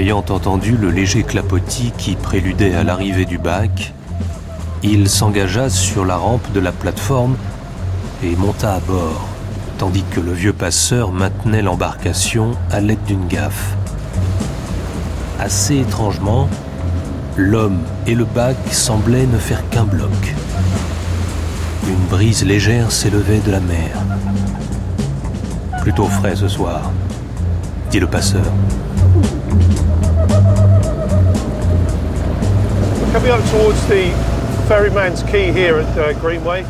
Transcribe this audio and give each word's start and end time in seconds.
Ayant 0.00 0.24
entendu 0.30 0.78
le 0.78 0.88
léger 0.88 1.24
clapotis 1.24 1.92
qui 1.98 2.16
préludait 2.16 2.74
à 2.74 2.84
l'arrivée 2.84 3.26
du 3.26 3.36
bac, 3.36 3.92
il 4.82 5.10
s'engagea 5.10 5.68
sur 5.68 6.06
la 6.06 6.16
rampe 6.16 6.50
de 6.52 6.60
la 6.60 6.72
plateforme 6.72 7.36
et 8.24 8.34
monta 8.34 8.76
à 8.76 8.80
bord, 8.80 9.28
tandis 9.76 10.04
que 10.10 10.20
le 10.20 10.32
vieux 10.32 10.54
passeur 10.54 11.12
maintenait 11.12 11.60
l'embarcation 11.60 12.52
à 12.70 12.80
l'aide 12.80 13.04
d'une 13.04 13.28
gaffe. 13.28 13.76
Assez 15.38 15.80
étrangement, 15.80 16.48
l'homme 17.36 17.80
et 18.06 18.14
le 18.14 18.24
bac 18.24 18.56
semblaient 18.70 19.26
ne 19.26 19.36
faire 19.36 19.68
qu'un 19.68 19.84
bloc. 19.84 20.34
Une 21.86 22.06
brise 22.08 22.42
légère 22.42 22.90
s'élevait 22.90 23.40
de 23.40 23.50
la 23.50 23.60
mer. 23.60 23.90
Plutôt 25.82 26.06
frais 26.06 26.36
ce 26.36 26.48
soir, 26.48 26.90
dit 27.90 28.00
le 28.00 28.06
passeur. 28.06 28.50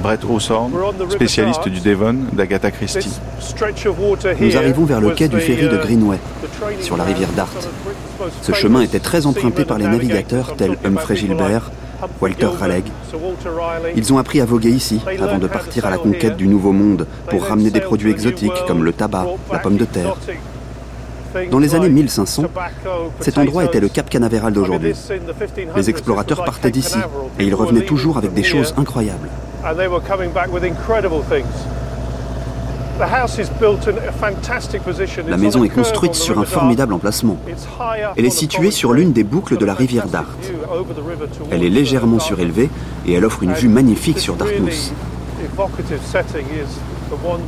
Brett 0.02 0.24
Hawthorne, 0.24 0.72
spécialiste 1.10 1.68
du 1.68 1.80
Devon 1.80 2.14
d'Agatha 2.32 2.70
Christie. 2.70 3.20
Nous 4.40 4.46
here 4.46 4.56
arrivons 4.56 4.84
vers 4.84 5.02
le 5.02 5.10
quai 5.10 5.28
du 5.28 5.38
ferry 5.38 5.68
de 5.68 5.76
uh, 5.76 5.80
Greenway, 5.80 6.18
sur 6.80 6.96
la 6.96 7.04
rivière 7.04 7.28
Dart. 7.36 7.50
Ce 8.40 8.52
chemin 8.52 8.80
était 8.80 9.00
très 9.00 9.26
emprunté 9.26 9.66
par 9.66 9.76
les 9.76 9.86
navigateurs 9.86 10.56
tels 10.56 10.78
Humphrey 10.82 11.16
Gilbert, 11.16 11.70
Walter 12.22 12.48
Raleigh. 12.58 12.84
Ils 13.94 14.12
ont 14.12 14.18
appris 14.18 14.40
à 14.40 14.46
voguer 14.46 14.70
ici 14.70 15.02
avant 15.20 15.38
de 15.38 15.46
partir 15.46 15.84
à 15.84 15.90
la 15.90 15.98
conquête 15.98 16.38
du 16.38 16.48
Nouveau 16.48 16.72
Monde 16.72 17.06
pour 17.28 17.44
ramener 17.44 17.70
des 17.70 17.80
produits 17.80 18.10
exotiques 18.10 18.64
comme 18.66 18.82
le 18.82 18.94
tabac, 18.94 19.26
la 19.52 19.58
pomme 19.58 19.76
de 19.76 19.84
terre. 19.84 20.16
Dans 21.50 21.58
les 21.58 21.74
années 21.74 21.88
1500, 21.88 22.44
cet 23.20 23.38
endroit 23.38 23.64
était 23.64 23.80
le 23.80 23.88
Cap 23.88 24.08
Canaveral 24.08 24.52
d'aujourd'hui. 24.52 24.94
Les 25.76 25.90
explorateurs 25.90 26.44
partaient 26.44 26.70
d'ici 26.70 26.98
et 27.38 27.44
ils 27.44 27.54
revenaient 27.54 27.84
toujours 27.84 28.18
avec 28.18 28.32
des 28.34 28.42
choses 28.42 28.74
incroyables. 28.76 29.28
La 35.28 35.36
maison 35.36 35.64
est 35.64 35.68
construite 35.68 36.14
sur 36.14 36.38
un 36.38 36.44
formidable 36.44 36.92
emplacement. 36.92 37.38
Elle 38.16 38.26
est 38.26 38.30
située 38.30 38.70
sur 38.70 38.92
l'une 38.92 39.12
des 39.12 39.24
boucles 39.24 39.56
de 39.56 39.64
la 39.64 39.74
rivière 39.74 40.06
Dart. 40.06 40.36
Elle 41.50 41.64
est 41.64 41.70
légèrement 41.70 42.18
surélevée 42.18 42.68
et 43.06 43.14
elle 43.14 43.24
offre 43.24 43.42
une 43.42 43.52
vue 43.52 43.68
magnifique 43.68 44.18
sur 44.18 44.34
Dartmouth. 44.36 44.92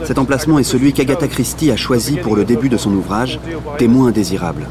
Cet 0.05 0.19
emplacement 0.19 0.59
est 0.59 0.65
celui 0.65 0.93
qu'Agatha 0.93 1.29
Christie 1.29 1.71
a 1.71 1.77
choisi 1.77 2.17
pour 2.17 2.37
le 2.37 2.45
début 2.45 2.69
de 2.69 2.77
son 2.77 2.93
ouvrage, 2.93 3.41
Témoin 3.79 4.09
indésirable. 4.09 4.67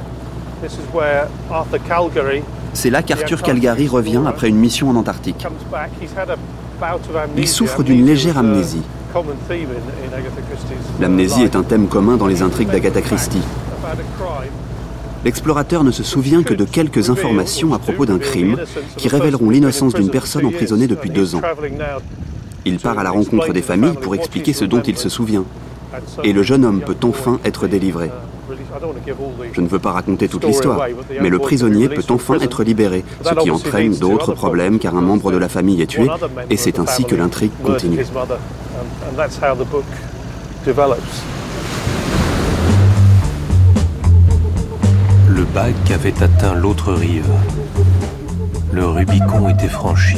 C'est 2.73 2.89
là 2.89 3.01
qu'Arthur 3.01 3.41
Calgary 3.41 3.87
revient 3.87 4.21
après 4.25 4.49
une 4.49 4.57
mission 4.57 4.89
en 4.89 4.95
Antarctique. 4.95 5.45
Il 7.37 7.47
souffre 7.47 7.83
d'une 7.83 8.05
légère 8.05 8.37
amnésie. 8.37 8.83
L'amnésie 10.99 11.43
est 11.43 11.55
un 11.55 11.63
thème 11.63 11.87
commun 11.87 12.17
dans 12.17 12.27
les 12.27 12.41
intrigues 12.41 12.69
d'Agatha 12.69 13.01
Christie. 13.01 13.41
L'explorateur 15.23 15.83
ne 15.83 15.91
se 15.91 16.03
souvient 16.03 16.41
que 16.41 16.53
de 16.53 16.65
quelques 16.65 17.09
informations 17.11 17.73
à 17.73 17.79
propos 17.79 18.05
d'un 18.05 18.17
crime 18.17 18.57
qui 18.97 19.07
révéleront 19.07 19.49
l'innocence 19.49 19.93
d'une 19.93 20.09
personne 20.09 20.45
emprisonnée 20.45 20.87
depuis 20.87 21.11
deux 21.11 21.35
ans. 21.35 21.41
Il 22.65 22.79
part 22.79 22.99
à 22.99 23.03
la 23.03 23.11
rencontre 23.11 23.53
des 23.53 23.61
familles 23.61 23.97
pour 24.01 24.15
expliquer 24.15 24.53
ce 24.53 24.65
dont 24.65 24.81
il 24.81 24.97
se 24.97 25.09
souvient. 25.09 25.45
Et 26.23 26.33
le 26.33 26.43
jeune 26.43 26.63
homme 26.65 26.81
peut 26.81 26.97
enfin 27.03 27.39
être 27.43 27.67
délivré. 27.67 28.09
Je 29.53 29.61
ne 29.61 29.67
veux 29.67 29.79
pas 29.79 29.91
raconter 29.91 30.27
toute 30.27 30.45
l'histoire, 30.45 30.85
mais 31.21 31.29
le 31.29 31.39
prisonnier 31.39 31.89
peut 31.89 32.03
enfin 32.09 32.39
être 32.39 32.63
libéré, 32.63 33.03
ce 33.23 33.33
qui 33.35 33.51
entraîne 33.51 33.95
d'autres 33.95 34.33
problèmes 34.33 34.79
car 34.79 34.95
un 34.95 35.01
membre 35.01 35.31
de 35.31 35.37
la 35.37 35.49
famille 35.49 35.81
est 35.81 35.87
tué, 35.87 36.07
et 36.49 36.57
c'est 36.57 36.79
ainsi 36.79 37.05
que 37.05 37.15
l'intrigue 37.15 37.51
continue. 37.63 38.05
Le 45.27 45.43
bac 45.45 45.91
avait 45.93 46.23
atteint 46.23 46.55
l'autre 46.55 46.93
rive. 46.93 47.29
Le 48.71 48.85
Rubicon 48.85 49.49
était 49.49 49.67
franchi. 49.67 50.17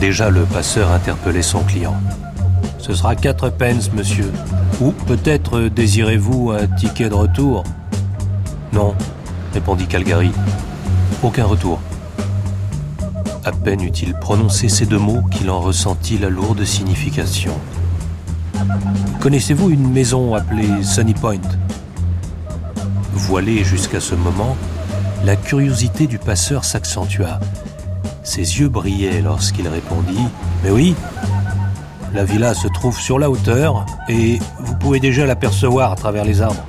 Déjà 0.00 0.28
le 0.30 0.44
passeur 0.44 0.90
interpellait 0.90 1.42
son 1.42 1.60
client. 1.60 1.96
Ce 2.78 2.94
sera 2.94 3.16
quatre 3.16 3.48
pence, 3.48 3.92
monsieur. 3.92 4.30
Ou 4.80 4.92
peut-être 4.92 5.68
désirez-vous 5.68 6.50
un 6.50 6.66
ticket 6.66 7.08
de 7.08 7.14
retour? 7.14 7.64
Non, 8.72 8.94
répondit 9.54 9.86
Calgary. 9.86 10.30
Aucun 11.22 11.46
retour. 11.46 11.80
À 13.44 13.52
peine 13.52 13.80
eut-il 13.80 14.12
prononcé 14.14 14.68
ces 14.68 14.86
deux 14.86 14.98
mots 14.98 15.22
qu'il 15.30 15.50
en 15.50 15.60
ressentit 15.60 16.18
la 16.18 16.28
lourde 16.28 16.64
signification. 16.64 17.52
Connaissez-vous 19.20 19.70
une 19.70 19.90
maison 19.90 20.34
appelée 20.34 20.82
Sunny 20.82 21.14
Point? 21.14 21.40
Voilé 23.12 23.64
jusqu'à 23.64 24.00
ce 24.00 24.14
moment, 24.14 24.56
la 25.24 25.36
curiosité 25.36 26.06
du 26.06 26.18
passeur 26.18 26.64
s'accentua. 26.64 27.40
Ses 28.26 28.58
yeux 28.58 28.68
brillaient 28.68 29.22
lorsqu'il 29.22 29.68
répondit⁇ 29.68 30.18
Mais 30.64 30.70
oui, 30.70 30.96
la 32.12 32.24
villa 32.24 32.54
se 32.54 32.66
trouve 32.66 32.98
sur 32.98 33.20
la 33.20 33.30
hauteur 33.30 33.86
et 34.08 34.40
vous 34.58 34.74
pouvez 34.74 34.98
déjà 34.98 35.26
l'apercevoir 35.26 35.92
à 35.92 35.94
travers 35.94 36.24
les 36.24 36.42
arbres. 36.42 36.66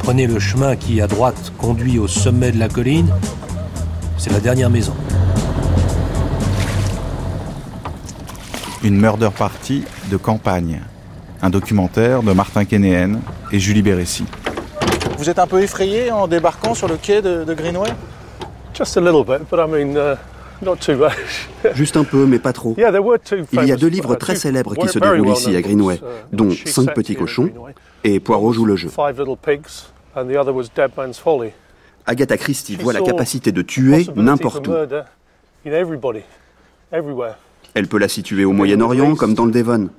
Prenez 0.00 0.26
le 0.26 0.38
chemin 0.38 0.76
qui, 0.76 1.00
à 1.00 1.06
droite, 1.06 1.50
conduit 1.56 1.98
au 1.98 2.06
sommet 2.06 2.52
de 2.52 2.58
la 2.58 2.68
colline. 2.68 3.10
C'est 4.18 4.30
la 4.30 4.38
dernière 4.38 4.68
maison. 4.68 4.92
Une 8.84 9.00
murder 9.00 9.30
party 9.36 9.82
de 10.10 10.18
campagne. 10.18 10.82
Un 11.40 11.48
documentaire 11.48 12.22
de 12.22 12.32
Martin 12.32 12.66
Kénéen 12.66 13.20
et 13.50 13.58
Julie 13.58 13.82
Bérécy. 13.82 14.26
Vous 15.16 15.30
êtes 15.30 15.38
un 15.38 15.46
peu 15.46 15.62
effrayé 15.62 16.12
en 16.12 16.28
débarquant 16.28 16.74
sur 16.74 16.86
le 16.86 16.98
quai 16.98 17.22
de, 17.22 17.44
de 17.44 17.54
Greenway? 17.54 17.88
Just 18.74 18.98
a 18.98 19.00
little 19.00 19.24
bit, 19.24 19.48
but 19.50 19.58
I 19.58 19.66
mean, 19.66 19.96
uh. 19.96 20.16
Juste 21.74 21.96
un 21.96 22.04
peu, 22.04 22.26
mais 22.26 22.38
pas 22.38 22.52
trop. 22.52 22.74
Il 22.76 23.64
y 23.64 23.72
a 23.72 23.76
deux 23.76 23.88
livres 23.88 24.14
uh, 24.14 24.18
très 24.18 24.36
célèbres 24.36 24.74
qui 24.74 24.88
se 24.88 24.98
déroulent 24.98 25.28
ici 25.28 25.54
à 25.54 25.62
Greenway, 25.62 25.96
uh, 25.96 26.00
dont 26.32 26.50
Cinq 26.64 26.94
petits 26.94 27.16
cochons 27.16 27.50
et 28.04 28.20
Poirot 28.20 28.52
joue 28.52 28.64
le 28.64 28.76
jeu. 28.76 28.88
Agatha 32.06 32.36
Christie 32.36 32.76
voit 32.76 32.92
la 32.92 33.00
capacité 33.00 33.52
de 33.52 33.62
tuer 33.62 34.06
n'importe 34.14 34.66
où. 34.68 34.72
Elle 37.74 37.88
peut 37.88 37.98
la 37.98 38.08
situer 38.08 38.44
au 38.44 38.52
Moyen-Orient 38.52 39.16
comme 39.16 39.34
dans 39.34 39.44
le 39.44 39.52
Devon. 39.52 39.90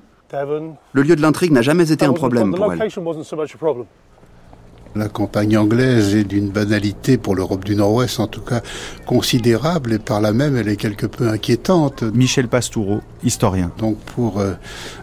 Le 0.92 1.02
lieu 1.02 1.16
de 1.16 1.22
l'intrigue 1.22 1.52
n'a 1.52 1.62
jamais 1.62 1.90
été 1.92 2.04
un 2.04 2.12
problème 2.12 2.54
pour 2.54 2.72
elle. 2.72 2.90
La 4.96 5.08
campagne 5.08 5.56
anglaise 5.56 6.14
est 6.14 6.24
d'une 6.24 6.48
banalité 6.48 7.18
pour 7.18 7.34
l'Europe 7.34 7.64
du 7.64 7.76
Nord-Ouest, 7.76 8.20
en 8.20 8.26
tout 8.26 8.40
cas 8.40 8.62
considérable, 9.06 9.92
et 9.92 9.98
par 9.98 10.20
là 10.20 10.32
même 10.32 10.56
elle 10.56 10.68
est 10.68 10.76
quelque 10.76 11.06
peu 11.06 11.28
inquiétante. 11.28 12.02
Michel 12.02 12.48
Pastoureau, 12.48 13.00
historien. 13.22 13.70
Donc 13.78 13.98
pour 13.98 14.40
euh, 14.40 14.54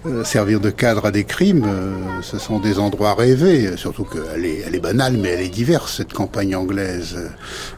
euh, 0.05 0.23
servir 0.23 0.59
de 0.59 0.69
cadre 0.69 1.05
à 1.05 1.11
des 1.11 1.23
crimes, 1.23 1.65
euh, 1.65 1.93
ce 2.21 2.39
sont 2.39 2.59
des 2.59 2.79
endroits 2.79 3.13
rêvés, 3.13 3.77
surtout 3.77 4.05
qu'elle 4.05 4.45
est, 4.45 4.63
elle 4.65 4.75
est 4.75 4.79
banale, 4.79 5.17
mais 5.17 5.29
elle 5.29 5.41
est 5.41 5.49
diverse, 5.49 5.97
cette 5.97 6.13
campagne 6.13 6.55
anglaise. 6.55 7.17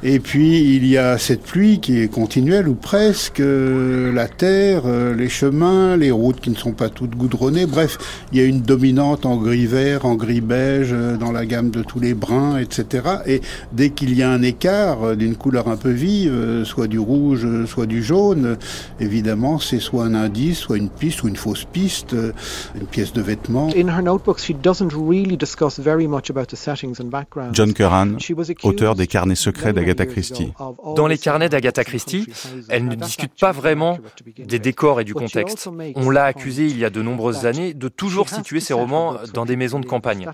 Et 0.01 0.19
puis 0.19 0.75
il 0.75 0.85
y 0.87 0.97
a 0.97 1.17
cette 1.17 1.43
pluie 1.43 1.79
qui 1.79 2.01
est 2.01 2.07
continuelle, 2.07 2.67
ou 2.67 2.75
presque, 2.75 3.41
euh, 3.41 4.11
la 4.13 4.27
terre, 4.27 4.83
les 5.15 5.29
chemins, 5.29 5.97
les 5.97 6.11
routes 6.11 6.39
qui 6.39 6.49
ne 6.49 6.55
sont 6.55 6.71
pas 6.71 6.89
toutes 6.89 7.15
goudronnées, 7.15 7.65
bref, 7.65 7.97
il 8.31 8.39
y 8.39 8.41
a 8.41 8.45
une 8.45 8.61
dominante 8.61 9.25
en 9.25 9.37
gris 9.37 9.67
vert, 9.67 10.05
en 10.05 10.15
gris 10.15 10.41
beige, 10.41 10.95
dans 11.19 11.31
la 11.31 11.45
gamme 11.45 11.69
de 11.69 11.83
tous 11.97 12.03
les 12.03 12.13
bruns, 12.13 12.59
etc. 12.59 13.07
Et 13.25 13.41
dès 13.71 13.89
qu'il 13.89 14.15
y 14.15 14.21
a 14.21 14.29
un 14.29 14.43
écart 14.43 15.03
euh, 15.03 15.15
d'une 15.15 15.35
couleur 15.35 15.67
un 15.67 15.77
peu 15.77 15.89
vive, 15.89 16.31
euh, 16.31 16.63
soit 16.63 16.87
du 16.87 16.99
rouge, 16.99 17.43
euh, 17.43 17.65
soit 17.65 17.87
du 17.87 18.03
jaune, 18.03 18.57
évidemment 18.99 19.57
c'est 19.57 19.79
soit 19.79 20.03
un 20.03 20.13
indice, 20.13 20.59
soit 20.59 20.77
une 20.77 20.89
piste 20.89 21.23
ou 21.23 21.27
une 21.27 21.35
fausse 21.35 21.65
piste, 21.65 22.13
une 22.13 22.87
pièce 22.87 23.13
de 23.13 23.21
vêtement. 23.21 23.69
In 23.69 23.87
her 23.87 24.03
notebooks, 24.03 24.39
she 24.39 24.53
doesn't 24.53 24.91
really 24.93 25.37
discuss 25.37 25.79
very 25.79 26.07
much 26.07 26.29
about 26.29 26.45
the 26.45 26.55
settings 26.55 27.01
and 27.01 27.05
backgrounds. 27.05 27.53
John 27.53 27.73
Curran, 27.73 28.19
She 28.19 28.33
was 28.35 28.51
accused 28.51 28.65
auteur 28.65 28.95
des 28.95 29.07
carnets 29.07 29.35
secrets 29.35 29.73
d'Agatha 29.73 30.05
Christie. 30.05 30.53
Dans 30.95 31.07
les 31.07 31.17
carnets 31.17 31.49
d'Agatha 31.49 31.83
Christie, 31.83 32.27
elle 32.69 32.85
ne 32.85 32.95
discute 32.95 33.33
pas 33.39 33.51
vraiment 33.51 33.97
des 34.37 34.59
décors 34.59 35.01
et 35.01 35.03
du 35.03 35.15
contexte. 35.15 35.67
On 35.95 36.09
l'a 36.11 36.25
accusée 36.25 36.67
il 36.67 36.77
y 36.77 36.85
a 36.85 36.89
de 36.91 37.01
nombreuses 37.01 37.45
années 37.45 37.73
de 37.73 37.87
toujours 37.87 38.29
situer 38.29 38.59
ses 38.59 38.73
romans 38.73 39.15
dans 39.33 39.45
des 39.45 39.55
maisons 39.55 39.79
de 39.79 39.85
campagne. 39.85 40.27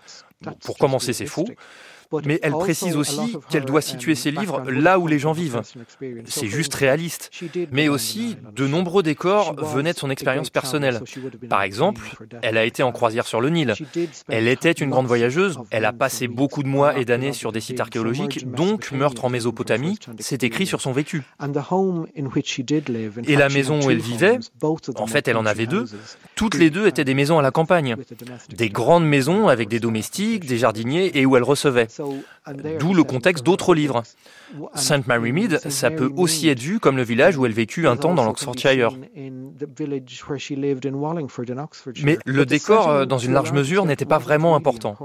Pour 0.63 0.77
commencer, 0.77 1.13
c'est 1.13 1.25
faux. 1.25 1.45
Mais 2.25 2.39
elle 2.43 2.51
précise 2.51 2.95
aussi 2.95 3.37
qu'elle 3.49 3.65
doit 3.65 3.81
situer 3.81 4.15
ses 4.15 4.31
livres 4.31 4.61
là 4.69 4.99
où 4.99 5.07
les 5.07 5.19
gens 5.19 5.31
vivent. 5.31 5.61
C'est 6.25 6.47
juste 6.47 6.73
réaliste. 6.75 7.31
Mais 7.71 7.87
aussi, 7.89 8.37
de 8.55 8.67
nombreux 8.67 9.03
décors 9.03 9.55
venaient 9.55 9.93
de 9.93 9.97
son 9.97 10.09
expérience 10.09 10.49
personnelle. 10.49 11.01
Par 11.49 11.63
exemple, 11.63 12.01
elle 12.41 12.57
a 12.57 12.65
été 12.65 12.83
en 12.83 12.91
croisière 12.91 13.25
sur 13.25 13.41
le 13.41 13.49
Nil. 13.49 13.73
Elle 14.29 14.47
était 14.47 14.71
une 14.71 14.89
grande 14.89 15.07
voyageuse, 15.07 15.59
elle 15.71 15.85
a 15.85 15.93
passé 15.93 16.27
beaucoup 16.27 16.63
de 16.63 16.67
mois 16.67 16.97
et 16.97 17.05
d'années 17.05 17.33
sur 17.33 17.51
des 17.51 17.61
sites 17.61 17.79
archéologiques, 17.79 18.49
donc 18.51 18.91
Meurtre 18.91 19.25
en 19.25 19.29
Mésopotamie, 19.29 19.97
c'est 20.19 20.43
écrit 20.43 20.65
sur 20.65 20.81
son 20.81 20.91
vécu. 20.91 21.23
Et 23.27 23.35
la 23.35 23.49
maison 23.49 23.79
où 23.83 23.89
elle 23.89 23.99
vivait, 23.99 24.39
en 24.95 25.07
fait 25.07 25.27
elle 25.27 25.37
en 25.37 25.45
avait 25.45 25.67
deux, 25.67 25.85
toutes 26.43 26.59
les 26.59 26.69
deux 26.69 26.87
étaient 26.87 27.05
des 27.05 27.13
maisons 27.13 27.39
à 27.39 27.41
la 27.41 27.51
campagne. 27.51 27.95
Des 28.49 28.69
grandes 28.69 29.07
maisons 29.07 29.47
avec 29.47 29.69
des 29.69 29.79
domestiques, 29.79 30.45
des 30.45 30.57
jardiniers 30.57 31.17
et 31.17 31.25
où 31.25 31.37
elle 31.37 31.43
recevait. 31.43 31.87
D'où 32.79 32.93
le 32.93 33.03
contexte 33.03 33.45
d'autres 33.45 33.73
livres. 33.73 34.03
St. 34.75 35.07
Mary 35.07 35.31
Mead, 35.31 35.59
ça 35.69 35.89
peut 35.89 36.11
aussi 36.17 36.49
être 36.49 36.59
vu 36.59 36.81
comme 36.81 36.97
le 36.97 37.03
village 37.03 37.37
où 37.37 37.45
elle 37.45 37.53
vécut 37.53 37.87
un 37.87 37.95
temps 37.95 38.13
dans 38.13 38.25
l'Oxfordshire. 38.25 38.89
Mais 42.03 42.19
le 42.25 42.45
décor, 42.45 42.89
euh, 42.89 43.05
dans 43.05 43.17
une 43.17 43.31
large 43.31 43.53
mesure, 43.53 43.85
n'était 43.85 44.03
pas 44.03 44.17
vraiment 44.17 44.57
important. 44.57 44.97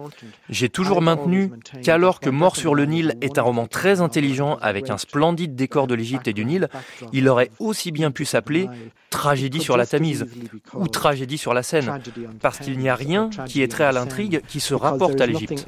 J'ai 0.51 0.69
toujours 0.69 1.03
maintenu 1.03 1.53
qu'alors 1.85 2.19
que 2.19 2.31
Mort 2.31 2.57
sur 2.57 2.75
le 2.75 2.85
Nil 2.85 3.15
est 3.21 3.39
un 3.39 3.43
roman 3.43 3.69
très 3.69 4.01
intelligent 4.01 4.59
avec 4.61 4.91
un 4.91 4.99
splendide 4.99 5.55
décor 5.55 5.87
de 5.87 5.95
l'Égypte 5.95 6.27
et 6.27 6.33
du 6.33 6.45
Nil, 6.45 6.69
il 7.13 7.29
aurait 7.29 7.51
aussi 7.61 7.93
bien 7.93 8.11
pu 8.11 8.25
s'appeler 8.25 8.69
Tragédie 9.11 9.61
sur 9.61 9.77
la 9.77 9.87
Tamise 9.87 10.27
ou 10.75 10.87
Tragédie 10.89 11.39
sur 11.39 11.55
la 11.55 11.63
Seine, 11.63 12.01
parce 12.41 12.59
qu'il 12.59 12.79
n'y 12.79 12.89
a 12.89 12.95
rien 12.95 13.31
qui 13.47 13.63
est 13.63 13.69
trait 13.69 13.85
à 13.85 13.93
l'intrigue 13.93 14.43
qui 14.49 14.61
se 14.61 14.75
rapporte 14.75 15.21
à 15.21 15.27
l'Égypte. 15.27 15.67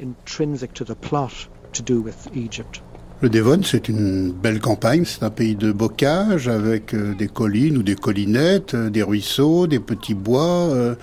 Le 3.23 3.29
Devon, 3.29 3.61
c'est 3.63 3.91
une 3.91 4.33
belle 4.33 4.61
campagne, 4.61 5.05
c'est 5.05 5.23
un 5.23 5.29
pays 5.29 5.55
de 5.55 5.73
bocage 5.73 6.49
avec 6.49 6.95
euh, 6.95 7.15
des 7.15 7.29
collines 7.29 7.77
ou 7.77 7.83
des 7.83 7.95
collinettes, 7.95 8.73
euh, 8.73 8.89
des 8.89 9.03
ruisseaux, 9.03 9.67
des 9.67 9.79
petits 9.79 10.15
bois, 10.15 10.71
euh, 10.71 10.95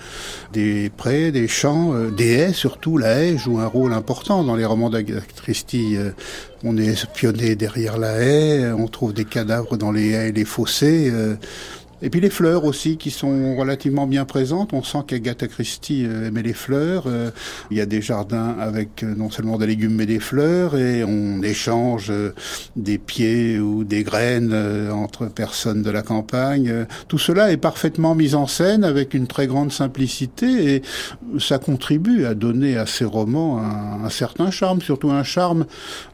des 0.52 0.90
prés, 0.90 1.30
des 1.30 1.46
champs, 1.46 1.94
des 2.10 2.32
haies 2.32 2.52
surtout. 2.52 2.98
La 2.98 3.22
haie 3.22 3.38
joue 3.38 3.60
un 3.60 3.68
rôle 3.68 3.92
important 3.92 4.42
dans 4.42 4.56
les 4.56 4.64
romans 4.64 4.90
d'Agatha 4.90 5.24
Christie. 5.36 5.96
on 6.64 6.76
est 6.76 6.86
espionné 6.86 7.54
derrière 7.54 7.98
la 7.98 8.20
haie, 8.20 8.72
on 8.72 8.88
trouve 8.88 9.12
des 9.14 9.24
cadavres 9.24 9.76
dans 9.76 9.92
les 9.92 10.10
haies 10.10 10.30
et 10.30 10.32
les 10.32 10.44
fossés. 10.44 11.12
Et 12.00 12.10
puis 12.10 12.20
les 12.20 12.30
fleurs 12.30 12.64
aussi 12.64 12.96
qui 12.96 13.10
sont 13.10 13.56
relativement 13.56 14.06
bien 14.06 14.24
présentes. 14.24 14.72
On 14.72 14.84
sent 14.84 14.98
qu'Agatha 15.06 15.48
Christie 15.48 16.04
euh, 16.06 16.28
aimait 16.28 16.42
les 16.42 16.52
fleurs. 16.52 17.04
Euh, 17.06 17.30
il 17.72 17.76
y 17.76 17.80
a 17.80 17.86
des 17.86 18.00
jardins 18.00 18.54
avec 18.60 19.02
euh, 19.02 19.14
non 19.16 19.30
seulement 19.30 19.58
des 19.58 19.66
légumes 19.66 19.96
mais 19.96 20.06
des 20.06 20.20
fleurs 20.20 20.76
et 20.76 21.02
on 21.02 21.42
échange 21.42 22.12
des 22.76 22.98
pieds 22.98 23.58
ou 23.58 23.82
des 23.82 24.04
graines 24.04 24.54
entre 24.92 25.26
personnes 25.26 25.82
de 25.82 25.90
la 25.90 26.02
campagne. 26.02 26.86
Tout 27.08 27.18
cela 27.18 27.50
est 27.50 27.56
parfaitement 27.56 28.14
mis 28.14 28.34
en 28.34 28.46
scène 28.46 28.84
avec 28.84 29.14
une 29.14 29.26
très 29.26 29.46
grande 29.46 29.72
simplicité 29.72 30.74
et 30.74 30.82
ça 31.38 31.58
contribue 31.58 32.26
à 32.26 32.34
donner 32.34 32.76
à 32.76 32.86
ces 32.86 33.04
romans 33.04 33.58
un, 33.58 34.04
un 34.04 34.10
certain 34.10 34.50
charme, 34.50 34.80
surtout 34.80 35.10
un 35.10 35.24
charme 35.24 35.66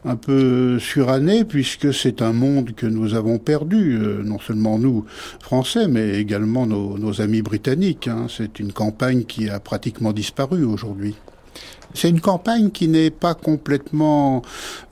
un 0.03 0.15
peu 0.15 0.79
suranné 0.79 1.43
puisque 1.45 1.93
c'est 1.93 2.21
un 2.21 2.33
monde 2.33 2.73
que 2.75 2.87
nous 2.87 3.13
avons 3.13 3.37
perdu, 3.37 3.99
non 4.23 4.39
seulement 4.39 4.79
nous, 4.79 5.05
Français, 5.41 5.74
mais 5.87 6.19
également 6.19 6.65
nos, 6.65 7.21
amis 7.21 7.41
britanniques. 7.41 8.07
Hein. 8.07 8.27
C'est 8.29 8.59
une 8.59 8.71
campagne 8.71 9.23
qui 9.23 9.49
a 9.49 9.59
pratiquement 9.59 10.13
disparu 10.13 10.63
aujourd'hui. 10.63 11.15
C'est 11.95 12.09
une 12.09 12.19
campagne 12.19 12.69
qui 12.71 12.87
n'est 12.89 13.09
pas 13.09 13.33
complètement 13.33 14.41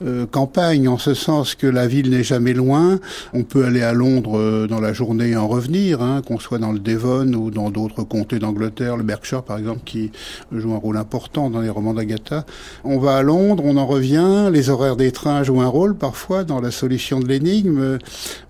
euh, 0.04 0.26
campagne 0.26 0.88
en 0.88 0.96
ce 0.96 1.12
sens 1.12 1.54
que 1.54 1.66
la 1.66 1.86
ville 1.86 2.10
n'est 2.10 2.22
jamais 2.22 2.54
loin. 2.54 2.98
On 3.34 3.42
peut 3.42 3.64
aller 3.64 3.82
à 3.82 3.92
Londres 3.92 4.38
euh, 4.38 4.66
dans 4.66 4.80
la 4.80 4.92
journée 4.92 5.30
et 5.30 5.36
en 5.36 5.46
revenir, 5.46 6.02
hein, 6.02 6.22
qu'on 6.26 6.38
soit 6.38 6.58
dans 6.58 6.72
le 6.72 6.78
Devon 6.78 7.32
ou 7.34 7.50
dans 7.50 7.70
d'autres 7.70 8.02
comtés 8.04 8.38
d'Angleterre, 8.38 8.96
le 8.96 9.02
Berkshire 9.02 9.42
par 9.42 9.58
exemple, 9.58 9.82
qui 9.84 10.12
joue 10.50 10.72
un 10.72 10.78
rôle 10.78 10.96
important 10.96 11.50
dans 11.50 11.60
les 11.60 11.68
romans 11.70 11.94
d'Agatha. 11.94 12.46
On 12.84 12.98
va 12.98 13.16
à 13.16 13.22
Londres, 13.22 13.64
on 13.66 13.76
en 13.76 13.86
revient. 13.86 14.48
Les 14.50 14.70
horaires 14.70 14.96
des 14.96 15.12
trains 15.12 15.42
jouent 15.42 15.60
un 15.60 15.68
rôle 15.68 15.94
parfois 15.94 16.44
dans 16.44 16.60
la 16.60 16.70
solution 16.70 17.20
de 17.20 17.26
l'énigme. 17.26 17.98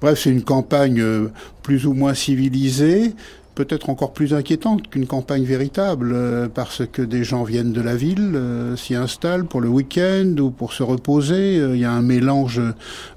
Bref, 0.01 0.21
c'est 0.23 0.31
une 0.31 0.45
campagne 0.45 1.01
euh, 1.01 1.31
plus 1.63 1.87
ou 1.87 1.93
moins 1.93 2.15
civilisée 2.15 3.15
peut-être 3.55 3.91
encore 3.91 4.13
plus 4.13 4.35
inquiétante 4.35 4.89
qu'une 4.89 5.07
campagne 5.07 5.45
véritable, 5.45 6.13
euh, 6.15 6.49
parce 6.53 6.83
que 6.87 7.03
des 7.03 7.25
gens 7.25 7.45
viennent 7.45 7.73
de 7.73 7.81
la 7.81 7.97
ville, 7.97 8.33
euh, 8.35 8.77
s'y 8.77 8.95
installent 8.95 9.45
pour 9.45 9.61
le 9.61 9.69
week-end 9.69 10.35
ou 10.39 10.51
pour 10.51 10.73
se 10.73 10.83
reposer. 10.83 11.59
Euh, 11.59 11.75
il 11.75 11.81
y 11.81 11.85
a 11.85 11.93
un 11.93 12.03
mélange 12.03 12.61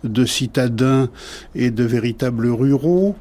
de 0.03 0.25
citadins 0.25 1.09
et 1.55 1.71
de 1.71 1.83
véritables 1.83 2.47
ruraux. 2.47 3.15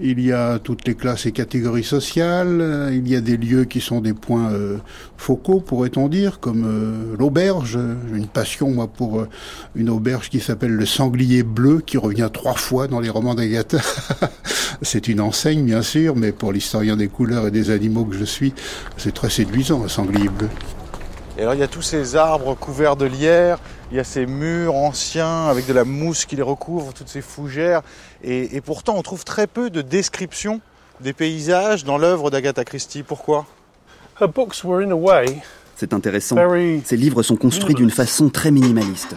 Il 0.00 0.20
y 0.20 0.32
a 0.32 0.60
toutes 0.60 0.86
les 0.86 0.94
classes 0.94 1.26
et 1.26 1.32
catégories 1.32 1.82
sociales. 1.82 2.92
Il 2.92 3.08
y 3.08 3.16
a 3.16 3.20
des 3.20 3.36
lieux 3.36 3.64
qui 3.64 3.80
sont 3.80 4.00
des 4.00 4.14
points 4.14 4.52
euh, 4.52 4.78
focaux, 5.16 5.58
pourrait-on 5.58 6.08
dire, 6.08 6.38
comme 6.38 6.64
euh, 6.64 7.16
l'auberge. 7.18 7.78
J'ai 8.08 8.16
une 8.16 8.28
passion, 8.28 8.70
moi, 8.70 8.86
pour 8.86 9.18
euh, 9.18 9.28
une 9.74 9.90
auberge 9.90 10.30
qui 10.30 10.38
s'appelle 10.38 10.70
le 10.70 10.86
Sanglier 10.86 11.42
Bleu, 11.42 11.82
qui 11.84 11.98
revient 11.98 12.30
trois 12.32 12.54
fois 12.54 12.86
dans 12.86 13.00
les 13.00 13.10
romans 13.10 13.34
d'Agatha. 13.34 13.78
c'est 14.82 15.08
une 15.08 15.20
enseigne, 15.20 15.64
bien 15.64 15.82
sûr, 15.82 16.14
mais 16.14 16.30
pour 16.30 16.52
l'historien 16.52 16.96
des 16.96 17.08
couleurs 17.08 17.48
et 17.48 17.50
des 17.50 17.70
animaux 17.70 18.04
que 18.04 18.16
je 18.16 18.24
suis, 18.24 18.54
c'est 18.98 19.12
très 19.12 19.30
séduisant, 19.30 19.82
le 19.82 19.88
Sanglier 19.88 20.28
Bleu. 20.28 20.48
Et 21.38 21.42
alors, 21.42 21.54
il 21.54 21.60
y 21.60 21.62
a 21.62 21.68
tous 21.68 21.82
ces 21.82 22.16
arbres 22.16 22.56
couverts 22.56 22.96
de 22.96 23.04
lierre, 23.04 23.60
il 23.92 23.96
y 23.96 24.00
a 24.00 24.04
ces 24.04 24.26
murs 24.26 24.74
anciens 24.74 25.46
avec 25.46 25.68
de 25.68 25.72
la 25.72 25.84
mousse 25.84 26.24
qui 26.24 26.34
les 26.34 26.42
recouvre, 26.42 26.92
toutes 26.92 27.08
ces 27.08 27.22
fougères. 27.22 27.82
Et, 28.24 28.60
pourtant, 28.60 28.96
on 28.96 29.02
trouve 29.02 29.24
très 29.24 29.46
peu 29.46 29.70
de 29.70 29.80
descriptions 29.80 30.60
des 31.00 31.12
paysages 31.12 31.84
dans 31.84 31.96
l'œuvre 31.96 32.32
d'Agatha 32.32 32.64
Christie. 32.64 33.04
Pourquoi? 33.04 33.46
C'est 35.76 35.92
intéressant. 35.92 36.34
Ces 36.84 36.96
livres 36.96 37.22
sont 37.22 37.36
construits 37.36 37.76
d'une 37.76 37.90
façon 37.90 38.30
très 38.30 38.50
minimaliste. 38.50 39.14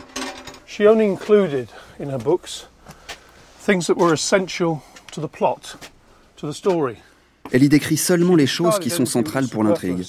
Elle 7.51 7.63
y 7.63 7.69
décrit 7.69 7.97
seulement 7.97 8.35
les 8.35 8.45
choses 8.45 8.77
qui 8.77 8.91
sont 8.91 9.07
centrales 9.07 9.47
pour 9.47 9.63
l'intrigue. 9.63 10.05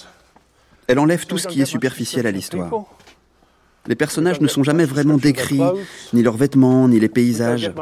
Elle 0.89 0.99
enlève 0.99 1.27
tout 1.27 1.39
ce 1.39 1.49
qui 1.49 1.63
est 1.63 1.67
superficiel 1.67 2.27
à 2.27 2.31
l'histoire. 2.31 2.71
Les 3.87 3.97
personnages 3.97 4.41
ne 4.41 4.47
sont 4.47 4.63
jamais 4.63 4.85
vraiment 4.85 5.17
décrits, 5.17 5.61
ni 6.13 6.23
leurs 6.23 6.37
vêtements, 6.37 6.89
ni 6.89 7.01
les 7.01 7.09
paysages. 7.09 7.73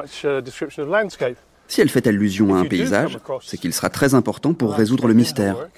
Si 1.69 1.81
elle 1.81 1.89
fait 1.89 2.07
allusion 2.07 2.55
à 2.55 2.59
un 2.59 2.65
paysage, 2.65 3.19
c'est 3.43 3.59
qu'il 3.59 3.73
sera 3.73 3.91
très 3.91 4.15
important 4.15 4.55
pour 4.55 4.75
résoudre 4.75 5.07
le 5.07 5.15
mystère. 5.15 5.69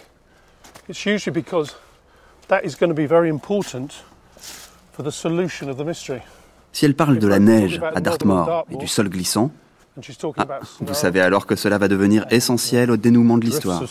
Si 6.73 6.85
elle 6.87 6.95
parle 6.95 7.19
de 7.19 7.27
la 7.29 7.39
neige 7.39 7.81
à 7.95 8.01
Dartmoor 8.01 8.67
et 8.71 8.77
du 8.77 8.87
sol 8.87 9.09
glissant, 9.09 9.51
ah, 10.39 10.61
vous 10.81 10.95
savez 10.95 11.21
alors 11.21 11.47
que 11.47 11.55
cela 11.55 11.77
va 11.77 11.89
devenir 11.89 12.25
essentiel 12.31 12.91
au 12.91 12.97
dénouement 12.97 13.37
de 13.37 13.45
l'histoire. 13.45 13.83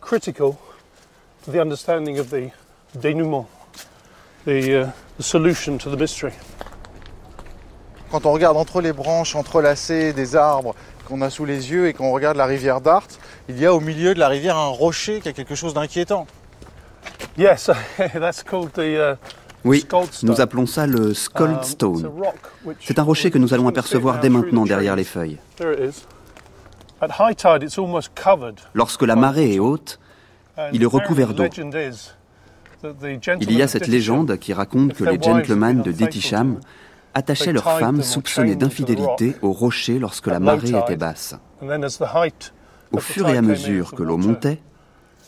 Critical 0.00 0.58
to 1.44 1.50
the 1.50 1.60
understanding 1.60 2.18
of 2.18 2.30
the 2.30 2.50
denouement, 2.98 3.46
the, 4.44 4.82
uh, 4.82 4.90
the 5.16 5.22
solution 5.22 5.78
to 5.78 5.90
the 5.90 5.96
mystery. 5.96 6.32
Quand 8.10 8.26
on 8.26 8.32
regarde 8.32 8.56
entre 8.56 8.80
les 8.80 8.92
branches 8.92 9.36
entrelacées 9.36 10.12
des 10.12 10.34
arbres 10.34 10.74
qu'on 11.06 11.20
a 11.22 11.30
sous 11.30 11.44
les 11.44 11.70
yeux 11.70 11.86
et 11.86 11.92
qu'on 11.92 12.12
regarde 12.12 12.36
la 12.36 12.46
rivière 12.46 12.80
Dart, 12.80 13.06
il 13.48 13.58
y 13.58 13.66
a 13.66 13.72
au 13.72 13.80
milieu 13.80 14.14
de 14.14 14.18
la 14.18 14.28
rivière 14.28 14.56
un 14.56 14.66
rocher 14.68 15.20
qui 15.20 15.28
a 15.28 15.32
quelque 15.32 15.54
chose 15.54 15.74
d'inquiétant. 15.74 16.26
Yes, 17.38 17.70
that's 18.14 18.42
called 18.42 18.72
the, 18.72 18.80
uh, 18.80 19.16
oui, 19.64 19.86
nous 20.22 20.40
appelons 20.40 20.66
ça 20.66 20.86
le 20.86 21.12
Scald 21.12 21.64
Stone. 21.64 22.10
C'est 22.80 22.98
un 22.98 23.02
rocher 23.02 23.30
que 23.30 23.38
nous 23.38 23.52
allons 23.52 23.68
apercevoir 23.68 24.20
dès 24.20 24.30
maintenant 24.30 24.64
derrière 24.64 24.96
les 24.96 25.04
feuilles. 25.04 25.38
Lorsque 28.74 29.02
la 29.02 29.16
marée 29.16 29.54
est 29.54 29.58
haute, 29.58 29.98
il 30.72 30.82
est 30.82 30.86
recouvert 30.86 31.34
d'eau. 31.34 31.44
Il 33.40 33.52
y 33.52 33.62
a 33.62 33.68
cette 33.68 33.86
légende 33.86 34.38
qui 34.38 34.52
raconte 34.52 34.94
que 34.94 35.04
les 35.04 35.20
gentlemen 35.20 35.82
de 35.82 35.92
Detisham 35.92 36.60
attachaient 37.14 37.52
leurs 37.52 37.78
femmes 37.78 38.02
soupçonnées 38.02 38.56
d'infidélité 38.56 39.36
au 39.42 39.52
rocher 39.52 39.98
lorsque 39.98 40.28
la 40.28 40.40
marée 40.40 40.70
était 40.70 40.96
basse. 40.96 41.36
Au 42.92 42.98
fur 42.98 43.28
et 43.28 43.36
à 43.36 43.42
mesure 43.42 43.92
que 43.92 44.02
l'eau 44.02 44.16
montait, 44.16 44.60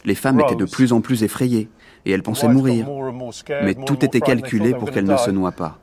les 0.05 0.14
femmes 0.14 0.41
étaient 0.41 0.57
de 0.57 0.64
plus 0.64 0.93
en 0.93 1.00
plus 1.00 1.23
effrayées 1.23 1.69
et 2.05 2.11
elles 2.11 2.23
pensaient 2.23 2.49
mourir. 2.49 2.87
Mais 3.62 3.75
tout 3.75 4.05
était 4.05 4.21
calculé 4.21 4.75
pour 4.75 4.91
qu'elles 4.91 5.05
ne 5.05 5.17
se 5.17 5.31
noient 5.31 5.52
pas. 5.52 5.79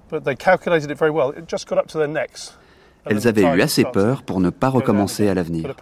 Elles 3.10 3.28
avaient 3.28 3.56
eu 3.56 3.62
assez 3.62 3.84
peur 3.84 4.24
pour 4.24 4.40
ne 4.40 4.50
pas 4.50 4.70
recommencer 4.70 5.28
à 5.28 5.34
l'avenir. 5.34 5.74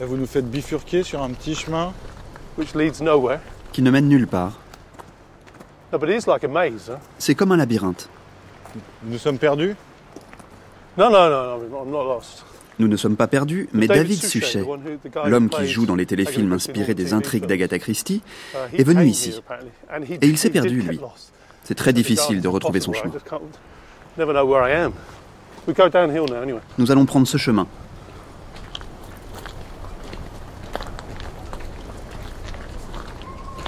vous 0.00 0.16
nous 0.16 0.26
faites 0.26 0.50
bifurquer 0.50 1.02
sur 1.02 1.22
un 1.22 1.30
petit 1.30 1.54
chemin 1.54 1.92
qui 3.72 3.82
ne 3.82 3.90
mène 3.90 4.08
nulle 4.08 4.26
part. 4.26 4.58
C'est 7.18 7.34
comme 7.34 7.52
un 7.52 7.56
labyrinthe. 7.56 8.08
Nous 9.04 9.18
sommes 9.18 9.38
perdus 9.38 9.74
Non, 10.96 11.10
non, 11.10 11.28
non, 11.28 11.84
I'm 11.84 11.90
not 11.90 12.04
lost. 12.04 12.44
Nous 12.78 12.88
ne 12.88 12.96
sommes 12.96 13.16
pas 13.16 13.26
perdus, 13.26 13.68
mais 13.74 13.86
David 13.86 14.24
Suchet, 14.24 14.64
l'homme 15.26 15.50
qui 15.50 15.66
joue 15.66 15.84
dans 15.84 15.96
les 15.96 16.06
téléfilms 16.06 16.52
inspirés 16.54 16.94
des 16.94 17.12
intrigues 17.12 17.44
d'Agatha 17.44 17.78
Christie, 17.78 18.22
est 18.72 18.84
venu 18.84 19.04
ici. 19.04 19.38
Et 20.22 20.26
il 20.26 20.38
s'est 20.38 20.50
perdu, 20.50 20.80
lui. 20.80 20.98
C'est 21.70 21.76
très 21.76 21.92
difficile 21.92 22.40
de 22.40 22.48
retrouver 22.48 22.80
son 22.80 22.92
chemin. 22.92 23.12
Nous 26.78 26.90
allons 26.90 27.06
prendre 27.06 27.28
ce 27.28 27.36
chemin. 27.36 27.68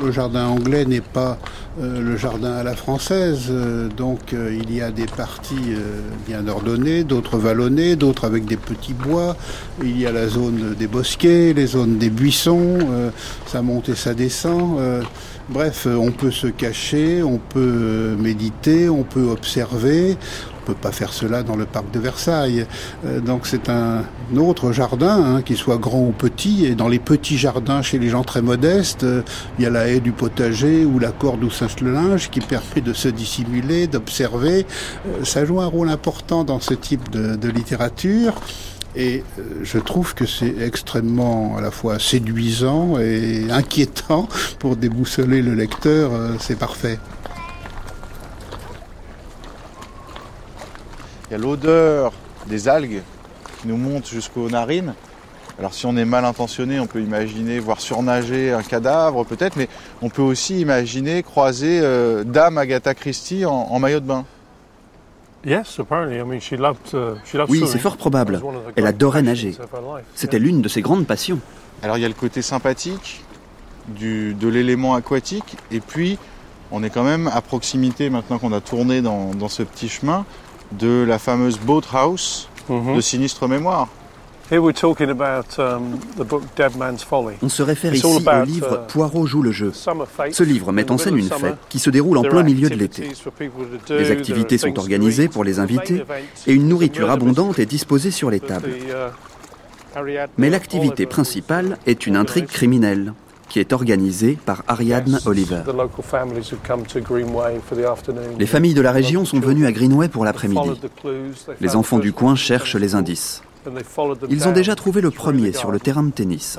Le 0.02 0.10
jardin 0.10 0.48
anglais 0.48 0.84
n'est 0.84 1.00
pas 1.00 1.38
euh, 1.80 2.02
le 2.02 2.18
jardin 2.18 2.52
à 2.52 2.62
la 2.62 2.74
française, 2.74 3.46
euh, 3.48 3.88
donc 3.88 4.34
euh, 4.34 4.54
il 4.62 4.74
y 4.74 4.82
a 4.82 4.90
des 4.90 5.06
parties 5.06 5.74
bien 6.26 6.46
ordonnées, 6.46 7.02
d'autres 7.02 7.38
vallonnées, 7.38 7.96
d'autres 7.96 8.26
avec 8.26 8.44
des 8.44 8.58
petits 8.58 8.92
bois. 8.92 9.36
Il 9.82 9.98
y 9.98 10.06
a 10.06 10.12
la 10.12 10.28
zone 10.28 10.74
des 10.78 10.86
bosquets, 10.86 11.54
les 11.54 11.66
zones 11.66 11.96
des 11.96 12.10
buissons, 12.10 12.78
ça 13.46 13.62
monte 13.62 13.88
et 13.88 13.94
ça 13.94 14.12
descend. 14.12 14.80
Bref, 15.52 15.86
on 15.86 16.10
peut 16.10 16.30
se 16.30 16.46
cacher, 16.46 17.22
on 17.22 17.38
peut 17.38 18.16
méditer, 18.18 18.88
on 18.88 19.02
peut 19.02 19.28
observer, 19.28 20.16
on 20.62 20.66
peut 20.66 20.74
pas 20.74 20.92
faire 20.92 21.12
cela 21.12 21.42
dans 21.42 21.56
le 21.56 21.66
parc 21.66 21.90
de 21.90 21.98
Versailles. 21.98 22.66
Euh, 23.04 23.20
donc 23.20 23.46
c'est 23.46 23.68
un 23.68 24.04
autre 24.36 24.72
jardin, 24.72 25.36
hein, 25.36 25.42
qu'il 25.42 25.56
soit 25.56 25.78
grand 25.78 26.00
ou 26.00 26.12
petit. 26.12 26.66
Et 26.66 26.74
dans 26.74 26.88
les 26.88 26.98
petits 26.98 27.36
jardins 27.36 27.82
chez 27.82 27.98
les 27.98 28.08
gens 28.08 28.24
très 28.24 28.42
modestes, 28.42 29.04
euh, 29.04 29.22
il 29.58 29.64
y 29.64 29.66
a 29.66 29.70
la 29.70 29.88
haie 29.88 30.00
du 30.00 30.12
potager 30.12 30.84
ou 30.84 30.98
la 30.98 31.12
corde 31.12 31.44
ou 31.44 31.50
cince 31.50 31.80
le 31.80 31.92
linge 31.92 32.30
qui 32.30 32.40
permet 32.54 32.80
de 32.82 32.92
se 32.92 33.08
dissimuler, 33.08 33.86
d'observer. 33.86 34.66
Euh, 35.06 35.24
ça 35.24 35.44
joue 35.44 35.60
un 35.60 35.66
rôle 35.66 35.88
important 35.88 36.44
dans 36.44 36.60
ce 36.60 36.74
type 36.74 37.10
de 37.10 37.48
littérature. 37.48 38.34
Et 38.94 39.24
je 39.62 39.78
trouve 39.78 40.14
que 40.14 40.26
c'est 40.26 40.54
extrêmement 40.60 41.56
à 41.56 41.60
la 41.60 41.70
fois 41.70 41.98
séduisant 41.98 42.98
et 42.98 43.46
inquiétant 43.50 44.28
pour 44.58 44.76
déboussoler 44.76 45.42
le 45.42 45.54
lecteur. 45.54 46.10
C'est 46.40 46.58
parfait. 46.58 46.98
Il 51.28 51.32
y 51.32 51.34
a 51.36 51.38
l'odeur 51.38 52.12
des 52.46 52.68
algues 52.68 53.02
qui 53.60 53.68
nous 53.68 53.78
monte 53.78 54.06
jusqu'aux 54.06 54.50
narines. 54.50 54.94
Alors 55.58 55.74
si 55.74 55.86
on 55.86 55.96
est 55.96 56.04
mal 56.04 56.24
intentionné, 56.24 56.80
on 56.80 56.86
peut 56.86 57.00
imaginer 57.00 57.58
voir 57.58 57.80
surnager 57.80 58.52
un 58.52 58.62
cadavre 58.62 59.24
peut-être, 59.24 59.56
mais 59.56 59.68
on 60.00 60.08
peut 60.08 60.22
aussi 60.22 60.60
imaginer 60.60 61.22
croiser 61.22 61.80
euh, 61.82 62.24
Dame 62.24 62.58
Agatha 62.58 62.94
Christie 62.94 63.44
en, 63.44 63.78
maillot 63.78 64.00
de 64.00 64.06
bain. 64.06 64.24
Oui, 67.48 67.64
c'est 67.66 67.78
fort 67.78 67.96
probable. 67.96 68.40
Elle 68.76 68.86
adorait 68.86 69.22
nager. 69.22 69.56
C'était 70.14 70.38
l'une 70.38 70.62
de 70.62 70.68
ses 70.68 70.82
grandes 70.82 71.06
passions. 71.06 71.40
Alors 71.82 71.98
il 71.98 72.00
y 72.00 72.04
a 72.04 72.08
le 72.08 72.14
côté 72.14 72.42
sympathique 72.42 73.24
du, 73.88 74.34
de 74.34 74.48
l'élément 74.48 74.94
aquatique, 74.94 75.56
et 75.72 75.80
puis 75.80 76.16
on 76.70 76.84
est 76.84 76.90
quand 76.90 77.02
même 77.02 77.28
à 77.32 77.40
proximité 77.40 78.08
maintenant 78.08 78.38
qu'on 78.38 78.52
a 78.52 78.60
tourné 78.60 79.02
dans 79.02 79.48
ce 79.48 79.62
petit 79.64 79.88
chemin 79.88 80.24
de 80.72 81.04
la 81.06 81.18
fameuse 81.18 81.58
Boathouse 81.58 82.48
de 82.68 83.00
sinistre 83.00 83.48
mémoire. 83.48 83.88
Um, 84.52 85.98
On 87.42 87.48
se 87.48 87.62
réfère 87.62 87.94
ici 87.94 88.04
au 88.04 88.44
livre 88.44 88.84
uh, 88.86 88.92
Poirot 88.92 89.24
joue 89.24 89.40
le 89.40 89.50
jeu. 89.50 89.72
Ce 89.72 90.42
livre 90.42 90.72
met 90.72 90.90
en 90.90 90.98
scène 90.98 91.16
une 91.16 91.30
fête 91.30 91.56
qui 91.70 91.78
se 91.78 91.88
déroule 91.88 92.18
en 92.18 92.22
plein 92.22 92.42
milieu 92.42 92.68
de 92.68 92.74
l'été. 92.74 93.08
Les 93.88 94.10
activités 94.10 94.58
sont 94.58 94.78
organisées 94.78 95.28
pour 95.28 95.42
les 95.42 95.58
invités 95.58 96.04
et 96.46 96.52
une 96.52 96.68
nourriture 96.68 97.10
abondante 97.10 97.58
est 97.58 97.66
disposée 97.66 98.10
sur 98.10 98.30
les 98.30 98.40
tables. 98.40 98.68
Uh, 98.68 100.00
Mais 100.36 100.50
l'activité 100.50 101.06
principale 101.06 101.78
est 101.86 102.06
une 102.06 102.16
intrigue 102.16 102.46
criminelle 102.46 103.14
qui 103.48 103.58
est 103.58 103.72
organisée 103.72 104.38
par 104.44 104.64
Ariadne 104.68 105.18
Oliver. 105.24 105.62
Les 108.38 108.46
familles 108.46 108.74
de 108.74 108.80
la 108.82 108.92
région 108.92 109.24
sont 109.24 109.40
venues 109.40 109.66
à 109.66 109.72
Greenway 109.72 110.08
pour 110.08 110.26
l'après-midi. 110.26 110.80
Les 111.60 111.76
enfants 111.76 111.98
du 111.98 112.12
coin 112.12 112.34
cherchent 112.34 112.76
les 112.76 112.94
indices. 112.94 113.42
Ils 114.28 114.48
ont 114.48 114.52
déjà 114.52 114.74
trouvé 114.74 115.00
le 115.00 115.10
premier 115.10 115.52
sur 115.52 115.70
le 115.70 115.78
terrain 115.80 116.02
de 116.02 116.10
tennis, 116.10 116.58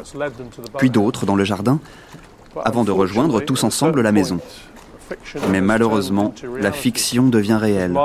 puis 0.77 0.89
d'autres 0.89 1.25
dans 1.25 1.35
le 1.35 1.43
jardin, 1.43 1.79
avant 2.63 2.83
de 2.83 2.91
rejoindre 2.91 3.41
tous 3.41 3.63
ensemble 3.63 4.01
la 4.01 4.11
maison. 4.11 4.39
Mais 5.49 5.61
malheureusement, 5.61 6.33
la 6.59 6.71
fiction 6.71 7.27
devient 7.27 7.57
réelle. 7.59 7.95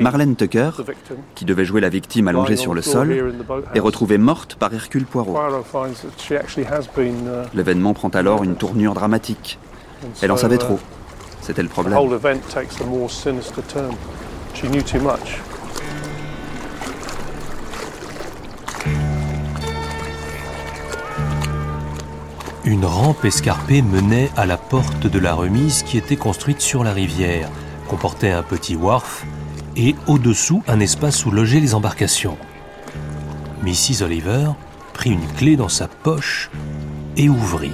Marlène 0.00 0.36
Tucker, 0.36 0.70
qui 1.34 1.44
devait 1.44 1.64
jouer 1.64 1.80
la 1.80 1.88
victime 1.88 2.28
allongée 2.28 2.56
sur 2.56 2.74
le 2.74 2.82
sol, 2.82 3.34
est 3.74 3.80
retrouvée 3.80 4.18
morte 4.18 4.54
par 4.54 4.72
Hercule 4.72 5.04
Poirot. 5.04 5.36
L'événement 7.54 7.94
prend 7.94 8.08
alors 8.10 8.44
une 8.44 8.56
tournure 8.56 8.94
dramatique. 8.94 9.58
Elle 10.22 10.32
en 10.32 10.36
savait 10.36 10.58
trop. 10.58 10.78
C'était 11.40 11.62
le 11.62 11.68
problème. 11.68 11.98
Une 22.66 22.84
rampe 22.84 23.24
escarpée 23.24 23.80
menait 23.80 24.28
à 24.36 24.44
la 24.44 24.56
porte 24.56 25.06
de 25.06 25.20
la 25.20 25.34
remise 25.34 25.84
qui 25.84 25.98
était 25.98 26.16
construite 26.16 26.60
sur 26.60 26.82
la 26.82 26.92
rivière, 26.92 27.48
comportait 27.88 28.32
un 28.32 28.42
petit 28.42 28.74
wharf 28.74 29.24
et 29.76 29.94
au-dessous 30.08 30.64
un 30.66 30.80
espace 30.80 31.24
où 31.24 31.30
loger 31.30 31.60
les 31.60 31.76
embarcations. 31.76 32.36
Mrs. 33.62 34.02
Oliver 34.02 34.48
prit 34.94 35.10
une 35.10 35.28
clé 35.36 35.54
dans 35.54 35.68
sa 35.68 35.86
poche 35.86 36.50
et 37.16 37.28
ouvrit. 37.28 37.70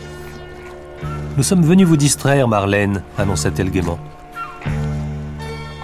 Nous 1.39 1.43
sommes 1.43 1.65
venus 1.65 1.87
vous 1.87 1.97
distraire, 1.97 2.47
Marlène, 2.47 3.03
annonça-t-elle 3.17 3.71
gaiement. 3.71 3.99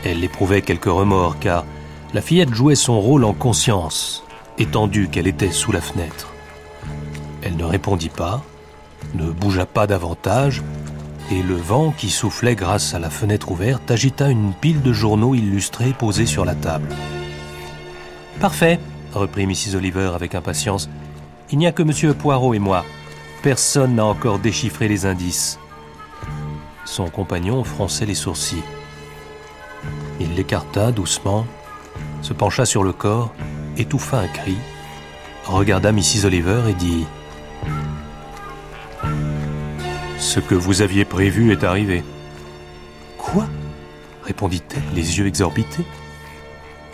Elle 0.05 0.23
éprouvait 0.23 0.61
quelques 0.61 0.85
remords 0.85 1.39
car 1.39 1.65
la 2.13 2.21
fillette 2.21 2.53
jouait 2.53 2.75
son 2.75 3.01
rôle 3.01 3.25
en 3.25 3.33
conscience, 3.33 4.23
étendue 4.59 5.09
qu'elle 5.09 5.27
était 5.27 5.51
sous 5.51 5.73
la 5.73 5.81
fenêtre. 5.81 6.35
Elle 7.41 7.57
ne 7.57 7.65
répondit 7.65 8.11
pas, 8.11 8.43
ne 9.15 9.31
bougea 9.31 9.67
pas 9.67 9.87
davantage, 9.87 10.63
et 11.31 11.43
le 11.43 11.57
vent 11.57 11.93
qui 11.97 12.11
soufflait 12.11 12.55
grâce 12.55 12.95
à 12.95 12.99
la 12.99 13.11
fenêtre 13.11 13.51
ouverte 13.51 13.91
agita 13.91 14.29
une 14.29 14.53
pile 14.55 14.83
de 14.83 14.93
journaux 14.93 15.35
illustrés 15.35 15.93
posés 15.93 16.27
sur 16.27 16.45
la 16.45 16.55
table. 16.55 16.89
Parfait, 18.41 18.79
reprit 19.13 19.47
Mrs. 19.47 19.77
Oliver 19.77 20.13
avec 20.15 20.35
impatience. 20.35 20.89
Il 21.51 21.59
n'y 21.59 21.67
a 21.67 21.73
que 21.73 21.83
M. 21.83 22.15
Poirot 22.15 22.55
et 22.55 22.59
moi. 22.59 22.85
Personne 23.43 23.97
n'a 23.97 24.05
encore 24.05 24.39
déchiffré 24.39 24.89
les 24.89 25.07
indices. 25.07 25.59
Son 26.85 27.09
compagnon 27.09 27.63
fronçait 27.65 28.07
les 28.07 28.15
sourcils. 28.15 28.63
Il 30.21 30.35
l'écarta 30.35 30.91
doucement, 30.91 31.47
se 32.23 32.33
pencha 32.33 32.65
sur 32.65 32.83
le 32.83 32.93
corps, 32.93 33.33
étouffa 33.77 34.19
un 34.19 34.27
cri, 34.27 34.57
regarda 35.45 35.93
Mrs. 35.93 36.25
Oliver 36.25 36.63
et 36.69 36.75
dit 36.75 37.07
ce 40.19 40.41
que 40.41 40.55
vous 40.55 40.83
aviez 40.83 41.05
prévu 41.05 41.53
est 41.53 41.65
arrivé. 41.65 42.03
Quoi? 43.17 43.47
Répondit-elle, 44.25 44.83
les 44.95 45.19
yeux 45.19 45.27
exorbités. 45.27 45.85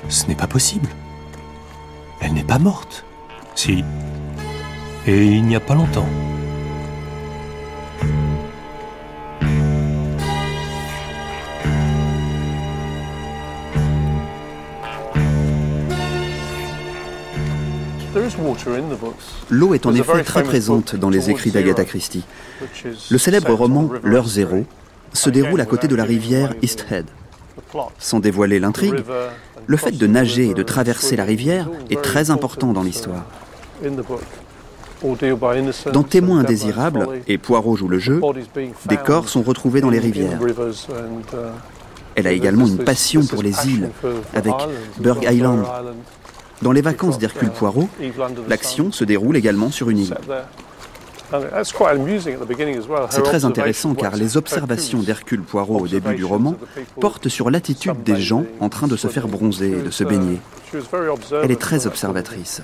Ce 0.09 0.27
n'est 0.27 0.35
pas 0.35 0.47
possible. 0.47 0.89
Elle 2.21 2.35
n'est 2.35 2.45
pas 2.45 2.59
morte. 2.59 3.05
Si. 3.55 3.85
Et 5.07 5.27
il 5.27 5.45
n'y 5.45 5.57
a 5.57 5.61
pas 5.61 5.75
longtemps. 5.75 6.09
L'eau 19.51 19.75
est 19.75 19.87
en 19.87 19.95
effet 19.95 20.23
très 20.23 20.43
présente 20.43 20.97
dans 20.97 21.11
les 21.11 21.31
écrits 21.31 21.51
d'Agatha 21.51 21.85
Christie. 21.85 22.25
Le 23.11 23.19
célèbre 23.19 23.53
roman 23.53 23.91
L'heure 24.03 24.29
zéro 24.29 24.65
se 25.13 25.31
déroule 25.31 25.61
à 25.61 25.67
côté 25.67 25.89
de 25.89 25.97
la 25.97 26.05
rivière 26.05 26.55
East 26.63 26.87
Head. 26.91 27.07
Sans 27.99 28.21
dévoiler 28.21 28.59
l'intrigue, 28.59 29.03
le 29.67 29.77
fait 29.77 29.93
de 29.93 30.07
nager 30.07 30.51
et 30.51 30.55
de 30.55 30.63
traverser 30.63 31.17
la 31.17 31.25
rivière 31.25 31.69
est 31.91 32.03
très 32.03 32.31
important 32.31 32.73
dans 32.73 32.83
l'histoire. 32.83 33.25
Dans 35.93 36.03
Témoins 36.03 36.41
indésirables 36.41 37.09
et 37.27 37.39
Poirot 37.39 37.77
joue 37.77 37.89
le 37.89 37.99
jeu, 37.99 38.21
des 38.87 38.97
corps 38.97 39.29
sont 39.29 39.43
retrouvés 39.43 39.81
dans 39.81 39.91
les 39.91 39.99
rivières. 39.99 40.39
Elle 42.15 42.27
a 42.27 42.33
également 42.33 42.67
une 42.67 42.79
passion 42.79 43.25
pour 43.27 43.43
les 43.43 43.69
îles, 43.69 43.91
avec 44.35 44.55
Burg 44.99 45.27
Island, 45.31 45.65
Dans 46.63 46.73
les 46.73 46.83
vacances 46.83 47.19
d'Hercule 47.19 47.51
Poirot, 47.51 47.89
l'action 48.49 48.93
se 48.93 49.05
déroule 49.05 49.37
également 49.37 49.71
sur 49.71 49.91
une 49.91 49.99
île. 49.99 50.17
C'est 53.11 53.23
très 53.23 53.45
intéressant 53.45 53.95
car 53.95 54.17
les 54.17 54.37
observations 54.37 55.01
d'Hercule 55.01 55.43
Poirot 55.43 55.81
au 55.81 55.89
début 55.89 56.15
du 56.15 56.25
roman 56.25 56.57
portent 57.01 57.29
sur 57.29 57.51
l'attitude 57.51 58.03
des 58.03 58.21
gens 58.21 58.45
en 58.61 58.69
train 58.69 58.87
de 58.87 58.97
se 58.97 59.09
faire 59.09 59.29
bronzer 59.29 59.79
et 59.79 59.83
de 59.83 59.91
se 59.91 60.05
baigner. 60.05 60.41
Elle 61.43 61.51
est 61.51 61.61
très 61.61 61.87
observatrice. 61.87 62.63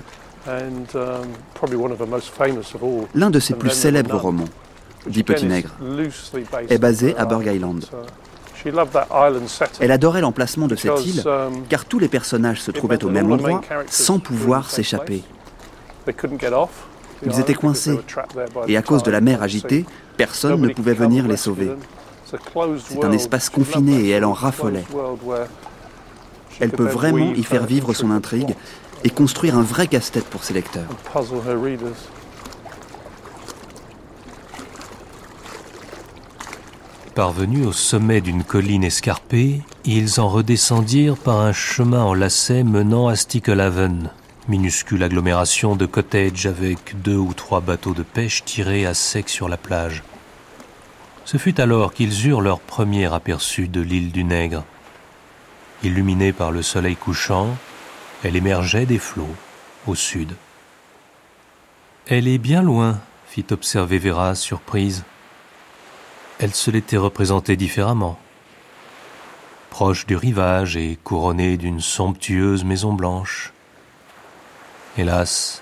L'un 3.15 3.29
de 3.29 3.39
ses 3.39 3.53
plus 3.53 3.69
célèbres 3.69 4.17
romans, 4.17 4.49
dit 5.07 5.23
Petit 5.23 5.45
Nègre, 5.45 5.71
est 6.69 6.77
basé 6.79 7.15
à 7.17 7.25
Burg 7.25 7.45
Island. 7.45 7.85
Elle 9.79 9.91
adorait 9.91 10.21
l'emplacement 10.21 10.67
de 10.67 10.75
cette 10.75 11.05
île 11.05 11.23
car 11.69 11.85
tous 11.85 11.99
les 11.99 12.07
personnages 12.07 12.61
se 12.61 12.71
trouvaient 12.71 13.03
au 13.03 13.09
même 13.09 13.31
endroit 13.31 13.61
sans 13.89 14.19
pouvoir 14.19 14.69
s'échapper. 14.69 15.23
Ils 17.23 17.39
étaient 17.39 17.53
coincés 17.53 17.99
et 18.67 18.77
à 18.77 18.81
cause 18.81 19.03
de 19.03 19.11
la 19.11 19.21
mer 19.21 19.43
agitée, 19.43 19.85
personne 20.17 20.61
ne 20.61 20.69
pouvait 20.69 20.93
venir 20.93 21.27
les 21.27 21.37
sauver. 21.37 21.71
C'est 22.25 23.03
un 23.03 23.11
espace 23.11 23.49
confiné 23.49 24.05
et 24.05 24.09
elle 24.09 24.25
en 24.25 24.33
raffolait. 24.33 24.85
Elle 26.59 26.71
peut 26.71 26.87
vraiment 26.87 27.33
y 27.33 27.43
faire 27.43 27.65
vivre 27.65 27.93
son 27.93 28.11
intrigue 28.11 28.55
et 29.03 29.09
construire 29.09 29.57
un 29.57 29.63
vrai 29.63 29.87
casse-tête 29.87 30.25
pour 30.25 30.43
ses 30.43 30.53
lecteurs. 30.53 30.87
Parvenus 37.21 37.67
au 37.67 37.71
sommet 37.71 38.19
d'une 38.19 38.43
colline 38.43 38.83
escarpée, 38.83 39.61
ils 39.85 40.19
en 40.19 40.27
redescendirent 40.27 41.17
par 41.17 41.37
un 41.37 41.53
chemin 41.53 42.01
en 42.01 42.15
lacet 42.15 42.63
menant 42.63 43.09
à 43.09 43.15
Stickelhaven, 43.15 44.09
minuscule 44.47 45.03
agglomération 45.03 45.75
de 45.75 45.85
cottages 45.85 46.47
avec 46.47 46.99
deux 47.03 47.17
ou 47.17 47.35
trois 47.35 47.61
bateaux 47.61 47.93
de 47.93 48.01
pêche 48.01 48.43
tirés 48.43 48.87
à 48.87 48.95
sec 48.95 49.29
sur 49.29 49.49
la 49.49 49.57
plage. 49.57 50.01
Ce 51.23 51.37
fut 51.37 51.61
alors 51.61 51.93
qu'ils 51.93 52.27
eurent 52.27 52.41
leur 52.41 52.59
premier 52.59 53.13
aperçu 53.13 53.67
de 53.67 53.81
l'île 53.81 54.11
du 54.11 54.23
Nègre. 54.23 54.63
Illuminée 55.83 56.33
par 56.33 56.51
le 56.51 56.63
soleil 56.63 56.95
couchant, 56.95 57.55
elle 58.23 58.35
émergeait 58.35 58.87
des 58.87 58.97
flots, 58.97 59.35
au 59.85 59.93
sud. 59.93 60.33
Elle 62.07 62.27
est 62.27 62.39
bien 62.39 62.63
loin, 62.63 62.97
fit 63.27 63.45
observer 63.51 63.99
Vera, 63.99 64.33
surprise. 64.33 65.03
Elle 66.41 66.55
se 66.55 66.71
l'était 66.71 66.97
représentée 66.97 67.55
différemment. 67.55 68.17
Proche 69.69 70.07
du 70.07 70.15
rivage 70.15 70.75
et 70.75 70.97
couronnée 71.03 71.55
d'une 71.55 71.79
somptueuse 71.79 72.63
maison 72.63 72.93
blanche. 72.93 73.53
Hélas, 74.97 75.61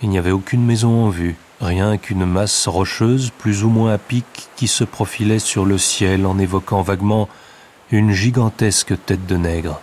il 0.00 0.08
n'y 0.08 0.16
avait 0.16 0.30
aucune 0.30 0.64
maison 0.64 1.04
en 1.04 1.10
vue, 1.10 1.36
rien 1.60 1.98
qu'une 1.98 2.24
masse 2.24 2.66
rocheuse 2.66 3.30
plus 3.38 3.62
ou 3.62 3.68
moins 3.68 3.92
à 3.92 3.98
pic 3.98 4.24
qui 4.56 4.68
se 4.68 4.84
profilait 4.84 5.38
sur 5.38 5.66
le 5.66 5.76
ciel 5.76 6.24
en 6.24 6.38
évoquant 6.38 6.80
vaguement 6.80 7.28
une 7.90 8.12
gigantesque 8.12 8.94
tête 9.04 9.26
de 9.26 9.36
nègre. 9.36 9.82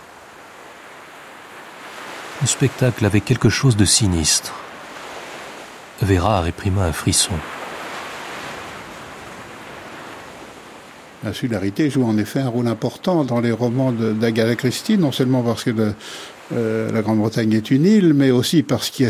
Le 2.40 2.48
spectacle 2.48 3.06
avait 3.06 3.20
quelque 3.20 3.50
chose 3.50 3.76
de 3.76 3.84
sinistre. 3.84 4.52
Vera 6.02 6.40
réprima 6.40 6.86
un 6.86 6.92
frisson. 6.92 7.34
L'insularité 11.22 11.90
joue 11.90 12.04
en 12.04 12.16
effet 12.16 12.40
un 12.40 12.48
rôle 12.48 12.66
important 12.66 13.24
dans 13.24 13.40
les 13.40 13.52
romans 13.52 13.92
d'Agatha 13.92 14.56
Christie, 14.56 14.96
non 14.96 15.12
seulement 15.12 15.42
parce 15.42 15.64
que 15.64 15.92
euh, 16.52 16.90
la 16.92 17.02
Grande-Bretagne 17.02 17.52
est 17.52 17.70
une 17.70 17.84
île, 17.84 18.14
mais 18.14 18.30
aussi 18.30 18.62
parce 18.62 18.90
que 18.90 19.04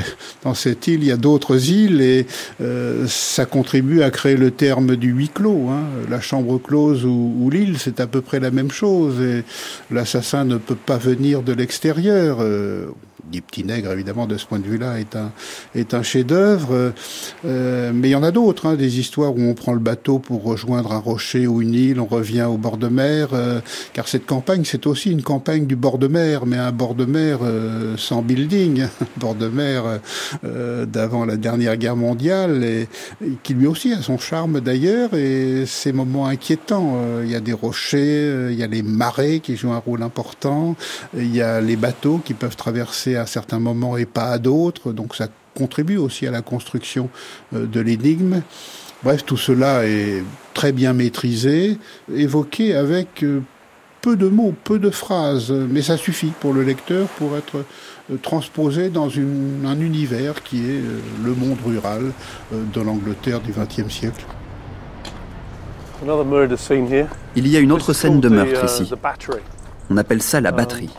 dans 0.44 0.54
cette 0.54 0.86
île, 0.86 1.02
il 1.02 1.06
y 1.06 1.12
a 1.12 1.16
d'autres 1.16 1.70
îles 1.70 2.00
et 2.00 2.26
euh, 2.60 3.06
ça 3.06 3.46
contribue 3.46 4.02
à 4.02 4.10
créer 4.10 4.36
le 4.36 4.50
terme 4.50 4.96
du 4.96 5.10
huis 5.10 5.30
clos. 5.32 5.68
Hein. 5.70 5.84
La 6.08 6.20
chambre 6.20 6.58
close 6.58 7.04
ou, 7.04 7.34
ou 7.40 7.50
l'île, 7.50 7.78
c'est 7.78 8.00
à 8.00 8.06
peu 8.06 8.20
près 8.20 8.40
la 8.40 8.50
même 8.50 8.70
chose 8.70 9.20
et 9.20 9.44
l'assassin 9.90 10.44
ne 10.44 10.56
peut 10.56 10.74
pas 10.74 10.98
venir 10.98 11.42
de 11.42 11.52
l'extérieur. 11.52 12.38
Euh, 12.40 12.86
des 13.30 13.40
petits 13.40 13.64
nègres, 13.64 13.92
évidemment, 13.92 14.26
de 14.26 14.36
ce 14.36 14.46
point 14.46 14.58
de 14.58 14.66
vue-là, 14.66 14.98
est 14.98 15.16
un, 15.16 15.30
est 15.74 15.94
un 15.94 16.02
chef-d'œuvre. 16.02 16.92
Euh, 17.44 17.92
mais 17.94 18.08
il 18.08 18.12
y 18.12 18.16
en 18.16 18.22
a 18.22 18.30
d'autres, 18.30 18.66
hein, 18.66 18.74
des 18.74 18.98
histoires 18.98 19.34
où 19.34 19.40
on 19.40 19.54
prend 19.54 19.72
le 19.72 19.78
bateau 19.78 20.18
pour 20.18 20.42
rejoindre 20.42 20.92
un 20.92 20.98
rocher 20.98 21.46
ou 21.46 21.62
une 21.62 21.74
île, 21.74 22.00
on 22.00 22.06
revient 22.06 22.42
au 22.42 22.56
bord 22.56 22.76
de 22.76 22.88
mer, 22.88 23.28
euh, 23.32 23.60
car 23.92 24.08
cette 24.08 24.26
campagne, 24.26 24.64
c'est 24.64 24.86
aussi 24.86 25.10
une 25.10 25.22
campagne 25.22 25.66
du 25.66 25.76
bord 25.76 25.98
de 25.98 26.08
mer, 26.08 26.46
mais 26.46 26.56
un 26.56 26.72
bord 26.72 26.94
de 26.94 27.04
mer 27.04 27.29
euh, 27.42 27.96
sans 27.96 28.22
building, 28.22 28.86
bord 29.16 29.34
de 29.34 29.48
mer 29.48 30.00
euh, 30.44 30.86
d'avant 30.86 31.24
la 31.24 31.36
dernière 31.36 31.76
guerre 31.76 31.96
mondiale, 31.96 32.64
et, 32.64 32.88
qui 33.42 33.54
lui 33.54 33.66
aussi 33.66 33.92
a 33.92 34.02
son 34.02 34.18
charme 34.18 34.60
d'ailleurs, 34.60 35.14
et 35.14 35.64
ces 35.66 35.92
moments 35.92 36.26
inquiétants. 36.26 36.98
Il 37.22 37.30
y 37.30 37.34
a 37.34 37.40
des 37.40 37.52
rochers, 37.52 38.48
il 38.50 38.58
y 38.58 38.62
a 38.62 38.66
les 38.66 38.82
marées 38.82 39.40
qui 39.40 39.56
jouent 39.56 39.72
un 39.72 39.78
rôle 39.78 40.02
important, 40.02 40.76
il 41.16 41.34
y 41.34 41.42
a 41.42 41.60
les 41.60 41.76
bateaux 41.76 42.20
qui 42.24 42.34
peuvent 42.34 42.56
traverser 42.56 43.16
à 43.16 43.26
certains 43.26 43.58
moments 43.58 43.96
et 43.96 44.06
pas 44.06 44.30
à 44.30 44.38
d'autres, 44.38 44.92
donc 44.92 45.14
ça 45.14 45.28
contribue 45.54 45.96
aussi 45.96 46.26
à 46.26 46.30
la 46.30 46.42
construction 46.42 47.10
euh, 47.54 47.66
de 47.66 47.80
l'énigme. 47.80 48.42
Bref, 49.02 49.24
tout 49.24 49.36
cela 49.36 49.86
est 49.86 50.22
très 50.54 50.72
bien 50.72 50.92
maîtrisé, 50.92 51.78
évoqué 52.14 52.74
avec 52.74 53.22
euh, 53.22 53.40
peu 54.00 54.16
de 54.16 54.28
mots, 54.28 54.54
peu 54.64 54.78
de 54.78 54.90
phrases, 54.90 55.50
mais 55.50 55.82
ça 55.82 55.96
suffit 55.96 56.32
pour 56.40 56.52
le 56.52 56.62
lecteur 56.62 57.06
pour 57.08 57.36
être 57.36 57.64
euh, 58.10 58.16
transposé 58.22 58.88
dans 58.88 59.08
une, 59.08 59.64
un 59.66 59.80
univers 59.80 60.42
qui 60.42 60.70
est 60.70 60.80
le 61.22 61.34
monde 61.34 61.58
rural 61.64 62.12
de 62.52 62.80
l'Angleterre 62.80 63.40
du 63.40 63.52
XXe 63.52 63.92
siècle. 63.92 64.24
Il 67.36 67.46
y 67.46 67.56
a 67.56 67.60
une 67.60 67.72
autre 67.72 67.92
scène 67.92 68.20
de 68.20 68.28
meurtre 68.28 68.64
ici. 68.64 68.90
On 69.90 69.96
appelle 69.96 70.22
ça 70.22 70.40
la 70.40 70.52
batterie. 70.52 70.90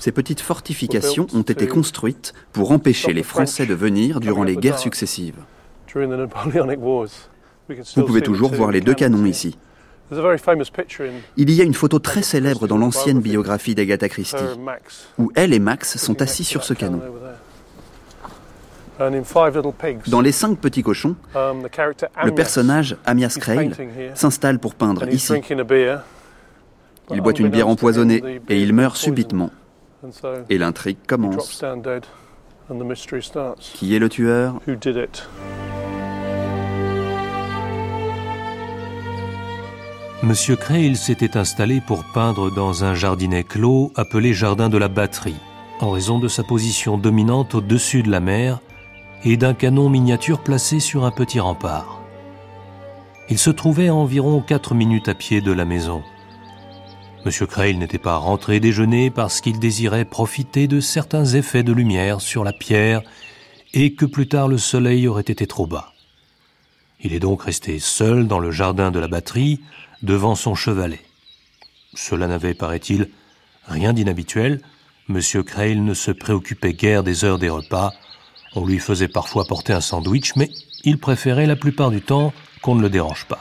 Ces 0.00 0.12
petites 0.12 0.40
fortifications 0.40 1.26
ont 1.34 1.42
été 1.42 1.68
construites 1.68 2.34
pour 2.52 2.72
empêcher 2.72 3.12
les 3.12 3.22
Français 3.22 3.64
de 3.64 3.74
venir 3.74 4.18
durant 4.18 4.42
les 4.42 4.56
guerres 4.56 4.78
successives. 4.78 5.36
Vous 7.96 8.04
pouvez 8.04 8.22
toujours 8.22 8.52
voir 8.52 8.72
les 8.72 8.80
deux 8.80 8.94
canons 8.94 9.24
ici. 9.24 9.56
Il 10.10 11.50
y 11.50 11.60
a 11.60 11.64
une 11.64 11.74
photo 11.74 11.98
très 11.98 12.22
célèbre 12.22 12.66
dans 12.66 12.78
l'ancienne 12.78 13.20
biographie 13.20 13.74
d'Agatha 13.74 14.08
Christie, 14.08 14.36
où 15.18 15.30
elle 15.34 15.52
et 15.52 15.58
Max 15.58 15.96
sont 15.98 16.20
assis 16.22 16.44
sur 16.44 16.64
ce 16.64 16.74
canon. 16.74 17.00
Dans 20.08 20.20
Les 20.20 20.32
cinq 20.32 20.58
petits 20.58 20.82
cochons, 20.82 21.14
le 21.34 22.30
personnage 22.30 22.96
Amias 23.06 23.36
Crail 23.38 23.70
s'installe 24.14 24.58
pour 24.58 24.74
peindre 24.74 25.08
ici. 25.08 25.34
Il 27.10 27.20
boit 27.20 27.32
une 27.32 27.48
bière 27.48 27.68
empoisonnée 27.68 28.40
et 28.48 28.60
il 28.60 28.72
meurt 28.72 28.96
subitement. 28.96 29.50
Et 30.48 30.58
l'intrigue 30.58 30.98
commence. 31.06 31.64
Qui 33.60 33.96
est 33.96 33.98
le 33.98 34.08
tueur? 34.08 34.60
Monsieur 40.24 40.56
Crail 40.56 40.96
s'était 40.96 41.36
installé 41.36 41.80
pour 41.80 42.02
peindre 42.02 42.50
dans 42.50 42.82
un 42.82 42.92
jardinet 42.92 43.44
clos 43.44 43.92
appelé 43.94 44.34
Jardin 44.34 44.68
de 44.68 44.76
la 44.76 44.88
Batterie, 44.88 45.36
en 45.78 45.92
raison 45.92 46.18
de 46.18 46.26
sa 46.26 46.42
position 46.42 46.98
dominante 46.98 47.54
au-dessus 47.54 48.02
de 48.02 48.10
la 48.10 48.18
mer 48.18 48.58
et 49.22 49.36
d'un 49.36 49.54
canon 49.54 49.88
miniature 49.88 50.42
placé 50.42 50.80
sur 50.80 51.04
un 51.04 51.12
petit 51.12 51.38
rempart. 51.38 52.00
Il 53.30 53.38
se 53.38 53.50
trouvait 53.50 53.88
à 53.88 53.94
environ 53.94 54.40
quatre 54.40 54.74
minutes 54.74 55.08
à 55.08 55.14
pied 55.14 55.40
de 55.40 55.52
la 55.52 55.64
maison. 55.64 56.02
M. 57.24 57.30
Crail 57.46 57.76
n'était 57.76 57.98
pas 57.98 58.16
rentré 58.16 58.58
déjeuner 58.58 59.10
parce 59.10 59.40
qu'il 59.40 59.60
désirait 59.60 60.04
profiter 60.04 60.66
de 60.66 60.80
certains 60.80 61.26
effets 61.26 61.62
de 61.62 61.72
lumière 61.72 62.20
sur 62.20 62.42
la 62.42 62.52
pierre 62.52 63.02
et 63.72 63.94
que 63.94 64.04
plus 64.04 64.26
tard 64.26 64.48
le 64.48 64.58
soleil 64.58 65.06
aurait 65.06 65.22
été 65.22 65.46
trop 65.46 65.68
bas. 65.68 65.92
Il 67.00 67.14
est 67.14 67.20
donc 67.20 67.42
resté 67.42 67.78
seul 67.78 68.26
dans 68.26 68.40
le 68.40 68.50
jardin 68.50 68.90
de 68.90 68.98
la 68.98 69.06
batterie, 69.06 69.60
devant 70.02 70.34
son 70.34 70.54
chevalet. 70.54 71.00
Cela 71.94 72.26
n'avait, 72.26 72.54
paraît-il, 72.54 73.08
rien 73.66 73.92
d'inhabituel. 73.92 74.60
M. 75.08 75.20
Crail 75.44 75.80
ne 75.80 75.94
se 75.94 76.10
préoccupait 76.10 76.74
guère 76.74 77.02
des 77.02 77.24
heures 77.24 77.38
des 77.38 77.48
repas. 77.48 77.92
On 78.54 78.66
lui 78.66 78.78
faisait 78.78 79.08
parfois 79.08 79.44
porter 79.46 79.72
un 79.72 79.80
sandwich, 79.80 80.36
mais 80.36 80.50
il 80.84 80.98
préférait 80.98 81.46
la 81.46 81.56
plupart 81.56 81.90
du 81.90 82.02
temps 82.02 82.32
qu'on 82.62 82.74
ne 82.74 82.82
le 82.82 82.90
dérange 82.90 83.26
pas. 83.26 83.40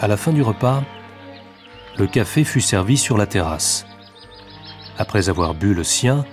À 0.00 0.08
la 0.08 0.16
fin 0.16 0.32
du 0.32 0.42
repas, 0.42 0.82
le 1.98 2.06
café 2.06 2.44
fut 2.44 2.60
servi 2.60 2.96
sur 2.96 3.18
la 3.18 3.26
terrasse. 3.26 3.86
Après 4.98 5.28
avoir 5.28 5.54
bu 5.54 5.74
le 5.74 5.84
sien, 5.84 6.24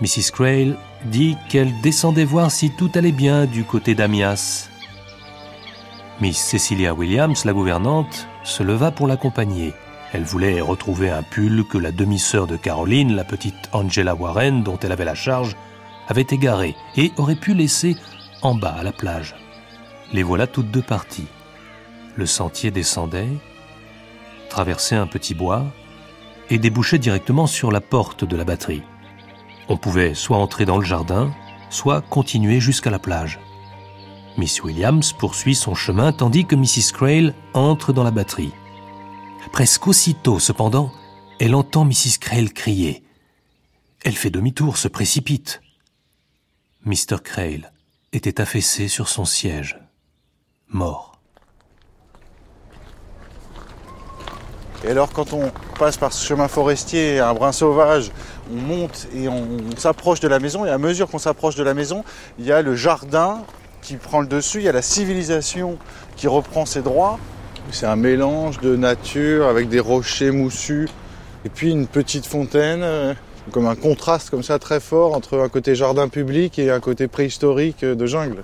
Mrs. 0.00 0.30
Crail 0.32 0.76
dit 1.04 1.36
qu'elle 1.48 1.80
descendait 1.80 2.24
voir 2.24 2.50
si 2.50 2.70
tout 2.70 2.90
allait 2.94 3.12
bien 3.12 3.46
du 3.46 3.64
côté 3.64 3.94
d'Amias. 3.94 4.68
Miss 6.18 6.38
Cecilia 6.38 6.94
Williams, 6.94 7.44
la 7.44 7.52
gouvernante, 7.52 8.26
se 8.42 8.62
leva 8.62 8.90
pour 8.90 9.06
l'accompagner. 9.06 9.74
Elle 10.14 10.24
voulait 10.24 10.62
retrouver 10.62 11.10
un 11.10 11.22
pull 11.22 11.64
que 11.68 11.76
la 11.76 11.92
demi-sœur 11.92 12.46
de 12.46 12.56
Caroline, 12.56 13.14
la 13.14 13.24
petite 13.24 13.68
Angela 13.72 14.14
Warren, 14.14 14.62
dont 14.62 14.78
elle 14.78 14.92
avait 14.92 15.04
la 15.04 15.14
charge, 15.14 15.56
avait 16.08 16.26
égaré 16.30 16.74
et 16.96 17.12
aurait 17.18 17.36
pu 17.36 17.52
laisser 17.52 17.96
en 18.40 18.54
bas 18.54 18.76
à 18.78 18.82
la 18.82 18.92
plage. 18.92 19.34
Les 20.14 20.22
voilà 20.22 20.46
toutes 20.46 20.70
deux 20.70 20.80
parties. 20.80 21.26
Le 22.14 22.24
sentier 22.24 22.70
descendait, 22.70 23.28
traversait 24.48 24.96
un 24.96 25.06
petit 25.06 25.34
bois 25.34 25.64
et 26.48 26.58
débouchait 26.58 26.98
directement 26.98 27.46
sur 27.46 27.70
la 27.70 27.82
porte 27.82 28.24
de 28.24 28.36
la 28.36 28.44
batterie. 28.44 28.84
On 29.68 29.76
pouvait 29.76 30.14
soit 30.14 30.38
entrer 30.38 30.64
dans 30.64 30.78
le 30.78 30.84
jardin, 30.86 31.30
soit 31.68 32.00
continuer 32.00 32.58
jusqu'à 32.58 32.90
la 32.90 32.98
plage. 32.98 33.38
Miss 34.38 34.62
Williams 34.62 35.12
poursuit 35.14 35.54
son 35.54 35.74
chemin 35.74 36.12
tandis 36.12 36.44
que 36.44 36.56
Mrs. 36.56 36.92
Crail 36.92 37.34
entre 37.54 37.92
dans 37.92 38.04
la 38.04 38.10
batterie. 38.10 38.52
Presque 39.52 39.86
aussitôt, 39.86 40.38
cependant, 40.38 40.92
elle 41.40 41.54
entend 41.54 41.84
Mrs. 41.84 42.18
Crail 42.20 42.50
crier. 42.50 43.02
Elle 44.04 44.14
fait 44.14 44.30
demi-tour, 44.30 44.76
se 44.76 44.88
précipite. 44.88 45.62
Mr. 46.84 47.16
Crail 47.22 47.70
était 48.12 48.40
affaissé 48.40 48.88
sur 48.88 49.08
son 49.08 49.24
siège, 49.24 49.78
mort. 50.68 51.18
Et 54.84 54.90
alors 54.90 55.10
quand 55.12 55.32
on 55.32 55.50
passe 55.78 55.96
par 55.96 56.12
ce 56.12 56.24
chemin 56.24 56.48
forestier, 56.48 57.18
un 57.18 57.34
brin 57.34 57.52
sauvage, 57.52 58.12
on 58.52 58.56
monte 58.56 59.08
et 59.14 59.28
on, 59.28 59.58
s'approche 59.76 60.20
de 60.20 60.28
la 60.28 60.38
maison, 60.38 60.64
et 60.64 60.70
à 60.70 60.78
mesure 60.78 61.08
qu'on 61.08 61.18
s'approche 61.18 61.56
de 61.56 61.64
la 61.64 61.74
maison, 61.74 62.04
il 62.38 62.44
y 62.44 62.52
a 62.52 62.62
le 62.62 62.76
jardin 62.76 63.42
qui 63.86 63.96
prend 63.96 64.20
le 64.20 64.26
dessus, 64.26 64.58
il 64.58 64.64
y 64.64 64.68
a 64.68 64.72
la 64.72 64.82
civilisation 64.82 65.78
qui 66.16 66.26
reprend 66.26 66.66
ses 66.66 66.82
droits. 66.82 67.20
C'est 67.70 67.86
un 67.86 67.94
mélange 67.94 68.58
de 68.58 68.74
nature 68.74 69.46
avec 69.46 69.68
des 69.68 69.78
rochers 69.78 70.32
moussus, 70.32 70.88
et 71.44 71.48
puis 71.48 71.70
une 71.70 71.86
petite 71.86 72.26
fontaine, 72.26 72.82
euh, 72.82 73.14
comme 73.52 73.66
un 73.66 73.76
contraste 73.76 74.30
comme 74.30 74.42
ça 74.42 74.58
très 74.58 74.80
fort 74.80 75.14
entre 75.14 75.38
un 75.38 75.48
côté 75.48 75.76
jardin 75.76 76.08
public 76.08 76.58
et 76.58 76.72
un 76.72 76.80
côté 76.80 77.06
préhistorique 77.06 77.84
de 77.84 78.06
jungle. 78.06 78.42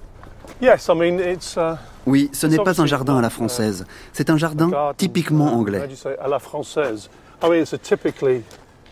Yes, 0.61 0.87
I 0.89 0.95
mean 0.95 1.19
it's, 1.19 1.57
uh... 1.57 1.75
Oui, 2.07 2.31
ce 2.33 2.47
n'est 2.47 2.59
pas 2.59 2.81
un 2.81 2.87
jardin 2.87 3.19
à 3.19 3.21
la 3.21 3.31
française. 3.31 3.85
C'est 4.13 4.31
un 4.31 4.37
jardin 4.37 4.71
typiquement 4.97 5.55
anglais. 5.55 5.89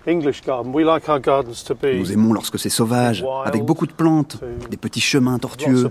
Nous 0.07 2.13
aimons 2.13 2.33
lorsque 2.33 2.59
c'est 2.59 2.71
sauvage, 2.71 3.25
avec 3.45 3.65
beaucoup 3.65 3.87
de 3.87 3.93
plantes, 3.93 4.39
des 4.71 4.77
petits 4.77 5.01
chemins 5.01 5.39
tortueux. 5.39 5.91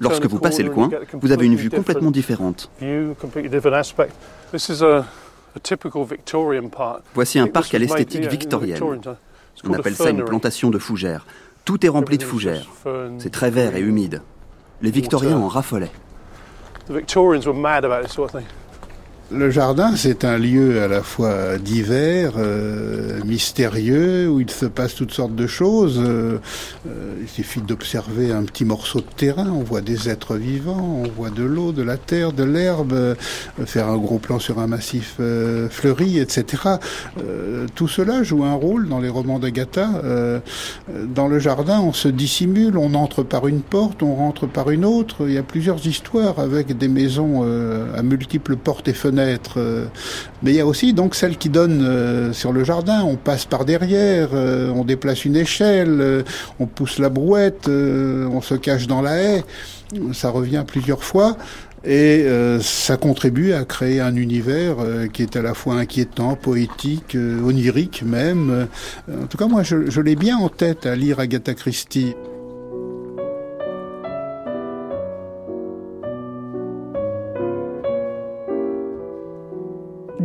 Lorsque 0.00 0.26
vous 0.26 0.38
passez 0.38 0.62
le 0.62 0.70
coin, 0.70 0.90
vous 1.12 1.32
avez 1.32 1.46
une 1.46 1.56
vue 1.56 1.70
complètement 1.70 2.10
différente. 2.10 2.70
Voici 7.14 7.38
un 7.38 7.46
parc 7.46 7.74
à 7.74 7.78
l'esthétique 7.78 8.26
victorienne. 8.26 8.82
On 9.64 9.72
appelle 9.72 9.96
ça 9.96 10.10
une 10.10 10.24
plantation 10.24 10.70
de 10.70 10.78
fougères. 10.78 11.26
Tout 11.64 11.84
est 11.84 11.88
rempli 11.88 12.18
de 12.18 12.22
fougères. 12.22 12.66
C'est 13.18 13.30
très 13.30 13.50
vert 13.50 13.76
et 13.76 13.80
humide. 13.80 14.22
Les 14.82 14.90
Victoriens 14.90 15.38
en 15.38 15.48
raffolaient. 15.48 15.90
Le 19.32 19.50
jardin, 19.50 19.96
c'est 19.96 20.24
un 20.24 20.38
lieu 20.38 20.80
à 20.80 20.86
la 20.86 21.02
fois 21.02 21.58
divers, 21.58 22.34
euh, 22.36 23.18
mystérieux, 23.24 24.28
où 24.28 24.38
il 24.38 24.48
se 24.48 24.66
passe 24.66 24.94
toutes 24.94 25.10
sortes 25.10 25.34
de 25.34 25.48
choses. 25.48 26.00
Euh, 26.00 26.38
euh, 26.86 27.14
il 27.20 27.28
suffit 27.28 27.60
d'observer 27.60 28.30
un 28.30 28.44
petit 28.44 28.64
morceau 28.64 29.00
de 29.00 29.06
terrain, 29.16 29.48
on 29.50 29.64
voit 29.64 29.80
des 29.80 30.08
êtres 30.08 30.36
vivants, 30.36 31.02
on 31.04 31.08
voit 31.08 31.30
de 31.30 31.42
l'eau, 31.42 31.72
de 31.72 31.82
la 31.82 31.96
terre, 31.96 32.32
de 32.32 32.44
l'herbe, 32.44 33.16
faire 33.64 33.88
un 33.88 33.96
gros 33.96 34.18
plan 34.18 34.38
sur 34.38 34.60
un 34.60 34.68
massif 34.68 35.16
fleuri, 35.70 36.20
etc. 36.20 36.62
tout 37.74 37.88
cela 37.88 38.22
joue 38.22 38.44
un 38.44 38.54
rôle 38.54 38.88
dans 38.88 39.00
les 39.00 39.08
romans 39.08 39.40
d'Agatha. 39.40 39.90
dans 41.14 41.26
le 41.26 41.38
jardin, 41.40 41.80
on 41.80 41.92
se 41.92 42.06
dissimule, 42.06 42.78
on 42.78 42.94
entre 42.94 43.24
par 43.24 43.48
une 43.48 43.62
porte, 43.62 44.04
on 44.04 44.14
rentre 44.14 44.46
par 44.46 44.70
une 44.70 44.84
autre. 44.84 45.26
Il 45.26 45.32
y 45.32 45.38
a 45.38 45.42
plusieurs 45.42 45.84
histoires 45.84 46.38
avec 46.38 46.78
des 46.78 46.88
maisons 46.88 47.42
à 47.96 48.02
multiples 48.02 48.56
portes 48.56 48.86
et 48.86 48.92
fenêtres 48.92 49.15
euh, 49.18 49.86
mais 50.42 50.52
il 50.52 50.56
y 50.56 50.60
a 50.60 50.66
aussi 50.66 50.92
donc 50.92 51.14
celle 51.14 51.36
qui 51.36 51.48
donne 51.48 51.82
euh, 51.82 52.32
sur 52.32 52.52
le 52.52 52.64
jardin. 52.64 53.02
On 53.02 53.16
passe 53.16 53.44
par 53.44 53.64
derrière, 53.64 54.30
euh, 54.32 54.70
on 54.70 54.84
déplace 54.84 55.24
une 55.24 55.36
échelle, 55.36 56.24
on 56.60 56.66
pousse 56.66 56.98
la 56.98 57.08
brouette, 57.08 57.68
on 57.68 58.40
se 58.40 58.54
cache 58.54 58.86
dans 58.86 59.02
la 59.02 59.22
haie. 59.22 59.44
Ça 60.12 60.30
revient 60.30 60.64
plusieurs 60.66 61.02
fois. 61.02 61.36
Et 61.88 62.26
ça 62.62 62.96
contribue 62.96 63.52
à 63.52 63.64
créer 63.64 64.00
un 64.00 64.16
univers 64.16 64.74
qui 65.12 65.22
est 65.22 65.36
à 65.36 65.42
la 65.42 65.54
fois 65.54 65.74
inquiétant, 65.74 66.34
poétique, 66.34 67.16
onirique 67.16 68.02
même. 68.02 68.66
en 69.08 69.26
tout 69.26 69.38
cas, 69.38 69.46
moi, 69.46 69.62
je 69.62 70.00
l'ai 70.00 70.16
bien 70.16 70.36
en 70.36 70.48
tête 70.48 70.84
à 70.84 70.96
lire 70.96 71.20
Agatha 71.20 71.54
Christie. 71.54 72.16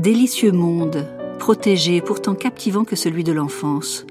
Délicieux 0.01 0.51
monde, 0.51 1.05
protégé, 1.37 2.01
pourtant 2.01 2.33
captivant 2.33 2.85
que 2.85 2.95
celui 2.95 3.23
de 3.23 3.31
l'enfance. 3.31 4.07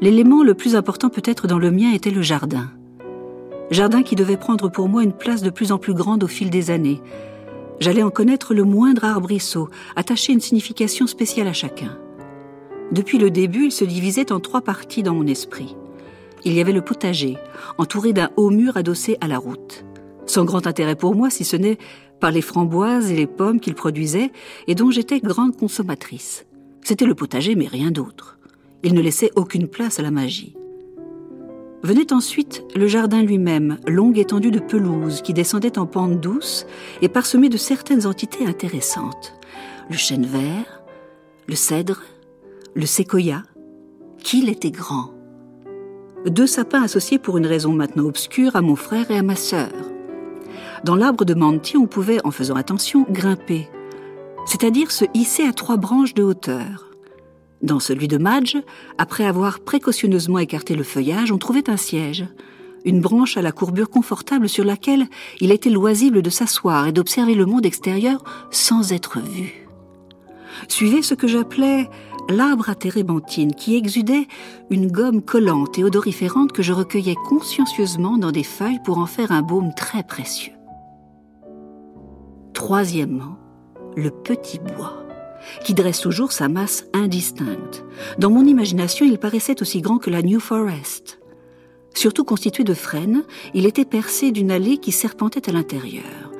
L'élément 0.00 0.44
le 0.44 0.54
plus 0.54 0.76
important 0.76 1.08
peut-être 1.08 1.48
dans 1.48 1.58
le 1.58 1.72
mien 1.72 1.92
était 1.92 2.12
le 2.12 2.22
jardin. 2.22 2.70
Jardin 3.72 4.04
qui 4.04 4.14
devait 4.14 4.36
prendre 4.36 4.70
pour 4.70 4.88
moi 4.88 5.02
une 5.02 5.12
place 5.12 5.42
de 5.42 5.50
plus 5.50 5.72
en 5.72 5.78
plus 5.78 5.94
grande 5.94 6.22
au 6.22 6.28
fil 6.28 6.48
des 6.48 6.70
années. 6.70 7.00
J'allais 7.80 8.04
en 8.04 8.10
connaître 8.10 8.54
le 8.54 8.62
moindre 8.62 9.04
arbrisseau, 9.04 9.68
attacher 9.96 10.32
une 10.32 10.40
signification 10.40 11.08
spéciale 11.08 11.48
à 11.48 11.52
chacun. 11.52 11.98
Depuis 12.92 13.18
le 13.18 13.32
début, 13.32 13.64
il 13.64 13.72
se 13.72 13.84
divisait 13.84 14.30
en 14.30 14.38
trois 14.38 14.60
parties 14.60 15.02
dans 15.02 15.14
mon 15.14 15.26
esprit. 15.26 15.74
Il 16.44 16.52
y 16.52 16.60
avait 16.60 16.70
le 16.70 16.82
potager, 16.82 17.36
entouré 17.78 18.12
d'un 18.12 18.30
haut 18.36 18.50
mur 18.50 18.76
adossé 18.76 19.18
à 19.20 19.26
la 19.26 19.38
route. 19.38 19.84
Sans 20.26 20.44
grand 20.44 20.68
intérêt 20.68 20.94
pour 20.94 21.16
moi, 21.16 21.30
si 21.30 21.44
ce 21.44 21.56
n'est 21.56 21.78
par 22.20 22.30
les 22.30 22.42
framboises 22.42 23.10
et 23.10 23.16
les 23.16 23.26
pommes 23.26 23.60
qu'il 23.60 23.74
produisait 23.74 24.32
et 24.66 24.74
dont 24.74 24.90
j'étais 24.90 25.20
grande 25.20 25.56
consommatrice. 25.56 26.46
C'était 26.82 27.06
le 27.06 27.14
potager, 27.14 27.54
mais 27.54 27.66
rien 27.66 27.90
d'autre. 27.90 28.38
Il 28.82 28.94
ne 28.94 29.00
laissait 29.00 29.30
aucune 29.36 29.68
place 29.68 29.98
à 29.98 30.02
la 30.02 30.10
magie. 30.10 30.54
Venait 31.82 32.12
ensuite 32.12 32.64
le 32.74 32.86
jardin 32.86 33.22
lui-même, 33.22 33.78
longue 33.86 34.18
étendue 34.18 34.50
de 34.50 34.58
pelouse 34.58 35.20
qui 35.20 35.34
descendait 35.34 35.78
en 35.78 35.86
pente 35.86 36.20
douce 36.20 36.66
et 37.02 37.08
parsemée 37.08 37.50
de 37.50 37.58
certaines 37.58 38.06
entités 38.06 38.46
intéressantes. 38.46 39.34
Le 39.90 39.96
chêne 39.96 40.24
vert, 40.24 40.82
le 41.46 41.54
cèdre, 41.54 42.02
le 42.74 42.86
séquoia. 42.86 43.42
Qu'il 44.18 44.48
était 44.48 44.70
grand. 44.70 45.12
Deux 46.24 46.46
sapins 46.46 46.82
associés 46.82 47.18
pour 47.18 47.36
une 47.36 47.46
raison 47.46 47.72
maintenant 47.72 48.06
obscure 48.06 48.56
à 48.56 48.62
mon 48.62 48.76
frère 48.76 49.10
et 49.10 49.18
à 49.18 49.22
ma 49.22 49.36
sœur. 49.36 49.70
Dans 50.82 50.96
l'arbre 50.96 51.24
de 51.24 51.34
Manti, 51.34 51.76
on 51.76 51.86
pouvait, 51.86 52.18
en 52.24 52.30
faisant 52.30 52.56
attention, 52.56 53.06
grimper, 53.08 53.68
c'est-à-dire 54.46 54.90
se 54.90 55.04
hisser 55.14 55.44
à 55.44 55.52
trois 55.52 55.76
branches 55.76 56.14
de 56.14 56.22
hauteur. 56.22 56.90
Dans 57.62 57.80
celui 57.80 58.08
de 58.08 58.18
Madge, 58.18 58.58
après 58.98 59.24
avoir 59.24 59.60
précautionneusement 59.60 60.38
écarté 60.38 60.74
le 60.74 60.82
feuillage, 60.82 61.32
on 61.32 61.38
trouvait 61.38 61.70
un 61.70 61.78
siège, 61.78 62.26
une 62.84 63.00
branche 63.00 63.38
à 63.38 63.42
la 63.42 63.52
courbure 63.52 63.88
confortable 63.88 64.48
sur 64.48 64.64
laquelle 64.64 65.06
il 65.40 65.50
était 65.50 65.70
loisible 65.70 66.20
de 66.20 66.28
s'asseoir 66.28 66.86
et 66.86 66.92
d'observer 66.92 67.34
le 67.34 67.46
monde 67.46 67.64
extérieur 67.64 68.22
sans 68.50 68.92
être 68.92 69.18
vu. 69.20 69.66
Suivait 70.68 71.02
ce 71.02 71.14
que 71.14 71.26
j'appelais 71.26 71.88
l'arbre 72.28 72.68
à 72.68 72.74
térébenthine 72.74 73.54
qui 73.54 73.76
exudait 73.76 74.28
une 74.70 74.90
gomme 74.90 75.22
collante 75.22 75.78
et 75.78 75.84
odoriférante 75.84 76.52
que 76.52 76.62
je 76.62 76.72
recueillais 76.72 77.16
consciencieusement 77.28 78.18
dans 78.18 78.32
des 78.32 78.44
feuilles 78.44 78.80
pour 78.84 78.98
en 78.98 79.06
faire 79.06 79.32
un 79.32 79.42
baume 79.42 79.72
très 79.74 80.02
précieux. 80.02 80.52
Troisièmement, 82.64 83.36
le 83.94 84.08
petit 84.08 84.58
bois, 84.58 85.04
qui 85.64 85.74
dresse 85.74 86.00
toujours 86.00 86.32
sa 86.32 86.48
masse 86.48 86.86
indistincte. 86.94 87.84
Dans 88.18 88.30
mon 88.30 88.42
imagination, 88.46 89.04
il 89.04 89.18
paraissait 89.18 89.60
aussi 89.60 89.82
grand 89.82 89.98
que 89.98 90.08
la 90.08 90.22
New 90.22 90.40
Forest. 90.40 91.20
Surtout 91.92 92.24
constitué 92.24 92.64
de 92.64 92.72
frênes, 92.72 93.22
il 93.52 93.66
était 93.66 93.84
percé 93.84 94.32
d'une 94.32 94.50
allée 94.50 94.78
qui 94.78 94.92
serpentait 94.92 95.50
à 95.50 95.52
l'intérieur. 95.52 96.32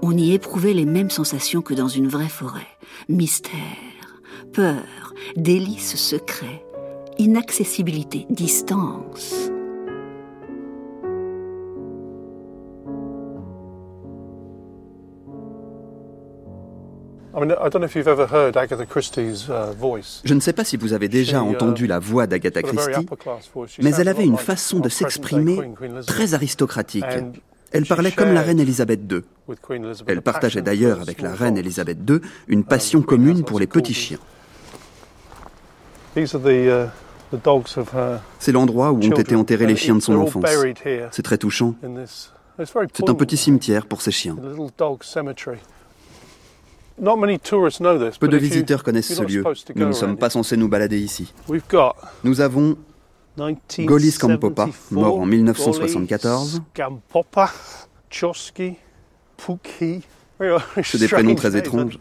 On 0.00 0.16
y 0.16 0.32
éprouvait 0.32 0.72
les 0.72 0.86
mêmes 0.86 1.10
sensations 1.10 1.60
que 1.60 1.74
dans 1.74 1.88
une 1.88 2.08
vraie 2.08 2.30
forêt. 2.30 2.68
Mystère, 3.10 4.22
peur, 4.54 5.12
délices 5.36 5.96
secrets, 5.96 6.64
inaccessibilité, 7.18 8.24
distance. 8.30 9.50
Je 20.24 20.34
ne 20.34 20.40
sais 20.40 20.52
pas 20.54 20.64
si 20.64 20.76
vous 20.78 20.92
avez 20.94 21.08
déjà 21.08 21.38
uh, 21.38 21.40
entendu 21.40 21.86
la 21.86 21.98
voix 21.98 22.26
d'Agatha 22.26 22.62
Christie, 22.62 23.06
mais 23.82 23.90
elle 23.90 24.08
avait 24.08 24.24
une 24.24 24.38
façon 24.38 24.78
de 24.78 24.88
s'exprimer 24.88 25.58
très 26.06 26.32
aristocratique. 26.32 27.04
Elle 27.72 27.84
parlait 27.84 28.12
comme 28.12 28.32
la 28.32 28.40
reine 28.40 28.60
Elisabeth 28.60 29.00
II. 29.10 29.20
Elle 30.06 30.22
partageait 30.22 30.62
d'ailleurs 30.62 31.02
avec 31.02 31.20
la 31.20 31.34
reine 31.34 31.58
Elisabeth 31.58 31.98
II 32.08 32.20
une 32.48 32.64
passion 32.64 33.02
commune 33.02 33.44
pour 33.44 33.60
les 33.60 33.66
petits 33.66 33.92
chiens. 33.92 34.18
C'est 38.38 38.52
l'endroit 38.52 38.92
où 38.92 38.96
ont 38.96 39.00
été 39.00 39.34
enterrés 39.34 39.66
les 39.66 39.76
chiens 39.76 39.96
de 39.96 40.00
son 40.00 40.14
enfance. 40.14 40.44
C'est 41.10 41.22
très 41.22 41.36
touchant. 41.36 41.74
C'est 42.58 43.10
un 43.10 43.14
petit 43.14 43.36
cimetière 43.36 43.84
pour 43.84 44.00
ces 44.00 44.10
chiens. 44.10 44.36
Peu 46.98 48.28
de 48.28 48.36
visiteurs 48.36 48.82
connaissent 48.82 49.14
ce 49.14 49.22
lieu. 49.22 49.44
Nous 49.74 49.86
ne 49.86 49.92
sommes 49.92 50.16
pas 50.16 50.30
censés 50.30 50.56
nous 50.56 50.68
balader 50.68 50.98
ici. 50.98 51.32
Nous 52.24 52.40
avons 52.40 52.76
Golis 53.80 54.16
Kampopa, 54.18 54.68
mort 54.90 55.18
en 55.18 55.26
1974. 55.26 56.62
C'est 60.82 60.98
des 60.98 61.08
prénoms 61.08 61.34
très 61.34 61.56
étranges. 61.56 61.98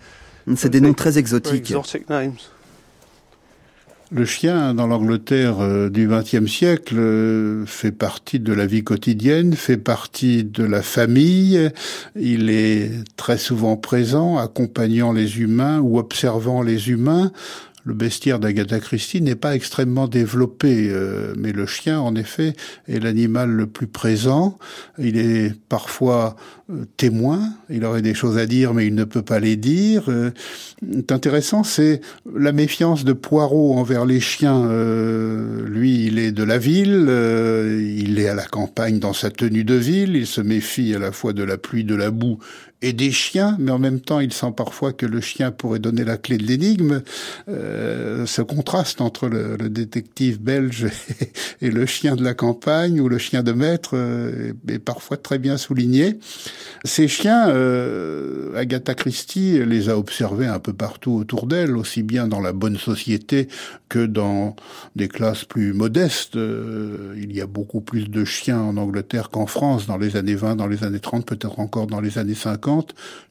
C'est 0.56 0.70
des 0.70 0.82
noms 0.82 0.94
très 0.94 1.18
exotiques. 1.18 1.74
Le 4.18 4.24
chien, 4.24 4.74
dans 4.74 4.88
l'Angleterre 4.88 5.60
euh, 5.60 5.90
du 5.90 6.08
XXe 6.08 6.50
siècle, 6.50 6.96
euh, 6.98 7.66
fait 7.66 7.92
partie 7.92 8.40
de 8.40 8.54
la 8.54 8.66
vie 8.66 8.82
quotidienne, 8.82 9.52
fait 9.56 9.76
partie 9.76 10.46
de 10.46 10.64
la 10.64 10.82
famille. 10.82 11.70
Il 12.16 12.50
est 12.50 12.92
très 13.18 13.38
souvent 13.38 13.76
présent, 13.76 14.38
accompagnant 14.38 15.12
les 15.12 15.42
humains 15.42 15.80
ou 15.82 16.00
observant 16.00 16.62
les 16.62 16.92
humains 16.92 17.34
le 17.86 17.94
bestiaire 17.94 18.40
d'Agatha 18.40 18.80
Christie 18.80 19.22
n'est 19.22 19.36
pas 19.36 19.56
extrêmement 19.56 20.08
développé, 20.08 20.90
euh, 20.90 21.36
mais 21.38 21.52
le 21.52 21.68
chien, 21.68 22.00
en 22.00 22.16
effet, 22.16 22.54
est 22.88 23.00
l'animal 23.00 23.52
le 23.52 23.68
plus 23.68 23.86
présent. 23.86 24.58
Il 24.98 25.18
est 25.18 25.54
parfois 25.70 26.36
euh, 26.72 26.86
témoin, 26.98 27.54
il 27.70 27.86
aurait 27.86 28.02
des 28.02 28.16
choses 28.16 28.40
à 28.40 28.48
dire, 28.48 28.74
mais 28.74 28.88
il 28.88 28.96
ne 28.96 29.04
peut 29.04 29.22
pas 29.22 29.40
les 29.40 29.56
dire. 29.56 30.06
Euh, 30.10 30.32
intéressant, 31.12 31.64
c'est 31.64 32.02
la 32.36 32.52
méfiance 32.52 33.06
de 33.06 33.14
Poirot 33.14 33.78
envers 33.78 34.06
les 34.06 34.20
chiens. 34.20 34.68
lui, 35.64 36.08
il 36.08 36.18
est 36.18 36.32
de 36.32 36.44
la 36.44 36.58
ville, 36.58 37.08
il 37.98 38.20
est 38.20 38.28
à 38.28 38.34
la 38.34 38.46
campagne 38.46 38.98
dans 38.98 39.14
sa 39.14 39.30
tenue 39.30 39.64
de 39.64 39.76
ville, 39.76 40.16
il 40.16 40.28
se 40.28 40.42
méfie 40.42 40.96
à 40.96 41.00
la 41.00 41.12
fois 41.12 41.34
de 41.34 41.44
la 41.44 41.58
pluie, 41.58 41.84
de 41.84 41.96
la 41.96 42.10
boue 42.10 42.40
et 42.82 42.94
des 42.94 43.12
chiens, 43.12 43.56
mais 43.58 43.72
en 43.72 43.80
même 43.80 44.02
temps, 44.02 44.20
il 44.20 44.34
sent 44.34 44.54
parfois 44.56 44.92
que 44.92 45.06
le 45.06 45.22
chien 45.22 45.52
pourrait 45.52 45.80
donner 45.80 46.04
la 46.04 46.18
clé 46.18 46.38
de 46.38 46.44
l'énigme. 46.44 47.02
Euh, 47.48 48.26
ce 48.26 48.42
contraste 48.42 49.00
entre 49.02 49.28
le, 49.28 49.58
détective 49.70 50.42
belge 50.42 50.88
et, 51.62 51.72
le 51.72 51.86
chien 51.86 52.16
de 52.16 52.24
la 52.24 52.34
campagne 52.34 53.00
ou 53.00 53.08
le 53.08 53.18
chien 53.18 53.44
de 53.44 53.54
maître 53.54 53.92
euh, 53.94 54.54
est, 54.68 54.80
parfois 54.80 55.18
très 55.18 55.40
bien 55.40 55.58
souligné. 55.58 56.20
Ces 56.84 57.08
chiens, 57.08 57.50
euh, 57.50 58.56
Agatha 58.56 58.94
Christie 58.94 59.66
les 59.66 59.90
a 59.90 59.98
observés 59.98 60.48
un 60.48 60.60
peu 60.60 60.74
partout 60.74 61.14
autour 61.14 61.48
d'elle, 61.48 61.78
aussi 61.78 62.04
bien 62.04 62.28
dans 62.28 62.42
la 62.42 62.52
bonne 62.52 62.78
société 62.78 63.48
que 63.88 64.06
dans 64.06 64.56
des 64.96 65.08
classes 65.08 65.46
plus 65.46 65.74
modestes. 65.74 66.36
il 66.36 67.34
y 67.34 67.42
a 67.42 67.48
beaucoup 67.48 67.82
plus 67.82 68.10
de 68.10 68.26
chiens 68.26 68.60
en 68.60 68.78
Angleterre 68.78 69.30
qu'en 69.30 69.48
France 69.48 69.88
dans 69.88 69.98
les 69.98 70.18
années 70.18 70.36
20, 70.36 70.58
dans 70.58 70.68
les 70.68 70.84
années 70.84 71.00
30, 71.00 71.26
peut-être 71.26 71.60
encore 71.60 71.88
dans 71.88 72.02
les 72.02 72.18
années 72.18 72.36
50. 72.36 72.65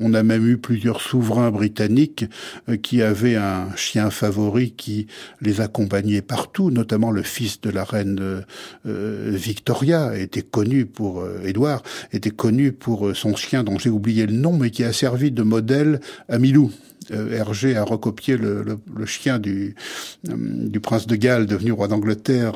On 0.00 0.14
a 0.14 0.22
même 0.22 0.46
eu 0.46 0.58
plusieurs 0.58 1.00
souverains 1.00 1.50
britanniques 1.50 2.24
euh, 2.68 2.76
qui 2.76 3.02
avaient 3.02 3.36
un 3.36 3.74
chien 3.76 4.10
favori 4.10 4.72
qui 4.72 5.06
les 5.40 5.60
accompagnait 5.60 6.22
partout, 6.22 6.70
notamment 6.70 7.10
le 7.10 7.22
fils 7.22 7.60
de 7.60 7.70
la 7.70 7.84
reine 7.84 8.18
euh, 8.20 8.40
euh, 8.86 9.30
Victoria 9.32 10.16
était 10.16 10.42
connu 10.42 10.86
pour 10.86 11.24
Édouard 11.44 11.82
était 12.12 12.30
connu 12.30 12.72
pour 12.72 13.14
son 13.14 13.34
chien 13.34 13.64
dont 13.64 13.78
j'ai 13.78 13.90
oublié 13.90 14.26
le 14.26 14.32
nom 14.32 14.52
mais 14.52 14.70
qui 14.70 14.84
a 14.84 14.92
servi 14.92 15.30
de 15.30 15.42
modèle 15.42 16.00
à 16.28 16.38
Milou. 16.38 16.70
Hergé 17.10 17.76
a 17.76 17.84
recopié 17.84 18.36
le, 18.36 18.78
chien 19.06 19.38
du, 19.38 19.74
du, 20.24 20.80
prince 20.80 21.06
de 21.06 21.16
Galles, 21.16 21.46
devenu 21.46 21.72
roi 21.72 21.88
d'Angleterre, 21.88 22.54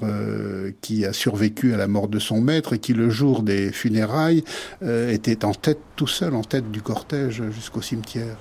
qui 0.81 1.05
a 1.05 1.13
survécu 1.13 1.75
à 1.75 1.77
la 1.77 1.89
mort 1.89 2.09
de 2.09 2.19
son 2.19 2.41
maître 2.41 2.75
et 2.75 2.79
qui, 2.79 2.95
le 2.95 3.11
jour 3.11 3.43
des 3.43 3.73
funérailles, 3.73 4.45
était 4.83 5.45
en 5.45 5.53
tête, 5.53 5.81
tout 5.97 6.07
seul, 6.07 6.35
en 6.35 6.43
tête 6.43 6.71
du 6.71 6.83
cortège 6.83 7.43
jusqu'au 7.51 7.83
cimetière. 7.83 8.37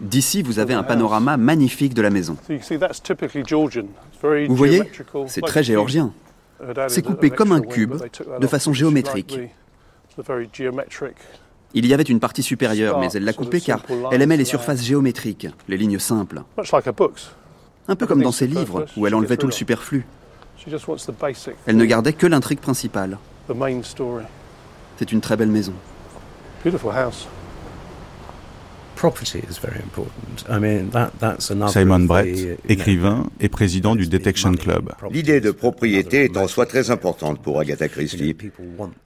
D'ici, 0.00 0.42
vous 0.42 0.58
avez 0.58 0.74
un 0.74 0.82
panorama 0.82 1.36
magnifique 1.36 1.94
de 1.94 2.02
la 2.02 2.10
maison. 2.10 2.36
Vous 4.48 4.56
voyez, 4.56 4.82
c'est 5.26 5.40
très 5.42 5.62
géorgien. 5.62 6.12
C'est 6.88 7.02
coupé 7.02 7.30
comme 7.30 7.52
un 7.52 7.60
cube, 7.60 7.94
de 8.40 8.46
façon 8.46 8.72
géométrique. 8.72 9.38
Il 11.76 11.86
y 11.86 11.94
avait 11.94 12.04
une 12.04 12.20
partie 12.20 12.42
supérieure, 12.42 13.00
mais 13.00 13.08
elle 13.14 13.24
l'a 13.24 13.32
coupée 13.32 13.60
car 13.60 13.80
elle 14.12 14.22
aimait 14.22 14.36
les 14.36 14.44
surfaces 14.44 14.82
géométriques, 14.82 15.48
les 15.68 15.76
lignes 15.76 15.98
simples. 15.98 16.42
Un 17.88 17.96
peu 17.96 18.06
comme 18.06 18.22
dans 18.22 18.32
ses 18.32 18.46
livres, 18.46 18.86
où 18.96 19.06
elle 19.06 19.14
enlevait 19.14 19.36
tout 19.36 19.46
le 19.46 19.52
superflu. 19.52 20.06
Elle 21.66 21.76
ne 21.76 21.84
gardait 21.84 22.12
que 22.12 22.26
l'intrigue 22.26 22.60
principale. 22.60 23.18
C'est 24.96 25.12
une 25.12 25.20
très 25.20 25.36
belle 25.36 25.50
maison. 25.50 25.74
Simon 31.68 32.00
Brett, 32.00 32.58
écrivain 32.68 33.26
et 33.40 33.48
président 33.48 33.96
du 33.96 34.06
Detection 34.06 34.54
Club. 34.54 34.92
L'idée 35.10 35.40
de 35.40 35.50
propriété 35.50 36.24
est 36.24 36.36
en 36.36 36.48
soi 36.48 36.66
très 36.66 36.90
importante 36.90 37.42
pour 37.42 37.60
Agatha 37.60 37.88
Christie. 37.88 38.36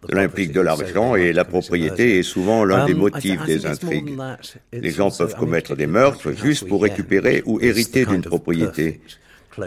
Elle 0.08 0.18
implique 0.18 0.52
de 0.52 0.60
l'argent 0.60 1.16
et 1.16 1.32
la 1.32 1.44
propriété 1.44 2.18
est 2.18 2.22
souvent 2.22 2.64
l'un 2.64 2.86
des 2.86 2.92
um, 2.92 2.98
motifs 2.98 3.44
des 3.44 3.66
intrigues. 3.66 4.16
Les 4.72 4.90
gens 4.90 5.10
peuvent 5.10 5.34
commettre 5.34 5.76
des 5.76 5.86
meurtres 5.86 6.32
juste 6.32 6.68
pour 6.68 6.82
récupérer 6.82 7.42
ou 7.46 7.60
hériter 7.60 8.04
d'une 8.04 8.22
propriété. 8.22 9.00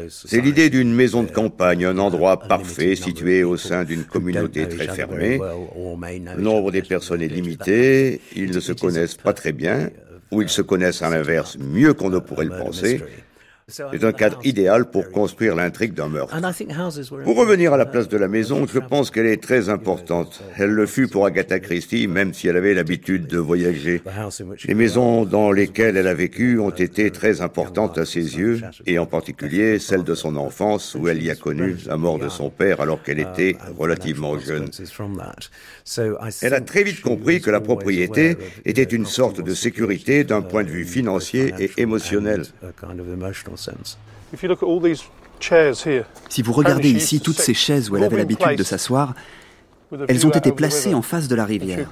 C'est 0.10 0.42
l'idée 0.42 0.70
d'une 0.70 0.94
maison 0.94 1.24
de 1.24 1.32
campagne, 1.32 1.86
un 1.86 1.98
endroit 1.98 2.40
parfait 2.40 2.96
situé 2.96 3.44
au 3.44 3.58
sein 3.58 3.84
d'une 3.84 4.04
communauté 4.04 4.68
très 4.68 4.88
fermée. 4.88 5.40
Le 5.40 6.42
nombre 6.42 6.72
des 6.72 6.82
personnes 6.82 7.22
est 7.22 7.28
limité, 7.28 8.22
ils 8.36 8.52
ne 8.52 8.60
se 8.60 8.72
connaissent 8.72 9.16
pas 9.16 9.34
très 9.34 9.52
bien, 9.52 9.90
ou 10.32 10.42
ils 10.42 10.50
se 10.50 10.62
connaissent 10.62 11.02
à 11.02 11.10
l'inverse 11.10 11.58
mieux 11.60 11.94
qu'on 11.94 12.10
ne 12.10 12.20
pourrait 12.20 12.46
le 12.46 12.58
penser. 12.58 13.02
C'est 13.72 14.04
un 14.04 14.12
cadre 14.12 14.40
idéal 14.44 14.90
pour 14.90 15.10
construire 15.12 15.56
l'intrigue 15.56 15.94
d'un 15.94 16.10
meurtre. 16.10 16.36
Pour 17.24 17.38
revenir 17.38 17.74
à 17.74 17.78
la 17.78 17.86
place 17.86 18.10
de 18.10 18.18
la 18.18 18.28
maison, 18.28 18.66
je 18.68 18.80
pense 18.80 19.12
qu'elle 19.12 19.28
est 19.28 19.42
très 19.42 19.70
importante. 19.70 20.44
Elle 20.58 20.72
le 20.72 20.86
fut 20.86 21.08
pour 21.08 21.26
Agatha 21.26 21.60
Christie, 21.60 22.08
même 22.08 22.34
si 22.34 22.48
elle 22.48 22.58
avait 22.58 22.74
l'habitude 22.74 23.28
de 23.28 23.38
voyager. 23.38 24.02
Les 24.66 24.74
maisons 24.74 25.26
dans 25.26 25.52
lesquelles 25.52 25.96
elle 25.96 26.08
a 26.08 26.14
vécu 26.14 26.60
ont 26.60 26.72
été 26.72 27.12
très 27.12 27.42
importantes 27.42 27.98
à 27.98 28.06
ses 28.06 28.38
yeux, 28.38 28.62
et 28.86 29.00
en 29.00 29.06
particulier 29.06 29.80
celle 29.80 30.04
de 30.04 30.16
son 30.16 30.36
enfance, 30.36 30.96
où 30.96 31.08
elle 31.08 31.24
y 31.24 31.30
a 31.30 31.36
connu 31.36 31.78
la 31.86 31.98
mort 31.98 32.20
de 32.20 32.30
son 32.30 32.50
père 32.50 32.82
alors 32.82 33.02
qu'elle 33.04 33.20
était 33.20 33.56
relativement 33.78 34.38
jeune. 34.38 34.70
Elle 36.42 36.54
a 36.54 36.62
très 36.62 36.84
vite 36.84 37.02
compris 37.02 37.42
que 37.42 37.50
la 37.50 37.62
propriété 37.62 38.38
était 38.66 38.84
une 38.84 39.06
sorte 39.06 39.42
de 39.42 39.54
sécurité 39.54 40.24
d'un 40.24 40.42
point 40.42 40.64
de 40.64 40.70
vue 40.70 40.86
financier 40.86 41.54
et 41.60 41.72
émotionnel. 41.78 42.44
Si 46.30 46.42
vous 46.42 46.54
regardez 46.54 46.90
ici 46.90 47.20
toutes 47.20 47.40
ces 47.40 47.54
chaises 47.54 47.90
où 47.90 47.98
elle 47.98 48.04
avait 48.04 48.18
l'habitude 48.18 48.58
de 48.58 48.64
s'asseoir, 48.64 49.16
elles 50.08 50.26
ont 50.26 50.32
été 50.32 50.52
placées 50.52 50.94
en 50.94 51.02
face 51.02 51.28
de 51.28 51.36
la 51.36 51.46
rivière. 51.46 51.90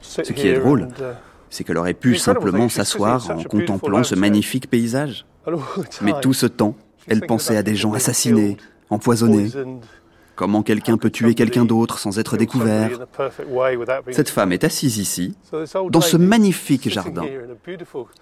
Ce 0.00 0.32
qui 0.32 0.48
est 0.48 0.58
drôle, 0.58 0.82
uh, 0.82 1.02
c'est 1.50 1.64
qu'elle 1.64 1.78
aurait 1.78 1.94
pu 1.94 2.16
simplement 2.16 2.68
s'asseoir 2.68 3.30
en 3.30 3.42
contemplant 3.42 4.04
ce 4.04 4.14
magnifique 4.14 4.68
paysage. 4.68 5.26
Mais 6.02 6.12
tout 6.20 6.32
ce 6.32 6.46
temps, 6.46 6.76
elle 7.06 7.22
pensait 7.22 7.56
à 7.56 7.62
des 7.62 7.76
gens 7.76 7.92
assassinés, 7.92 8.56
empoisonnés. 8.90 9.50
Comment 10.36 10.62
quelqu'un 10.62 10.96
peut 10.96 11.10
tuer 11.10 11.34
quelqu'un 11.34 11.64
d'autre 11.64 11.98
sans 11.98 12.18
être 12.18 12.36
découvert? 12.36 12.90
Cette 14.10 14.28
femme 14.28 14.52
est 14.52 14.64
assise 14.64 14.98
ici, 14.98 15.34
dans 15.90 16.00
ce 16.00 16.16
magnifique 16.16 16.88
jardin. 16.88 17.24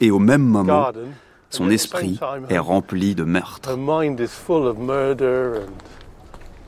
Et 0.01 0.11
au 0.11 0.19
même 0.19 0.43
moment, 0.43 0.91
son 1.51 1.71
esprit 1.71 2.19
est 2.49 2.59
rempli 2.59 3.15
de 3.15 3.25
meurtres. 3.25 3.71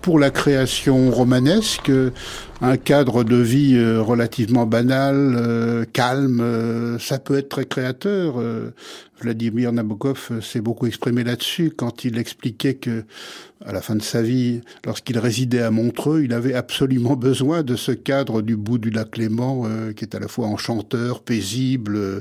Pour 0.02 0.18
la 0.18 0.30
création 0.30 1.10
romanesque, 1.10 1.90
un 2.60 2.76
cadre 2.76 3.24
de 3.24 3.36
vie 3.36 3.74
euh, 3.74 4.02
relativement 4.02 4.66
banal, 4.66 5.34
euh, 5.34 5.86
calme, 5.90 6.40
euh, 6.42 6.98
ça 6.98 7.18
peut 7.18 7.38
être 7.38 7.48
très 7.48 7.64
créateur. 7.64 8.34
Vladimir 9.24 9.72
Nabokov 9.72 10.40
s'est 10.42 10.60
beaucoup 10.60 10.86
exprimé 10.86 11.24
là-dessus 11.24 11.72
quand 11.74 12.04
il 12.04 12.18
expliquait 12.18 12.74
que 12.74 13.04
à 13.64 13.72
la 13.72 13.80
fin 13.80 13.96
de 13.96 14.02
sa 14.02 14.20
vie, 14.20 14.60
lorsqu'il 14.84 15.18
résidait 15.18 15.62
à 15.62 15.70
Montreux, 15.70 16.22
il 16.22 16.34
avait 16.34 16.52
absolument 16.52 17.16
besoin 17.16 17.62
de 17.62 17.76
ce 17.76 17.92
cadre 17.92 18.42
du 18.42 18.56
bout 18.56 18.76
du 18.76 18.90
lac 18.90 19.16
Léman, 19.16 19.62
euh, 19.64 19.92
qui 19.94 20.04
est 20.04 20.14
à 20.14 20.18
la 20.18 20.28
fois 20.28 20.48
enchanteur, 20.48 21.22
paisible, 21.22 21.96
euh, 21.96 22.20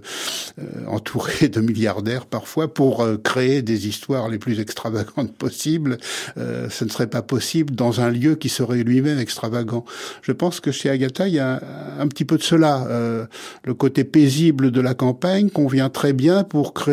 entouré 0.88 1.50
de 1.50 1.60
milliardaires 1.60 2.28
parfois, 2.28 2.74
pour 2.74 3.02
euh, 3.02 3.18
créer 3.18 3.62
des 3.62 3.90
histoires 3.90 4.30
les 4.30 4.38
plus 4.38 4.62
extravagantes 4.62 5.34
possibles. 5.36 5.98
ce 6.38 6.86
ne 6.86 6.90
serait 6.90 7.08
pas 7.08 7.22
possible 7.22 7.76
dans 7.76 8.00
un 8.00 8.10
lieu 8.10 8.36
qui 8.36 8.48
serait 8.48 8.84
lui-même 8.84 9.20
extravagant. 9.20 9.84
Je 10.22 10.32
pense 10.32 10.62
que 10.62 10.72
chez 10.72 10.90
Agatha, 10.90 11.28
il 11.28 11.34
y 11.34 11.40
a 11.40 11.56
un, 11.56 12.00
un 12.00 12.08
petit 12.08 12.26
peu 12.26 12.38
de 12.38 12.44
cela. 12.44 12.88
le 13.64 13.74
côté 13.74 14.04
paisible 14.04 14.72
de 14.72 14.82
la 14.82 14.94
campagne 14.94 15.50
convient 15.50 15.90
très 15.90 16.14
bien 16.14 16.44
pour 16.44 16.74
créer 16.74 16.93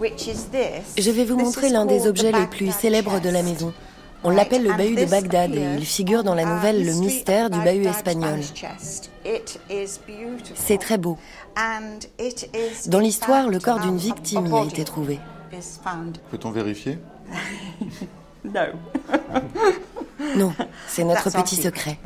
Je 0.00 1.10
vais 1.10 1.24
vous 1.24 1.36
montrer 1.36 1.70
l'un 1.70 1.86
des 1.86 2.06
objets 2.06 2.32
les 2.32 2.46
plus 2.46 2.70
célèbres 2.72 3.20
de 3.20 3.28
la 3.28 3.42
maison. 3.42 3.72
On 4.24 4.30
l'appelle 4.30 4.64
le 4.64 4.72
bahut 4.72 4.96
de 4.96 5.04
Bagdad 5.04 5.54
et 5.54 5.76
il 5.78 5.84
figure 5.86 6.24
dans 6.24 6.34
la 6.34 6.44
nouvelle 6.44 6.84
Le 6.84 6.94
mystère 6.94 7.50
du 7.50 7.58
bahut 7.60 7.86
espagnol. 7.86 8.40
C'est 10.54 10.78
très 10.78 10.98
beau. 10.98 11.18
Dans 12.86 12.98
l'histoire, 12.98 13.48
le 13.48 13.58
corps 13.58 13.80
d'une 13.80 13.96
victime 13.96 14.46
y 14.46 14.54
a 14.54 14.64
été 14.64 14.84
trouvé. 14.84 15.18
Peut-on 16.30 16.50
vérifier? 16.50 16.98
Non, 18.44 18.68
c'est 20.88 21.04
notre 21.04 21.30
petit 21.30 21.56
secret. 21.56 21.98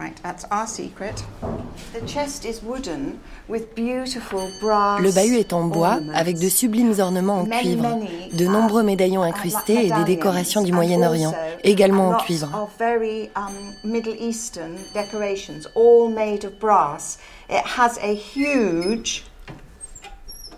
Le 5.00 5.12
bahut 5.12 5.36
est 5.36 5.52
en 5.52 5.64
bois 5.64 5.98
avec 6.14 6.38
de 6.38 6.48
sublimes 6.48 6.94
ornements 6.98 7.40
en 7.40 7.46
cuivre, 7.46 7.98
de 8.32 8.46
nombreux 8.46 8.82
médaillons 8.82 9.22
incrustés 9.22 9.86
et 9.86 9.90
des 9.90 10.04
décorations 10.04 10.62
du 10.62 10.72
Moyen-Orient, 10.72 11.34
également 11.64 12.10
en 12.10 12.16
cuivre. 12.16 12.68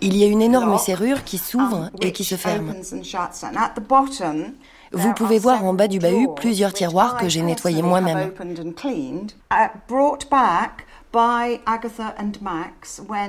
Il 0.01 0.17
y 0.17 0.23
a 0.23 0.27
une 0.27 0.41
énorme 0.41 0.77
serrure 0.77 1.23
qui 1.23 1.37
s'ouvre 1.37 1.89
et 2.01 2.11
qui 2.11 2.23
se 2.23 2.35
ferme. 2.35 2.73
Vous 4.91 5.13
pouvez 5.13 5.39
voir 5.39 5.63
en 5.63 5.73
bas 5.73 5.87
du 5.87 5.99
bahut 5.99 6.29
plusieurs 6.35 6.73
tiroirs 6.73 7.17
que 7.17 7.29
j'ai 7.29 7.41
nettoyés 7.41 7.81
moi-même. 7.81 8.31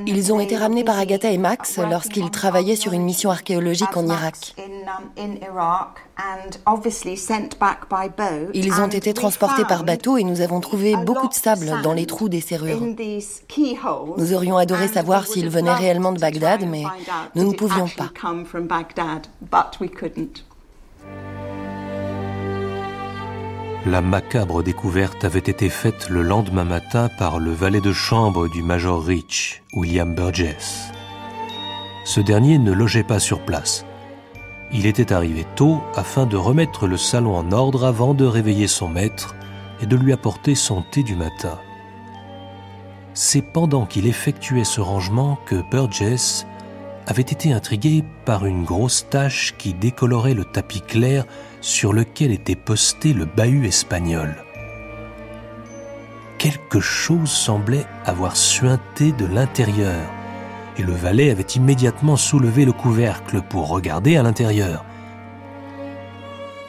Ils 0.07 0.33
ont 0.33 0.40
été 0.40 0.57
ramenés 0.57 0.83
par 0.83 0.99
Agatha 0.99 1.31
et 1.31 1.38
Max 1.38 1.79
lorsqu'ils 1.79 2.31
travaillaient 2.31 2.77
sur 2.77 2.92
une 2.92 3.05
mission 3.05 3.31
archéologique 3.31 3.97
en 3.97 4.07
Irak. 4.07 4.57
Ils 8.55 8.81
ont 8.81 8.88
été 8.88 9.14
transportés 9.14 9.64
par 9.64 9.85
bateau 9.85 10.16
et 10.16 10.25
nous 10.25 10.40
avons 10.40 10.61
trouvé 10.61 10.97
beaucoup 10.97 11.29
de 11.29 11.35
sable 11.35 11.81
dans 11.83 11.92
les 11.92 12.07
trous 12.07 12.29
des 12.29 12.40
serrures. 12.40 12.81
Nous 14.16 14.35
aurions 14.35 14.57
adoré 14.57 14.88
savoir 14.88 15.27
s'ils 15.27 15.51
venaient 15.51 15.75
réellement 15.75 16.12
de 16.12 16.19
Bagdad, 16.19 16.66
mais 16.69 16.83
nous 17.35 17.45
ne 17.45 17.55
pouvions 17.55 17.88
pas. 17.88 18.11
La 23.87 24.03
macabre 24.03 24.64
découverte 24.64 25.25
avait 25.25 25.38
été 25.38 25.68
faite 25.68 26.09
le 26.11 26.22
lendemain 26.22 26.64
matin 26.64 27.09
par 27.09 27.38
le 27.38 27.53
valet 27.53 27.81
de 27.81 27.92
chambre 27.92 28.49
du 28.49 28.61
Major 28.61 29.01
Rich, 29.01 29.62
William 29.75 30.12
Burgess. 30.12 30.90
Ce 32.05 32.20
dernier 32.20 32.59
ne 32.59 32.72
logeait 32.72 33.05
pas 33.05 33.20
sur 33.20 33.38
place. 33.44 33.87
Il 34.72 34.87
était 34.87 35.12
arrivé 35.12 35.46
tôt 35.55 35.81
afin 35.94 36.27
de 36.27 36.37
remettre 36.37 36.88
le 36.88 36.96
salon 36.96 37.37
en 37.37 37.53
ordre 37.53 37.85
avant 37.85 38.12
de 38.12 38.25
réveiller 38.25 38.66
son 38.66 38.88
maître 38.88 39.37
et 39.81 39.87
de 39.87 39.94
lui 39.94 40.12
apporter 40.12 40.57
son 40.57 40.83
thé 40.83 41.05
du 41.05 41.14
matin. 41.14 41.61
C'est 43.14 43.53
pendant 43.53 43.87
qu'il 43.87 44.09
effectuait 44.09 44.64
ce 44.64 44.81
rangement 44.81 45.38
que 45.46 45.62
Burgess 45.70 46.44
avait 47.07 47.22
été 47.22 47.53
intrigué 47.53 48.03
par 48.25 48.46
une 48.46 48.64
grosse 48.64 49.09
tache 49.09 49.55
qui 49.59 49.75
décolorait 49.75 50.35
le 50.35 50.44
tapis 50.44 50.81
clair 50.81 51.25
sur 51.61 51.92
lequel 51.92 52.33
était 52.33 52.57
posté 52.57 53.12
le 53.12 53.25
bahut 53.25 53.66
espagnol. 53.66 54.35
Quelque 56.38 56.81
chose 56.81 57.31
semblait 57.31 57.87
avoir 58.05 58.37
suinté 58.37 59.12
de 59.12 59.27
l'intérieur, 59.27 60.05
et 60.77 60.83
le 60.83 60.92
valet 60.92 61.31
avait 61.31 61.42
immédiatement 61.42 62.16
soulevé 62.16 62.64
le 62.64 62.73
couvercle 62.73 63.40
pour 63.42 63.69
regarder 63.69 64.16
à 64.16 64.23
l'intérieur. 64.23 64.85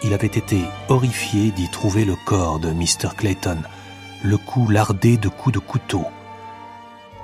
Il 0.04 0.14
avait 0.14 0.28
été 0.28 0.62
horrifié 0.90 1.52
d'y 1.52 1.70
trouver 1.70 2.06
le 2.06 2.16
corps 2.26 2.60
de 2.60 2.72
Mr. 2.72 3.16
Clayton, 3.18 3.58
le 4.24 4.38
cou 4.38 4.70
lardé 4.70 5.18
de 5.18 5.28
coups 5.28 5.56
de 5.56 5.60
couteau. 5.60 6.06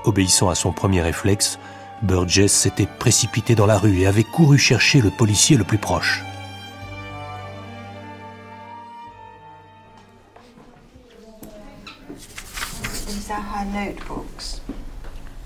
Obéissant 0.06 0.49
à 0.49 0.56
son 0.56 0.73
premier 0.73 1.02
réflexe, 1.02 1.60
Burgess 2.02 2.52
s'était 2.52 2.88
précipité 2.99 3.56
dans 3.56 3.65
la 3.65 3.78
rue 3.78 3.99
et 3.99 4.08
avait 4.08 4.26
couru 4.26 4.58
chercher 4.58 4.99
le 4.99 5.10
policier 5.10 5.56
le 5.56 5.63
plus 5.63 5.78
proche. 5.78 6.23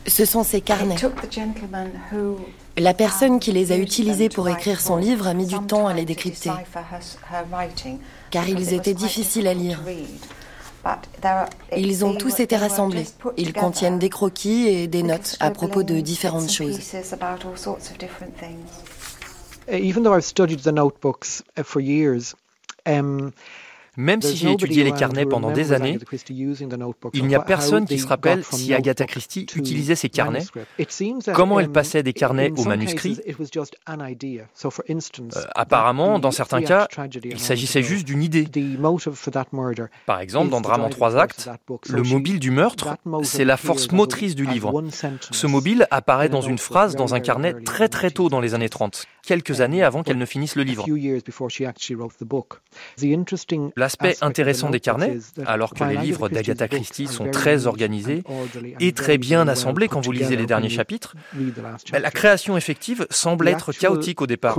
Ce 0.07 0.25
sont 0.25 0.43
ses 0.43 0.61
carnets. 0.61 0.95
La 2.77 2.93
personne 2.93 3.39
qui 3.39 3.51
les 3.51 3.71
a 3.71 3.77
utilisés 3.77 4.29
pour 4.29 4.47
écrire 4.47 4.79
son 4.79 4.95
livre 4.95 5.27
a 5.27 5.33
mis 5.33 5.45
du 5.45 5.59
temps 5.59 5.87
à 5.87 5.93
les 5.93 6.05
décrypter, 6.05 6.51
car 8.31 8.47
ils 8.47 8.73
étaient 8.73 8.93
difficiles 8.93 9.47
à 9.47 9.53
lire. 9.53 9.81
Ils 11.75 12.05
ont 12.05 12.15
tous 12.15 12.39
été 12.39 12.55
rassemblés. 12.55 13.05
Ils 13.35 13.53
contiennent 13.53 13.99
des 13.99 14.09
croquis 14.09 14.67
et 14.67 14.87
des 14.87 15.03
notes 15.03 15.35
à 15.39 15.51
propos 15.51 15.83
de 15.83 15.99
différentes 15.99 16.51
choses. 16.51 16.79
Even 19.69 20.03
though 20.03 20.13
I've 20.13 20.23
studied 20.23 20.61
the 20.61 20.71
notebooks 20.71 21.43
uh, 21.57 21.63
for 21.63 21.81
years, 21.81 22.35
um, 22.85 23.33
même 23.97 24.21
si 24.21 24.37
j'ai 24.37 24.51
étudié 24.51 24.83
les 24.83 24.91
carnets 24.91 25.25
pendant 25.25 25.51
des 25.51 25.73
années, 25.73 25.97
il 27.13 27.25
n'y 27.25 27.35
a 27.35 27.41
personne 27.41 27.85
qui 27.85 27.97
se 27.97 28.07
rappelle 28.07 28.43
si 28.43 28.73
Agatha 28.73 29.05
Christie 29.05 29.47
utilisait 29.55 29.95
ces 29.95 30.09
carnets, 30.09 30.45
comment 31.33 31.59
elle 31.59 31.71
passait 31.71 32.03
des 32.03 32.13
carnets 32.13 32.51
aux 32.55 32.63
manuscrits. 32.65 33.19
Euh, 35.35 35.41
apparemment, 35.55 36.19
dans 36.19 36.31
certains 36.31 36.61
cas, 36.61 36.87
il 37.23 37.39
s'agissait 37.39 37.81
juste 37.81 38.05
d'une 38.05 38.21
idée. 38.21 38.47
Par 40.05 40.19
exemple, 40.19 40.49
dans 40.49 40.61
Drame 40.61 40.81
en 40.81 40.89
trois 40.89 41.17
actes, 41.17 41.49
le 41.89 42.03
mobile 42.03 42.39
du 42.39 42.51
meurtre, 42.51 42.95
c'est 43.23 43.45
la 43.45 43.57
force 43.57 43.91
motrice 43.91 44.35
du 44.35 44.45
livre. 44.45 44.71
Ce 45.31 45.47
mobile 45.47 45.87
apparaît 45.89 46.29
dans 46.29 46.41
une 46.41 46.59
phrase 46.59 46.95
dans 46.95 47.15
un 47.15 47.19
carnet 47.19 47.55
très 47.65 47.89
très 47.89 48.11
tôt 48.11 48.29
dans 48.29 48.39
les 48.39 48.53
années 48.53 48.69
30, 48.69 49.05
quelques 49.23 49.61
années 49.61 49.83
avant 49.83 50.03
qu'elle 50.03 50.17
ne 50.19 50.25
finisse 50.25 50.55
le 50.55 50.63
livre. 50.63 50.85
L'aspect 53.87 54.17
intéressant 54.21 54.69
des 54.69 54.81
carnets, 54.81 55.17
alors 55.45 55.73
que 55.73 55.85
les 55.85 55.95
livres 55.95 56.27
d'Agatha 56.27 56.67
Christie 56.67 57.07
sont 57.07 57.31
très 57.31 57.67
organisés 57.67 58.21
et 58.81 58.91
très 58.91 59.17
bien 59.17 59.47
assemblés 59.47 59.87
quand 59.87 60.01
vous 60.01 60.11
lisez 60.11 60.35
les 60.35 60.45
derniers 60.45 60.67
chapitres, 60.67 61.15
la 61.93 62.11
création 62.11 62.57
effective 62.57 63.07
semble 63.09 63.47
être 63.47 63.71
chaotique 63.71 64.21
au 64.21 64.27
départ. 64.27 64.57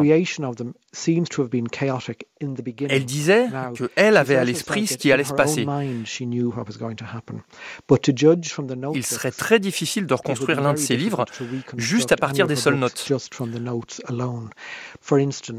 Elle 2.89 3.05
disait 3.05 3.47
que 3.77 3.91
elle 3.97 4.17
avait 4.17 4.37
à 4.37 4.45
l'esprit 4.45 4.87
ce 4.87 4.97
qui 4.97 5.13
allait 5.13 5.25
se 5.25 5.35
passer. 5.35 5.67
Il 8.95 9.05
serait 9.05 9.31
très 9.31 9.59
difficile 9.59 10.07
de 10.07 10.15
reconstruire 10.15 10.63
l'un 10.63 10.73
de 10.73 10.79
ses 10.79 10.97
livres 10.97 11.27
juste 11.77 12.13
à 12.13 12.17
partir 12.17 12.47
des 12.47 12.57
seules 12.57 12.77
notes. 12.77 13.13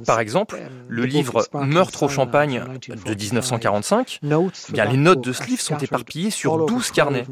Par 0.05 0.19
exemple, 0.19 0.55
um, 0.55 0.69
le 0.87 1.05
livre 1.05 1.47
Meurtre 1.53 2.03
au 2.03 2.09
champagne 2.09 2.63
de 3.05 3.13
1945, 3.59 4.19
bien, 4.71 4.85
les 4.85 4.97
notes 4.97 5.21
de 5.21 5.33
ce 5.33 5.43
livre 5.43 5.61
sont 5.61 5.77
éparpillées 5.77 6.31
sur 6.31 6.65
12 6.65 6.91
carnets. 6.91 7.25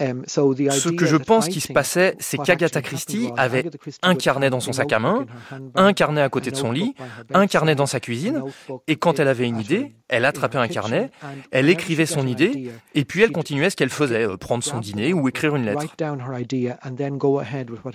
Um, 0.00 0.22
Ce 0.26 0.88
que 0.90 1.06
je 1.06 1.16
pense 1.16 1.48
qui 1.48 1.60
se 1.60 1.72
passait, 1.72 2.14
c'est 2.18 2.38
qu'Agatha 2.38 2.82
Christie 2.82 3.30
avait 3.36 3.64
un 4.02 4.14
carnet 4.14 4.50
dans 4.50 4.60
son 4.60 4.72
sac 4.72 4.92
à 4.92 4.98
main, 4.98 5.26
un 5.74 5.92
carnet 5.92 6.22
à 6.22 6.28
côté 6.28 6.50
de 6.50 6.56
son 6.56 6.70
lit, 6.70 6.94
un 7.32 7.46
carnet 7.46 7.74
dans 7.74 7.86
sa 7.86 8.00
cuisine, 8.00 8.42
et 8.86 8.96
quand 8.96 9.18
elle 9.18 9.28
avait 9.28 9.46
une 9.46 9.60
idée, 9.60 9.92
elle 10.08 10.24
attrapait 10.24 10.58
un 10.58 10.68
carnet, 10.68 11.10
elle 11.50 11.68
écrivait 11.68 12.06
son 12.06 12.26
idée, 12.26 12.70
et 12.94 13.04
puis 13.04 13.22
elle 13.22 13.32
continuait 13.32 13.70
ce 13.70 13.76
qu'elle 13.76 13.90
faisait, 13.90 14.26
euh, 14.26 14.36
prendre 14.36 14.64
son 14.64 14.78
dîner 14.78 15.12
ou 15.12 15.28
écrire 15.28 15.54
une 15.54 15.66
lettre. 15.66 15.84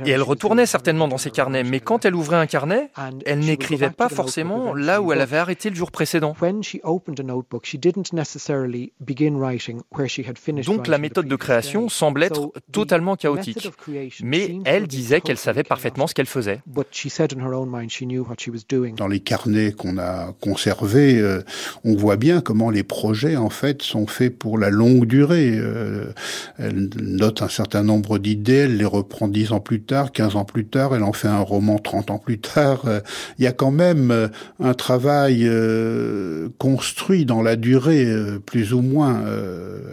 Et 0.06 0.12
elle 0.12 0.22
retournait 0.22 0.66
certainement 0.66 1.08
dans 1.08 1.18
ses 1.18 1.32
carnets, 1.32 1.64
mais 1.64 1.80
quand 1.80 2.06
elle 2.06 2.16
ouvrait 2.16 2.38
un 2.38 2.46
carnet, 2.46 2.92
elle 3.26 3.40
n'écrivait 3.40 3.90
pas 3.90 4.10
forcément 4.10 4.74
là 4.74 5.02
où 5.02 5.12
elle 5.12 5.22
avait 5.22 5.38
arrêté 5.38 5.70
le 5.70 5.76
jour 5.76 5.92
précédent. 5.92 6.36
Donc 10.66 10.88
la 10.88 10.98
méthode 10.98 11.28
de 11.28 11.36
création 11.36 11.90
semble 11.94 12.24
être 12.24 12.52
totalement 12.72 13.16
chaotique. 13.16 13.70
Mais 14.24 14.58
elle 14.66 14.88
disait 14.88 15.22
qu'elle 15.22 15.38
savait 15.38 15.64
parfaitement 15.64 16.08
ce 16.08 16.14
qu'elle 16.14 16.26
faisait. 16.26 16.62
Dans 18.98 19.08
les 19.08 19.20
carnets 19.20 19.72
qu'on 19.72 19.98
a 19.98 20.34
conservés, 20.42 21.20
euh, 21.20 21.42
on 21.84 21.96
voit 21.96 22.18
bien 22.18 22.42
comment 22.42 22.70
les 22.70 22.84
projets 22.84 23.36
en 23.36 23.50
fait 23.50 23.82
sont 23.82 24.08
faits 24.08 24.38
pour 24.38 24.58
la 24.58 24.70
longue 24.70 25.06
durée. 25.06 25.52
Euh, 25.56 26.12
elle 26.58 26.90
note 27.02 27.42
un 27.42 27.50
certain 27.50 27.84
nombre 27.84 28.18
d'idées, 28.18 28.54
elle 28.54 28.78
les 28.78 28.86
reprend 28.86 29.28
dix 29.28 29.52
ans 29.52 29.60
plus 29.60 29.82
tard, 29.82 30.12
quinze 30.12 30.36
ans 30.36 30.46
plus 30.46 30.66
tard, 30.66 30.96
elle 30.96 31.04
en 31.04 31.14
fait 31.14 31.28
un 31.28 31.40
roman 31.40 31.80
trente 31.80 32.10
ans 32.12 32.18
plus 32.18 32.40
tard. 32.40 32.84
Euh, 32.86 33.00
il 33.38 33.44
y 33.44 33.48
a 33.48 33.52
quand 33.52 33.72
même 33.72 34.30
un 34.60 34.74
travail 34.74 35.50
construit 36.58 37.26
dans 37.26 37.42
la 37.42 37.56
durée, 37.56 38.08
plus 38.46 38.74
ou 38.74 38.82
moins. 38.82 39.22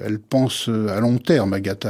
elle 0.05 0.18
pense 0.18 0.68
à 0.68 1.01
long 1.01 1.18
terme, 1.18 1.53
Agatha. 1.53 1.89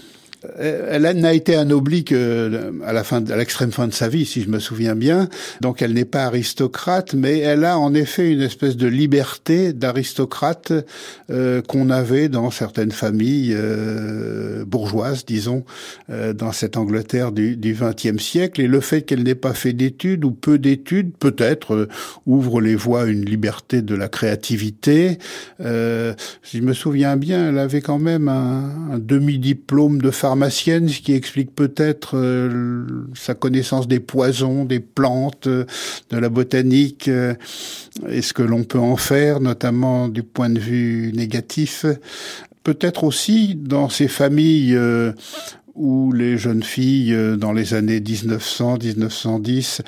elle 0.57 1.03
n'a 1.03 1.33
été 1.33 1.55
anoblie 1.55 2.03
que 2.03 2.73
à 2.83 2.93
la 2.93 3.03
fin, 3.03 3.23
à 3.27 3.35
l'extrême 3.35 3.71
fin 3.71 3.87
de 3.87 3.93
sa 3.93 4.07
vie, 4.07 4.25
si 4.25 4.41
je 4.41 4.49
me 4.49 4.59
souviens 4.59 4.95
bien. 4.95 5.29
Donc 5.61 5.81
elle 5.81 5.93
n'est 5.93 6.05
pas 6.05 6.25
aristocrate, 6.25 7.13
mais 7.13 7.39
elle 7.39 7.63
a 7.63 7.77
en 7.77 7.93
effet 7.93 8.31
une 8.31 8.41
espèce 8.41 8.75
de 8.75 8.87
liberté 8.87 9.71
d'aristocrate 9.71 10.73
euh, 11.29 11.61
qu'on 11.61 11.91
avait 11.91 12.27
dans 12.27 12.49
certaines 12.49 12.91
familles 12.91 13.53
euh, 13.55 14.65
bourgeoises, 14.65 15.25
disons, 15.25 15.63
dans 16.09 16.51
cette 16.51 16.77
Angleterre 16.77 17.31
du 17.31 17.55
XXe 17.57 18.21
siècle. 18.21 18.61
Et 18.61 18.67
le 18.67 18.79
fait 18.79 19.03
qu'elle 19.03 19.23
n'ait 19.23 19.35
pas 19.35 19.53
fait 19.53 19.73
d'études 19.73 20.25
ou 20.25 20.31
peu 20.31 20.57
d'études, 20.57 21.11
peut-être, 21.17 21.87
ouvre 22.25 22.61
les 22.61 22.75
voies 22.75 23.03
à 23.03 23.05
une 23.05 23.25
liberté 23.25 23.81
de 23.81 23.95
la 23.95 24.07
créativité. 24.07 25.19
si 25.59 26.57
je 26.57 26.61
me 26.61 26.73
souviens 26.73 27.15
bien, 27.15 27.49
elle 27.49 27.59
avait 27.59 27.81
quand 27.81 27.99
même 27.99 28.27
un, 28.27 28.93
un 28.93 28.99
demi-diplôme 28.99 30.01
de 30.01 30.11
pharmacie 30.11 30.30
ce 30.35 31.01
qui 31.01 31.13
explique 31.13 31.53
peut-être 31.55 32.17
euh, 32.17 32.85
sa 33.13 33.33
connaissance 33.33 33.87
des 33.87 33.99
poisons, 33.99 34.65
des 34.65 34.79
plantes, 34.79 35.47
euh, 35.47 35.65
de 36.09 36.17
la 36.17 36.29
botanique, 36.29 37.07
euh, 37.07 37.33
et 38.09 38.21
ce 38.21 38.33
que 38.33 38.43
l'on 38.43 38.63
peut 38.63 38.79
en 38.79 38.95
faire, 38.95 39.39
notamment 39.39 40.07
du 40.07 40.23
point 40.23 40.49
de 40.49 40.59
vue 40.59 41.11
négatif. 41.13 41.85
Peut-être 42.63 43.03
aussi 43.03 43.55
dans 43.55 43.89
ces 43.89 44.07
familles 44.07 44.77
où 45.75 46.11
les 46.11 46.37
jeunes 46.37 46.63
filles, 46.63 47.15
dans 47.37 47.53
les 47.53 47.73
années 47.73 47.99
1900-1910, 47.99 49.81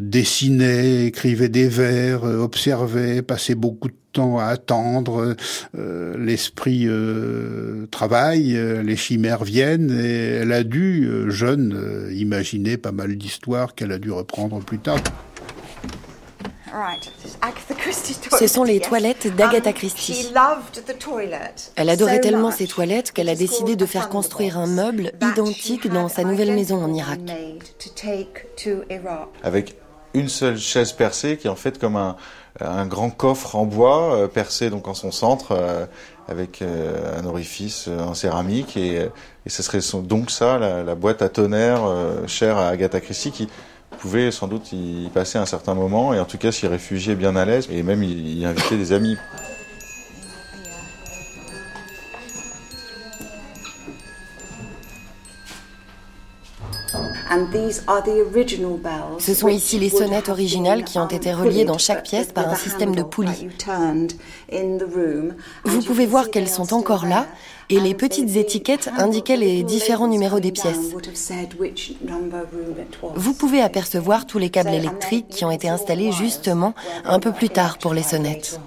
dessinaient, 0.00 1.06
écrivaient 1.06 1.48
des 1.48 1.68
vers, 1.68 2.24
observaient, 2.24 3.22
passaient 3.22 3.54
beaucoup 3.54 3.88
de 3.88 3.94
temps 4.12 4.38
à 4.38 4.46
attendre, 4.46 5.36
euh, 5.78 6.16
l'esprit 6.18 6.84
euh, 6.86 7.86
travaille, 7.90 8.56
euh, 8.56 8.82
les 8.82 8.96
chimères 8.96 9.44
viennent, 9.44 9.90
et 9.90 10.38
elle 10.40 10.52
a 10.52 10.64
dû, 10.64 11.08
jeune, 11.28 12.08
imaginer 12.12 12.76
pas 12.76 12.92
mal 12.92 13.16
d'histoires 13.16 13.74
qu'elle 13.74 13.92
a 13.92 13.98
dû 13.98 14.10
reprendre 14.10 14.60
plus 14.60 14.78
tard. 14.78 15.00
Ce 18.38 18.46
sont 18.46 18.64
les 18.64 18.80
toilettes 18.80 19.34
d'Agatha 19.34 19.72
Christie. 19.72 20.32
Elle 21.76 21.90
adorait 21.90 22.20
tellement 22.20 22.50
ces 22.50 22.66
toilettes 22.66 23.12
qu'elle 23.12 23.28
a 23.28 23.34
décidé 23.34 23.76
de 23.76 23.86
faire 23.86 24.08
construire 24.08 24.58
un 24.58 24.66
meuble 24.66 25.12
identique 25.20 25.88
dans 25.88 26.08
sa 26.08 26.24
nouvelle 26.24 26.52
maison 26.52 26.82
en 26.82 26.92
Irak. 26.92 27.20
Avec 29.42 29.76
une 30.14 30.28
seule 30.28 30.58
chaise 30.58 30.92
percée 30.92 31.36
qui 31.36 31.46
est 31.46 31.50
en 31.50 31.56
fait 31.56 31.78
comme 31.78 31.96
un, 31.96 32.16
un 32.60 32.86
grand 32.86 33.10
coffre 33.10 33.56
en 33.56 33.64
bois 33.64 34.14
euh, 34.14 34.26
percé 34.26 34.70
donc 34.70 34.88
en 34.88 34.94
son 34.94 35.12
centre 35.12 35.52
euh, 35.52 35.86
avec 36.28 36.62
euh, 36.62 37.18
un 37.18 37.24
orifice 37.24 37.88
en 37.88 38.14
céramique. 38.14 38.76
Et, 38.76 39.08
et 39.46 39.50
ce 39.50 39.62
serait 39.62 39.80
donc 40.02 40.30
ça 40.30 40.58
la, 40.58 40.94
boîte 40.94 41.22
à 41.22 41.28
tonnerre 41.28 41.80
chère 42.26 42.56
à 42.56 42.68
Agatha 42.68 43.00
Christie 43.00 43.32
qui 43.32 43.48
pouvait 44.00 44.30
sans 44.30 44.48
doute 44.48 44.72
y 44.72 45.08
passer 45.12 45.38
un 45.38 45.46
certain 45.46 45.74
moment 45.74 46.14
et 46.14 46.20
en 46.20 46.24
tout 46.24 46.38
cas 46.38 46.52
s'y 46.52 46.66
réfugier 46.66 47.14
bien 47.14 47.36
à 47.36 47.44
l'aise 47.44 47.68
et 47.70 47.82
même 47.82 48.02
y, 48.02 48.44
inviter 48.44 48.76
des 48.76 48.92
amis. 48.92 49.16
Ce 59.18 59.34
sont 59.34 59.48
ici 59.48 59.78
les 59.78 59.88
sonnettes 59.88 60.28
originales 60.28 60.84
qui 60.84 60.98
ont 60.98 61.06
été 61.06 61.32
reliées 61.32 61.64
dans 61.64 61.78
chaque 61.78 62.02
pièce 62.02 62.32
par 62.32 62.48
un 62.48 62.56
système 62.56 62.94
de 62.94 63.02
poulies. 63.02 63.48
Vous 65.64 65.82
pouvez 65.82 66.06
voir 66.06 66.30
qu'elles 66.30 66.48
sont 66.48 66.74
encore 66.74 67.06
là 67.06 67.26
et 67.68 67.78
les 67.78 67.94
petites 67.94 68.36
étiquettes 68.36 68.90
indiquaient 68.98 69.36
les 69.36 69.62
différents 69.62 70.08
numéros 70.08 70.40
des 70.40 70.50
pièces. 70.50 70.92
Vous 73.14 73.34
pouvez 73.34 73.62
apercevoir 73.62 74.26
tous 74.26 74.38
les 74.38 74.50
câbles 74.50 74.74
électriques 74.74 75.28
qui 75.28 75.44
ont 75.44 75.50
été 75.52 75.68
installés 75.68 76.10
justement 76.10 76.74
un 77.04 77.20
peu 77.20 77.32
plus 77.32 77.50
tard 77.50 77.78
pour 77.78 77.94
les 77.94 78.02
sonnettes. 78.02 78.60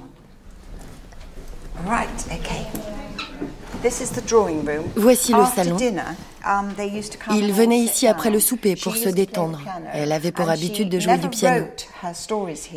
Voici 4.95 5.33
le 5.33 5.43
salon. 5.53 5.77
Um, 6.45 6.73
Il 7.33 7.53
venait 7.53 7.79
ici 7.79 8.05
après 8.05 8.29
le 8.29 8.39
souper 8.39 8.75
pour 8.75 8.97
se 8.97 9.07
détendre. 9.07 9.61
Elle 9.93 10.11
avait 10.11 10.33
pour 10.33 10.49
habitude 10.49 10.89
de 10.89 10.99
jouer 10.99 11.17
du 11.17 11.29
piano. 11.29 11.67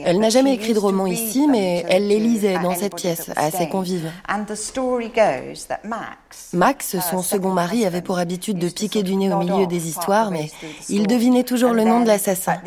Elle 0.04 0.20
n'a 0.20 0.30
jamais 0.30 0.54
écrit 0.54 0.72
de 0.72 0.78
roman 0.78 1.06
ici, 1.06 1.48
mais 1.48 1.84
elle 1.88 2.06
les 2.06 2.20
lisait 2.20 2.58
dans 2.58 2.74
cette 2.74 2.94
pièce 2.94 3.30
à 3.34 3.50
ses 3.50 3.68
convives. 3.68 4.10
Max, 6.52 6.96
son 7.10 7.22
second 7.22 7.50
mari, 7.52 7.84
avait 7.84 8.02
pour 8.02 8.18
habitude 8.18 8.58
de 8.58 8.68
piquer 8.68 9.02
du 9.02 9.16
nez 9.16 9.32
au 9.32 9.38
milieu 9.38 9.66
des 9.66 9.88
histoires, 9.88 10.30
mais 10.30 10.50
il 10.88 11.06
devinait 11.06 11.44
toujours 11.44 11.72
le 11.72 11.84
nom 11.84 12.00
de 12.00 12.06
l'assassin. 12.06 12.58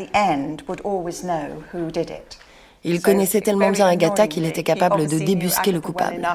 Il 2.84 3.02
connaissait 3.02 3.40
tellement 3.40 3.70
bien 3.70 3.86
Agatha 3.86 4.26
qu'il 4.26 4.44
était 4.46 4.62
capable 4.62 5.06
de 5.06 5.18
débusquer 5.18 5.72
le 5.72 5.80
coupable. 5.80 6.26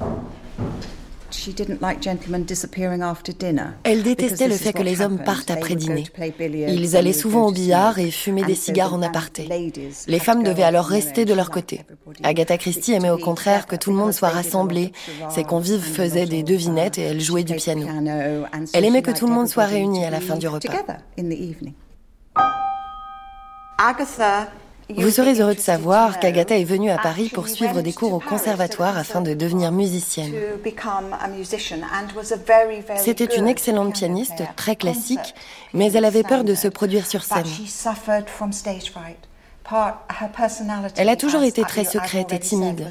Elle 3.84 4.02
détestait 4.02 4.48
le 4.48 4.54
fait 4.54 4.72
que 4.72 4.82
les 4.82 5.00
hommes 5.00 5.22
partent 5.24 5.50
après 5.50 5.74
dîner. 5.74 6.04
Ils 6.68 6.96
allaient 6.96 7.12
souvent 7.12 7.46
au 7.46 7.52
billard 7.52 7.98
et 7.98 8.10
fumaient 8.10 8.44
des 8.44 8.54
cigares 8.54 8.94
en 8.94 9.02
aparté. 9.02 9.48
Les 10.06 10.18
femmes 10.18 10.42
devaient 10.42 10.62
alors 10.62 10.86
rester 10.86 11.24
de 11.24 11.34
leur 11.34 11.50
côté. 11.50 11.82
Agatha 12.22 12.58
Christie 12.58 12.92
aimait 12.92 13.10
au 13.10 13.18
contraire 13.18 13.66
que 13.66 13.76
tout 13.76 13.90
le 13.90 13.96
monde 13.96 14.12
soit 14.12 14.28
rassemblé. 14.28 14.92
Ses 15.30 15.44
convives 15.44 15.82
faisaient 15.82 16.26
des 16.26 16.42
devinettes 16.42 16.98
et 16.98 17.02
elle 17.02 17.20
jouait 17.20 17.44
du 17.44 17.54
piano. 17.54 17.86
Elle 18.72 18.84
aimait 18.84 19.02
que 19.02 19.10
tout 19.10 19.26
le 19.26 19.32
monde 19.32 19.48
soit 19.48 19.66
réuni 19.66 20.04
à 20.04 20.10
la 20.10 20.20
fin 20.20 20.36
du 20.36 20.48
repas. 20.48 20.72
Agatha 23.76 24.48
vous 24.90 25.10
serez 25.10 25.40
heureux 25.40 25.54
de 25.54 25.60
savoir 25.60 26.20
qu'Agatha 26.20 26.58
est 26.58 26.64
venue 26.64 26.90
à 26.90 26.98
Paris 26.98 27.30
pour 27.32 27.48
suivre 27.48 27.80
des 27.80 27.92
cours 27.92 28.12
au 28.12 28.20
conservatoire 28.20 28.98
afin 28.98 29.20
de 29.20 29.34
devenir 29.34 29.72
musicienne. 29.72 30.34
C'était 32.98 33.36
une 33.36 33.48
excellente 33.48 33.94
pianiste, 33.94 34.42
très 34.56 34.76
classique, 34.76 35.34
mais 35.72 35.92
elle 35.92 36.04
avait 36.04 36.22
peur 36.22 36.44
de 36.44 36.54
se 36.54 36.68
produire 36.68 37.06
sur 37.06 37.22
scène. 37.22 37.44
Elle 40.96 41.08
a 41.08 41.16
toujours 41.16 41.42
été 41.42 41.62
très 41.62 41.84
secrète 41.84 42.32
et 42.32 42.38
timide. 42.38 42.88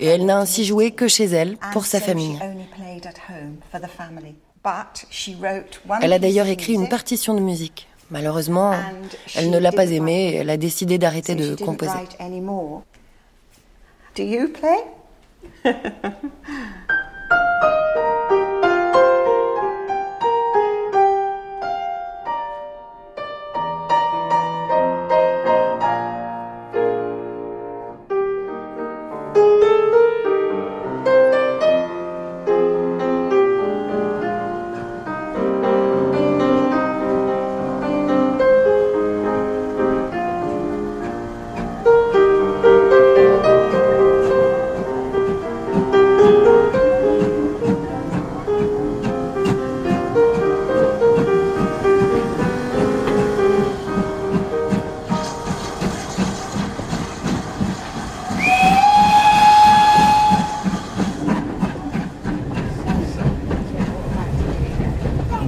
Et 0.00 0.06
elle 0.06 0.24
n'a 0.24 0.38
ainsi 0.38 0.64
joué 0.64 0.92
que 0.92 1.08
chez 1.08 1.26
elle, 1.26 1.58
pour 1.72 1.84
sa 1.84 2.00
famille. 2.00 2.38
Elle 6.00 6.12
a 6.12 6.18
d'ailleurs 6.18 6.46
écrit 6.46 6.72
une 6.72 6.88
partition 6.88 7.34
de 7.34 7.40
musique. 7.40 7.87
Malheureusement, 8.10 8.74
elle 9.36 9.50
ne 9.50 9.58
l'a 9.58 9.72
pas 9.72 9.90
aimé 9.90 10.30
et 10.30 10.36
elle 10.36 10.50
a 10.50 10.56
décidé 10.56 10.98
d'arrêter 10.98 11.34
de 11.34 11.54
composer. 11.54 11.92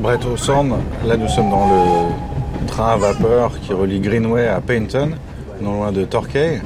Brett 0.00 0.24
O'Sand, 0.24 0.78
là 1.04 1.16
nous 1.18 1.28
sommes 1.28 1.50
dans 1.50 1.66
le 1.66 2.66
train 2.66 2.92
à 2.92 2.96
vapeur 2.96 3.60
qui 3.60 3.74
relie 3.74 4.00
Greenway 4.00 4.48
à 4.48 4.60
Paynton, 4.62 5.10
non 5.60 5.74
loin 5.74 5.92
de 5.92 6.04
Torquay. 6.04 6.62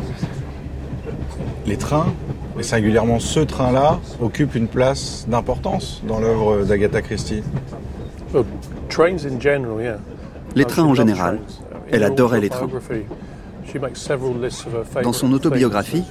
Les 1.67 1.77
trains, 1.77 2.13
et 2.59 2.63
singulièrement 2.63 3.19
ce 3.19 3.41
train-là, 3.41 3.99
occupent 4.21 4.55
une 4.55 4.69
place 4.69 5.25
d'importance 5.27 6.01
dans 6.07 6.21
l'œuvre 6.21 6.65
d'Agatha 6.65 7.03
Christie. 7.03 7.43
Les 10.55 10.65
trains 10.65 10.85
en 10.85 10.95
général. 10.95 11.41
Elle 11.91 12.05
adorait 12.05 12.41
les 12.41 12.51
trains. 12.51 12.69
Dans 15.03 15.13
son 15.13 15.33
autobiographie, 15.33 16.05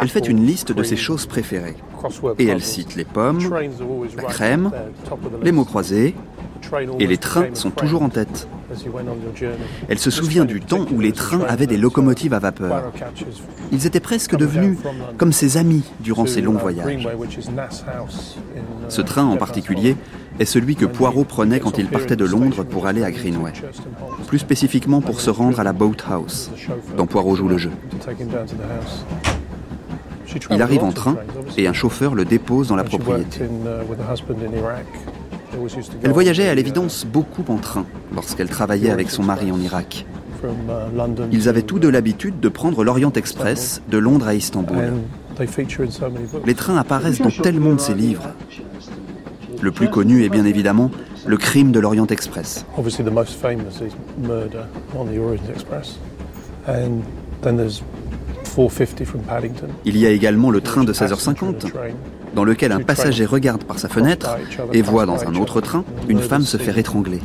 elle 0.00 0.08
fait 0.08 0.28
une 0.28 0.46
liste 0.46 0.70
de 0.70 0.84
ses 0.84 0.96
choses 0.96 1.26
préférées. 1.26 1.76
Et 2.38 2.46
elle 2.46 2.62
cite 2.62 2.94
les 2.94 3.04
pommes, 3.04 3.40
la 4.16 4.22
crème, 4.22 4.70
les 5.42 5.52
mots 5.52 5.64
croisés, 5.64 6.14
et 6.98 7.06
les 7.06 7.18
trains 7.18 7.46
sont 7.54 7.70
toujours 7.70 8.02
en 8.02 8.08
tête. 8.08 8.48
Elle 9.88 9.98
se 9.98 10.10
souvient 10.10 10.44
du 10.44 10.60
temps 10.60 10.86
où 10.92 11.00
les 11.00 11.12
trains 11.12 11.42
avaient 11.48 11.66
des 11.66 11.76
locomotives 11.76 12.34
à 12.34 12.38
vapeur. 12.38 12.92
Ils 13.72 13.86
étaient 13.86 14.00
presque 14.00 14.36
devenus 14.36 14.78
comme 15.16 15.32
ses 15.32 15.56
amis 15.56 15.82
durant 16.00 16.26
ses 16.26 16.40
longs 16.40 16.52
voyages. 16.52 17.08
Ce 18.88 19.02
train 19.02 19.24
en 19.24 19.36
particulier 19.36 19.96
est 20.38 20.44
celui 20.44 20.76
que 20.76 20.86
Poirot 20.86 21.24
prenait 21.24 21.60
quand 21.60 21.78
il 21.78 21.88
partait 21.88 22.16
de 22.16 22.24
Londres 22.24 22.64
pour 22.64 22.86
aller 22.86 23.04
à 23.04 23.10
Greenway. 23.10 23.52
Plus 24.26 24.38
spécifiquement 24.38 25.00
pour 25.00 25.20
se 25.20 25.30
rendre 25.30 25.60
à 25.60 25.64
la 25.64 25.72
Boathouse, 25.72 26.50
dont 26.96 27.06
Poirot 27.06 27.36
joue 27.36 27.48
le 27.48 27.58
jeu. 27.58 27.72
Il 30.50 30.62
arrive 30.62 30.84
en 30.84 30.92
train 30.92 31.16
et 31.56 31.66
un 31.66 31.72
chauffeur 31.72 32.14
le 32.14 32.24
dépose 32.24 32.68
dans 32.68 32.76
la 32.76 32.84
propriété. 32.84 33.40
Elle 36.02 36.12
voyageait 36.12 36.48
à 36.48 36.54
l'évidence 36.54 37.06
beaucoup 37.06 37.44
en 37.48 37.56
train 37.56 37.86
lorsqu'elle 38.14 38.48
travaillait 38.48 38.90
avec 38.90 39.10
son 39.10 39.22
mari 39.22 39.52
en 39.52 39.60
Irak. 39.60 40.06
Ils 41.32 41.48
avaient 41.48 41.62
tous 41.62 41.78
deux 41.78 41.90
l'habitude 41.90 42.40
de 42.40 42.48
prendre 42.48 42.82
l'Orient 42.84 43.12
Express 43.12 43.82
de 43.88 43.98
Londres 43.98 44.28
à 44.28 44.34
Istanbul. 44.34 44.92
Les 46.46 46.54
trains 46.54 46.76
apparaissent 46.76 47.20
dans 47.20 47.30
tellement 47.30 47.74
de 47.74 47.80
ses 47.80 47.94
livres. 47.94 48.28
Le 49.60 49.70
plus 49.70 49.90
connu 49.90 50.24
est 50.24 50.28
bien 50.28 50.44
évidemment 50.44 50.90
Le 51.26 51.36
crime 51.36 51.72
de 51.72 51.80
l'Orient 51.80 52.06
Express. 52.06 52.64
Il 59.84 59.96
y 59.96 60.06
a 60.06 60.10
également 60.10 60.50
le 60.50 60.60
train 60.60 60.84
de 60.84 60.92
16h50, 60.92 61.72
dans 62.34 62.44
lequel 62.44 62.72
un 62.72 62.80
passager 62.80 63.24
regarde 63.24 63.64
par 63.64 63.78
sa 63.78 63.88
fenêtre 63.88 64.36
et 64.72 64.82
voit 64.82 65.06
dans 65.06 65.26
un 65.26 65.34
autre 65.34 65.60
train 65.60 65.84
une 66.08 66.20
femme 66.20 66.42
se 66.42 66.56
faire 66.56 66.78
étrangler. 66.78 67.20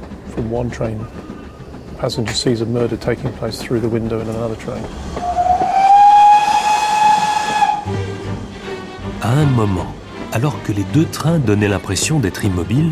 À 9.21 9.31
un 9.31 9.45
moment, 9.45 9.87
alors 10.33 10.61
que 10.63 10.71
les 10.71 10.83
deux 10.93 11.05
trains 11.05 11.39
donnaient 11.39 11.67
l'impression 11.67 12.19
d'être 12.19 12.45
immobiles, 12.45 12.91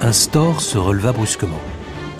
un 0.00 0.12
store 0.12 0.60
se 0.60 0.78
releva 0.78 1.12
brusquement 1.12 1.60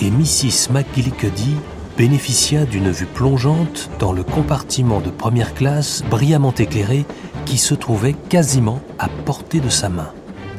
et 0.00 0.10
Mrs. 0.10 0.72
McGillicuddy 0.72 1.54
bénéficia 1.96 2.64
d'une 2.64 2.90
vue 2.90 3.06
plongeante 3.06 3.90
dans 3.98 4.12
le 4.12 4.24
compartiment 4.24 5.00
de 5.00 5.10
première 5.10 5.54
classe 5.54 6.02
brillamment 6.10 6.54
éclairé 6.54 7.04
qui 7.44 7.58
se 7.58 7.74
trouvait 7.74 8.14
quasiment 8.28 8.80
à 8.98 9.08
portée 9.08 9.60
de 9.60 9.68
sa 9.68 9.88
main. 9.88 10.10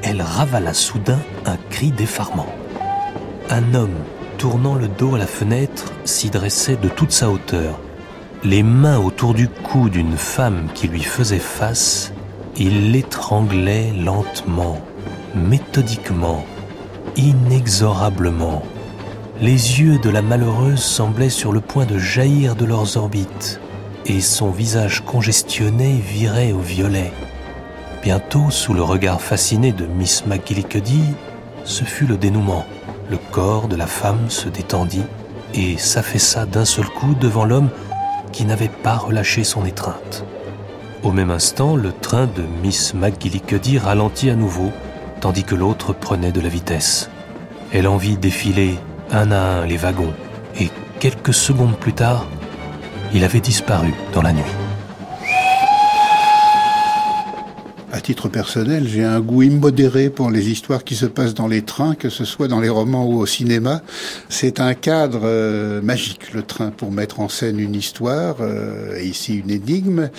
Elle 0.04 0.22
ravala 0.22 0.74
soudain 0.74 1.20
un 1.46 1.58
cri 1.70 1.92
d'effarement. 1.92 2.48
Un 3.50 3.74
homme, 3.74 3.96
tournant 4.38 4.76
le 4.76 4.88
dos 4.88 5.16
à 5.16 5.18
la 5.18 5.28
fenêtre, 5.28 5.94
s'y 6.04 6.30
dressait 6.30 6.76
de 6.76 6.90
toute 6.90 7.12
sa 7.12 7.30
hauteur. 7.30 7.80
Les 8.44 8.64
mains 8.64 9.00
autour 9.00 9.34
du 9.34 9.48
cou 9.48 9.90
d'une 9.90 10.18
femme 10.18 10.68
qui 10.74 10.88
lui 10.88 11.02
faisait 11.02 11.40
face, 11.40 12.14
il 12.58 12.92
l'étranglait 12.92 13.92
lentement, 13.92 14.80
méthodiquement, 15.36 16.46
inexorablement. 17.18 18.64
Les 19.42 19.82
yeux 19.82 19.98
de 19.98 20.10
la 20.10 20.22
malheureuse 20.22 20.84
semblaient 20.84 21.30
sur 21.30 21.52
le 21.52 21.60
point 21.60 21.86
de 21.86 21.98
jaillir 21.98 22.56
de 22.56 22.66
leurs 22.66 22.96
orbites, 22.98 23.60
et 24.06 24.22
son 24.22 24.52
visage 24.52 25.02
congestionné 25.02 25.94
virait 25.94 26.52
au 26.52 26.60
violet. 26.60 27.12
Bientôt, 28.04 28.52
sous 28.52 28.74
le 28.74 28.84
regard 28.84 29.22
fasciné 29.22 29.72
de 29.72 29.86
Miss 29.86 30.26
McGillicuddy, 30.28 31.16
ce 31.64 31.84
fut 31.84 32.06
le 32.06 32.18
dénouement. 32.18 32.66
Le 33.10 33.18
corps 33.18 33.68
de 33.68 33.76
la 33.76 33.88
femme 33.88 34.30
se 34.30 34.48
détendit 34.48 35.04
et 35.54 35.78
s'affaissa 35.78 36.46
d'un 36.46 36.66
seul 36.66 36.86
coup 36.86 37.16
devant 37.16 37.46
l'homme 37.46 37.70
qui 38.32 38.46
n'avait 38.46 38.70
pas 38.70 38.96
relâché 38.96 39.44
son 39.44 39.66
étreinte. 39.66 40.24
Au 41.04 41.12
même 41.12 41.32
instant, 41.32 41.76
le 41.76 41.92
train 41.92 42.26
de 42.26 42.44
Miss 42.62 42.94
McGillicuddy 42.94 43.78
ralentit 43.78 44.30
à 44.30 44.36
nouveau, 44.36 44.72
tandis 45.22 45.44
que 45.44 45.56
l'autre 45.56 45.94
prenait 45.94 46.32
de 46.32 46.42
la 46.42 46.50
vitesse. 46.50 47.10
Elle 47.72 47.88
en 47.88 47.98
vit 47.98 48.18
défiler 48.18 48.78
un 49.12 49.32
à 49.32 49.38
un 49.38 49.66
les 49.66 49.78
wagons, 49.78 50.14
et 50.60 50.70
quelques 51.00 51.34
secondes 51.34 51.78
plus 51.78 51.94
tard, 51.94 52.26
il 53.16 53.24
avait 53.24 53.40
disparu 53.40 53.94
dans 54.14 54.22
la 54.22 54.34
nuit. 54.34 54.44
À 57.94 58.02
titre 58.02 58.28
personnel, 58.28 58.90
j'ai 58.90 59.06
un 59.06 59.22
goût 59.22 59.44
immodéré 59.44 60.10
pour 60.10 60.30
les 60.30 60.50
histoires 60.50 60.84
qui 60.84 60.96
se 60.96 61.06
passent 61.06 61.34
dans 61.34 61.48
les 61.48 61.62
trains, 61.62 61.96
que 61.96 62.10
ce 62.10 62.26
soit 62.26 62.50
dans 62.50 62.60
les 62.60 62.68
romans 62.68 63.06
ou 63.06 63.18
au 63.18 63.26
cinéma. 63.26 63.82
C'est 64.28 64.60
un 64.60 64.74
cadre 64.74 65.22
euh, 65.24 65.82
magique, 65.82 66.34
le 66.34 66.44
train, 66.44 66.72
pour 66.72 66.92
mettre 66.92 67.22
en 67.22 67.30
scène 67.30 67.58
une 67.58 67.74
histoire, 67.74 68.36
euh, 68.42 69.00
et 69.00 69.06
ici 69.06 69.38
une 69.38 69.50
énigme. 69.50 70.10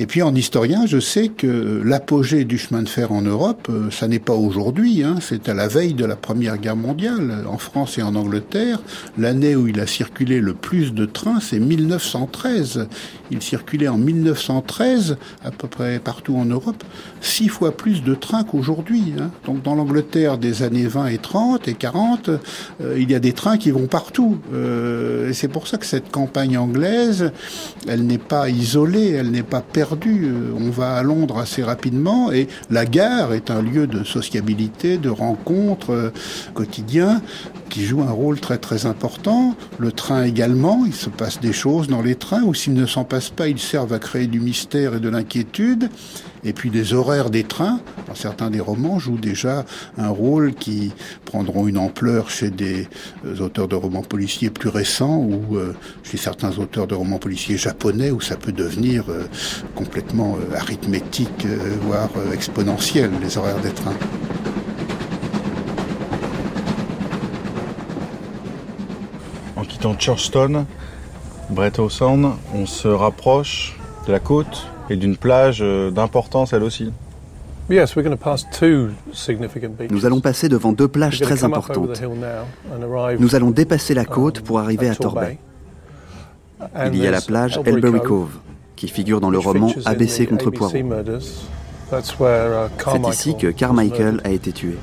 Et 0.00 0.06
puis 0.06 0.22
en 0.22 0.34
historien, 0.34 0.86
je 0.86 0.98
sais 0.98 1.28
que 1.28 1.82
l'apogée 1.84 2.46
du 2.46 2.56
chemin 2.56 2.82
de 2.82 2.88
fer 2.88 3.12
en 3.12 3.20
Europe, 3.20 3.68
euh, 3.68 3.90
ça 3.90 4.08
n'est 4.08 4.18
pas 4.18 4.32
aujourd'hui, 4.32 5.02
hein, 5.02 5.16
c'est 5.20 5.46
à 5.50 5.52
la 5.52 5.68
veille 5.68 5.92
de 5.92 6.06
la 6.06 6.16
Première 6.16 6.56
Guerre 6.56 6.74
mondiale, 6.74 7.44
en 7.46 7.58
France 7.58 7.98
et 7.98 8.02
en 8.02 8.14
Angleterre. 8.14 8.80
L'année 9.18 9.54
où 9.56 9.68
il 9.68 9.78
a 9.78 9.86
circulé 9.86 10.40
le 10.40 10.54
plus 10.54 10.94
de 10.94 11.04
trains, 11.04 11.38
c'est 11.38 11.58
1913. 11.58 12.88
Il 13.30 13.42
circulait 13.42 13.88
en 13.88 13.98
1913, 13.98 15.18
à 15.44 15.50
peu 15.50 15.68
près 15.68 15.98
partout 15.98 16.34
en 16.34 16.46
Europe, 16.46 16.82
six 17.20 17.48
fois 17.48 17.76
plus 17.76 18.02
de 18.02 18.14
trains 18.14 18.44
qu'aujourd'hui. 18.44 19.12
Hein. 19.20 19.30
Donc 19.44 19.62
dans 19.62 19.74
l'Angleterre 19.74 20.38
des 20.38 20.62
années 20.62 20.86
20 20.86 21.08
et 21.08 21.18
30 21.18 21.68
et 21.68 21.74
40, 21.74 22.30
euh, 22.30 22.96
il 22.98 23.10
y 23.10 23.14
a 23.14 23.20
des 23.20 23.34
trains 23.34 23.58
qui 23.58 23.70
vont 23.70 23.86
partout. 23.86 24.38
Euh, 24.54 25.28
et 25.28 25.34
c'est 25.34 25.48
pour 25.48 25.68
ça 25.68 25.76
que 25.76 25.84
cette 25.84 26.10
campagne 26.10 26.56
anglaise, 26.56 27.32
elle 27.86 28.06
n'est 28.06 28.16
pas 28.16 28.48
isolée, 28.48 29.10
elle 29.10 29.30
n'est 29.30 29.42
pas 29.42 29.60
perdue 29.60 29.89
euh, 30.06 30.52
on 30.58 30.70
va 30.70 30.94
à 30.94 31.02
Londres 31.02 31.38
assez 31.38 31.62
rapidement 31.62 32.32
et 32.32 32.48
la 32.70 32.86
gare 32.86 33.32
est 33.32 33.50
un 33.50 33.62
lieu 33.62 33.86
de 33.86 34.04
sociabilité, 34.04 34.98
de 34.98 35.08
rencontres 35.08 35.92
euh, 35.92 36.10
quotidiens 36.54 37.22
qui 37.68 37.84
joue 37.84 38.02
un 38.02 38.10
rôle 38.10 38.40
très 38.40 38.58
très 38.58 38.86
important. 38.86 39.54
Le 39.78 39.92
train 39.92 40.24
également, 40.24 40.84
il 40.86 40.94
se 40.94 41.08
passe 41.08 41.40
des 41.40 41.52
choses 41.52 41.88
dans 41.88 42.02
les 42.02 42.14
trains 42.14 42.42
ou 42.42 42.54
s'ils 42.54 42.74
ne 42.74 42.86
s'en 42.86 43.04
passent 43.04 43.30
pas, 43.30 43.48
ils 43.48 43.58
servent 43.58 43.92
à 43.92 43.98
créer 43.98 44.26
du 44.26 44.40
mystère 44.40 44.94
et 44.94 45.00
de 45.00 45.08
l'inquiétude. 45.08 45.88
Et 46.42 46.52
puis 46.54 46.70
les 46.70 46.94
horaires 46.94 47.28
des 47.28 47.44
trains, 47.44 47.80
dans 48.08 48.14
certains 48.14 48.50
des 48.50 48.60
romans, 48.60 48.98
jouent 48.98 49.18
déjà 49.18 49.64
un 49.98 50.08
rôle 50.08 50.54
qui 50.54 50.92
prendront 51.26 51.68
une 51.68 51.76
ampleur 51.76 52.30
chez 52.30 52.50
des 52.50 52.88
euh, 53.26 53.38
auteurs 53.40 53.68
de 53.68 53.76
romans 53.76 54.02
policiers 54.02 54.48
plus 54.48 54.70
récents 54.70 55.18
ou 55.18 55.56
euh, 55.56 55.74
chez 56.02 56.16
certains 56.16 56.58
auteurs 56.58 56.86
de 56.86 56.94
romans 56.94 57.18
policiers 57.18 57.58
japonais 57.58 58.10
où 58.10 58.20
ça 58.20 58.36
peut 58.36 58.52
devenir 58.52 59.04
euh, 59.10 59.24
complètement 59.74 60.38
arithmétique, 60.56 61.46
voire 61.82 62.10
exponentiel, 62.32 63.10
les 63.22 63.36
horaires 63.36 63.60
des 63.60 63.72
trains. 63.72 63.96
En 69.56 69.64
quittant 69.64 69.98
Churchton, 69.98 70.66
Brett 71.50 71.76
Sound, 71.88 72.32
on 72.54 72.64
se 72.64 72.88
rapproche 72.88 73.78
de 74.06 74.12
la 74.12 74.20
côte 74.20 74.66
et 74.90 74.96
d'une 74.96 75.16
plage 75.16 75.60
euh, 75.62 75.90
d'importance 75.90 76.52
elle 76.52 76.64
aussi. 76.64 76.92
Nous 79.90 80.06
allons 80.06 80.20
passer 80.20 80.48
devant 80.48 80.72
deux 80.72 80.88
plages 80.88 81.20
très 81.20 81.44
importantes. 81.44 82.02
Nous 83.20 83.34
allons 83.36 83.52
dépasser 83.52 83.94
la 83.94 84.04
côte 84.04 84.40
pour 84.40 84.58
arriver 84.58 84.88
à 84.88 84.96
Torbay. 84.96 85.38
Il 86.86 86.96
y 86.96 87.06
a 87.06 87.12
la 87.12 87.20
plage 87.20 87.60
Elbury 87.64 88.00
Cove, 88.00 88.38
qui 88.74 88.88
figure 88.88 89.20
dans 89.20 89.30
le 89.30 89.38
roman 89.38 89.72
ABC 89.86 90.26
contre 90.26 90.50
Poirot. 90.50 90.74
Uh, 91.92 91.96
C'est 92.78 93.08
ici 93.08 93.36
que 93.36 93.48
Carmichael 93.48 94.20
a 94.22 94.30
été 94.30 94.52
tué. 94.52 94.76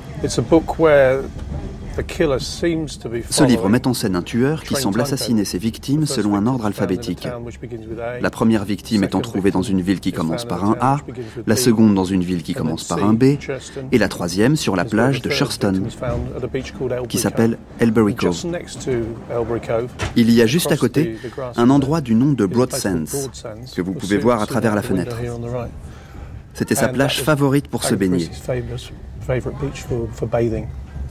Ce 1.98 3.44
livre 3.44 3.68
met 3.68 3.86
en 3.86 3.94
scène 3.94 4.14
un 4.14 4.22
tueur 4.22 4.62
qui 4.62 4.74
semble 4.74 5.00
assassiner 5.00 5.44
ses 5.44 5.58
victimes 5.58 6.06
selon 6.06 6.36
un 6.36 6.46
ordre 6.46 6.66
alphabétique. 6.66 7.28
La 8.20 8.30
première 8.30 8.64
victime 8.64 9.04
étant 9.04 9.20
trouvée 9.20 9.50
dans 9.50 9.62
une 9.62 9.80
ville 9.80 10.00
qui 10.00 10.12
commence 10.12 10.44
par 10.44 10.64
un 10.64 10.76
A, 10.80 10.98
la 11.46 11.56
seconde 11.56 11.94
dans 11.94 12.04
une 12.04 12.22
ville 12.22 12.42
qui 12.42 12.54
commence 12.54 12.84
par 12.84 13.02
un 13.04 13.14
B, 13.14 13.38
et 13.92 13.98
la 13.98 14.08
troisième 14.08 14.56
sur 14.56 14.76
la 14.76 14.84
plage 14.84 15.22
de 15.22 15.30
Shurston, 15.30 15.82
qui 17.08 17.18
s'appelle 17.18 17.58
Elbury 17.80 18.14
Cove. 18.14 18.46
Il 20.16 20.30
y 20.30 20.42
a 20.42 20.46
juste 20.46 20.70
à 20.70 20.76
côté 20.76 21.16
un 21.56 21.70
endroit 21.70 22.00
du 22.00 22.14
nom 22.14 22.32
de 22.32 22.46
Broad 22.46 22.72
Sands, 22.72 23.28
que 23.74 23.82
vous 23.82 23.92
pouvez 23.92 24.18
voir 24.18 24.40
à 24.40 24.46
travers 24.46 24.74
la 24.74 24.82
fenêtre. 24.82 25.16
C'était 26.54 26.74
sa 26.74 26.88
plage 26.88 27.22
favorite 27.22 27.68
pour 27.68 27.84
se 27.84 27.94
baigner. 27.94 28.30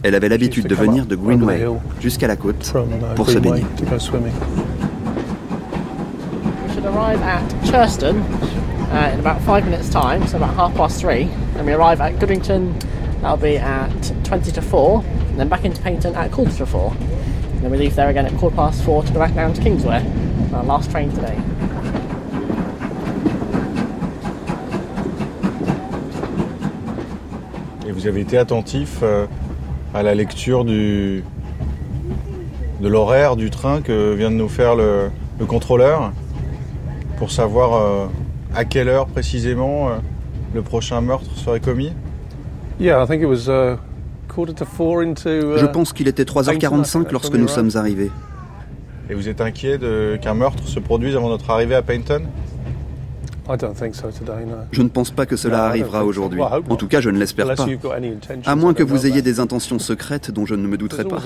Elle 0.04 0.16
avait 0.16 0.30
l'habitude 0.30 0.68
de 0.68 0.76
venir 0.76 1.06
de 1.06 1.16
Greenway 1.16 1.66
jusqu'à 2.00 2.28
la 2.28 2.36
côte 2.36 2.74
pour 3.16 3.30
se 3.30 3.40
baigner. 3.40 3.64
arrive 6.98 7.22
at 7.22 7.48
Churston 7.64 8.22
uh, 8.92 9.12
in 9.14 9.20
about 9.20 9.42
five 9.42 9.64
minutes' 9.66 9.90
time, 9.90 10.26
so 10.28 10.38
about 10.38 10.56
half 10.56 10.74
past 10.76 11.00
three. 11.00 11.30
And 11.56 11.66
we 11.66 11.74
arrive 11.74 12.02
at 12.02 12.14
Goodington, 12.20 12.80
that'll 13.22 13.38
be 13.38 13.58
at 13.58 14.12
20 14.24 14.52
to 14.52 14.62
4, 14.62 15.04
and 15.30 15.40
then 15.40 15.48
back 15.48 15.64
into 15.64 15.82
Paynton 15.82 16.16
at 16.16 16.32
quarter 16.32 16.52
to 16.58 16.66
4. 16.66 16.92
And 16.92 17.62
then 17.62 17.72
we 17.72 17.78
leave 17.78 17.96
there 17.96 18.10
again 18.10 18.26
at 18.26 18.38
quarter 18.38 18.56
past 18.56 18.84
4 18.84 19.04
to 19.04 19.14
go 19.14 19.20
back 19.20 19.36
down 19.36 19.54
to 19.54 19.62
Kingsway, 19.62 20.04
our 20.54 20.64
last 20.64 20.92
train 20.92 21.12
today. 21.12 21.38
Et 27.88 27.92
vous 27.92 28.06
avez 28.06 28.22
été 28.22 28.38
attentif 28.38 29.00
euh, 29.02 29.28
à 29.94 30.04
la 30.04 30.16
lecture 30.16 30.66
du, 30.66 31.24
de 32.82 32.88
l'horaire 32.88 33.36
du 33.36 33.50
train 33.50 33.82
que 33.82 34.14
vient 34.14 34.30
de 34.32 34.36
nous 34.36 34.50
faire 34.50 34.76
le, 34.76 35.10
le 35.40 35.46
contrôleur 35.46 36.12
pour 37.18 37.32
savoir 37.32 37.74
euh, 37.76 38.06
à 38.56 38.66
quelle 38.66 38.90
heure 38.90 39.08
précisément 39.08 39.90
euh, 39.90 39.92
le 40.54 40.62
prochain 40.62 41.02
meurtre 41.02 41.30
serait 41.36 41.60
commis 41.60 41.92
Yeah, 42.80 43.04
I 43.04 43.08
think 43.08 43.24
it 43.24 43.28
was 43.28 43.50
quarter 44.28 44.54
to 44.54 44.66
four 44.66 45.02
into. 45.02 45.58
Je 45.58 45.66
pense 45.66 45.94
qu'il 45.94 46.08
était 46.08 46.24
3h45 46.26 47.12
lorsque 47.12 47.34
nous 47.34 47.48
sommes 47.48 47.72
arrivés. 47.74 48.12
Et 49.10 49.16
vous 49.16 49.30
êtes 49.30 49.42
inquiet 49.42 49.80
qu'un 50.22 50.36
meurtre 50.36 50.68
se 50.68 50.80
produise 50.80 51.16
avant 51.16 51.30
notre 51.30 51.50
arrivée 51.50 51.74
à 51.76 51.82
Paynton 51.82 52.22
I 52.22 52.26
don't 52.26 52.26
think 52.26 52.26
so 52.26 52.26
today, 52.26 53.34
no. 53.34 53.37
Je 54.72 54.82
ne 54.82 54.90
pense 54.90 55.12
pas 55.12 55.26
que 55.26 55.36
cela 55.36 55.58
No, 55.58 55.58
I 55.58 55.62
don't 55.62 55.70
arrivera 55.70 56.00
think 56.00 56.04
so. 56.04 56.10
aujourd'hui. 56.10 56.42
En 56.42 56.76
tout 56.76 56.88
cas, 56.88 57.02
je 57.02 57.10
ne 57.10 57.18
l'espère 57.18 57.56
pas. 57.56 57.66
À 58.46 58.56
moins 58.56 58.74
que 58.74 58.84
vous 58.84 59.06
ayez 59.06 59.22
des 59.22 59.40
intentions 59.40 59.80
secrètes 59.80 60.32
dont 60.32 60.46
je 60.46 60.56
ne 60.56 60.68
me 60.68 60.78
douterai 60.78 61.06
pas. 61.06 61.20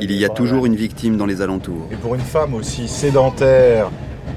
Il 0.00 0.12
y 0.12 0.24
a 0.24 0.28
toujours 0.28 0.66
une 0.66 0.76
victime 0.76 1.16
dans 1.16 1.26
les 1.26 1.42
alentours. 1.42 1.88
Et 1.90 1.96
pour 1.96 2.14
une 2.14 2.20
femme 2.20 2.54
aussi 2.54 2.88
sédentaire, 2.88 3.90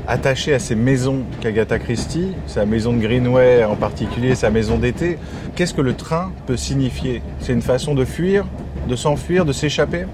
attachée 0.08 0.54
à 0.54 0.60
ces 0.60 0.76
maisons 0.76 1.24
qu'Agatha 1.42 1.80
Christie, 1.80 2.34
sa 2.48 2.66
maison 2.66 2.94
de 2.94 3.00
Greenway 3.00 3.64
en 3.64 3.76
particulier, 3.76 4.36
sa 4.36 4.50
maison 4.50 4.78
d'été, 4.78 5.18
qu'est-ce 5.56 5.74
que 5.74 5.82
le 5.82 5.94
train 5.94 6.32
peut 6.48 6.58
signifier? 6.58 7.22
C'est 7.40 7.54
une 7.54 7.62
façon 7.62 7.94
de 7.94 8.06
fuir, 8.06 8.46
de 8.88 8.96
s'enfuir, 8.96 9.46
de 9.46 9.54
s'échapper? 9.54 10.06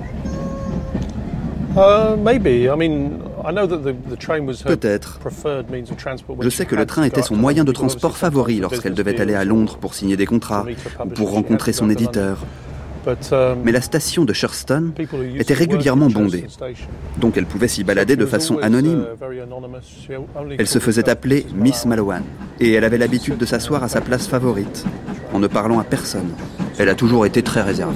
Uh, 1.78 2.16
maybe. 2.18 2.66
I 2.68 2.76
mean, 2.78 3.20
I 3.48 3.52
know 3.52 3.68
that 3.68 3.84
the, 3.84 3.93
the 4.10 4.18
train 4.18 4.46
was 4.46 4.64
her 4.64 4.76
Peut-être. 4.76 5.20
preferred 5.20 5.70
means 5.70 5.91
of 5.91 5.98
transport 5.98 6.38
when 6.38 6.43
Je 6.43 6.50
sais 6.50 6.66
que 6.66 6.76
le 6.76 6.86
train 6.86 7.04
était 7.04 7.22
son 7.22 7.36
moyen 7.36 7.64
de 7.64 7.72
transport 7.72 8.18
favori 8.18 8.60
lorsqu'elle 8.60 8.93
devait 8.96 9.20
aller 9.22 9.36
à 9.36 9.46
Londres 9.46 9.78
pour 9.78 9.93
signer 9.93 10.18
des 10.18 10.26
contrats 10.26 10.66
ou 11.04 11.10
pour 11.10 11.32
rencontrer 11.32 11.72
son 11.72 11.89
éditeur. 11.89 12.39
Um, 13.08 13.60
Mais 13.64 13.72
la 13.72 13.82
station 13.82 14.26
de 14.26 14.34
used 14.34 15.39
était 15.39 15.54
régulièrement 15.54 16.08
bondée, 16.08 16.41
Churston 16.41 16.74
donc 17.18 17.38
elle 17.38 17.46
pouvait 17.46 17.68
s'y 17.68 17.84
balader 17.84 18.16
de 18.16 18.26
façon 18.26 18.58
anonyme. 18.58 19.06
uh, 19.22 20.18
only 20.36 20.56
Elle 20.58 20.68
se 20.68 20.80
faisait 20.80 21.08
appeler. 21.08 21.46
Miss 21.54 21.86
Malowan, 21.86 22.24
et 22.60 22.74
elle 22.74 22.84
avait 22.84 22.98
l'habitude 22.98 23.38
de 23.38 23.46
s'asseoir 23.46 23.84
à 23.84 23.89
sa 23.89 24.02
place 24.02 24.28
favorite, 24.28 24.86
en 25.34 25.39
ne 25.39 25.46
parlant 25.46 25.80
à 25.80 25.84
personne. 25.84 26.32
Elle 26.80 26.89
a 26.89 26.96
toujours 26.96 27.28
été 27.28 27.43
très 27.43 27.62
réservée. 27.62 27.96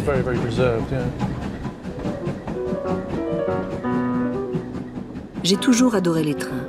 J'ai 5.43 5.55
toujours 5.55 5.95
adoré 5.95 6.23
les 6.23 6.35
trains. 6.35 6.67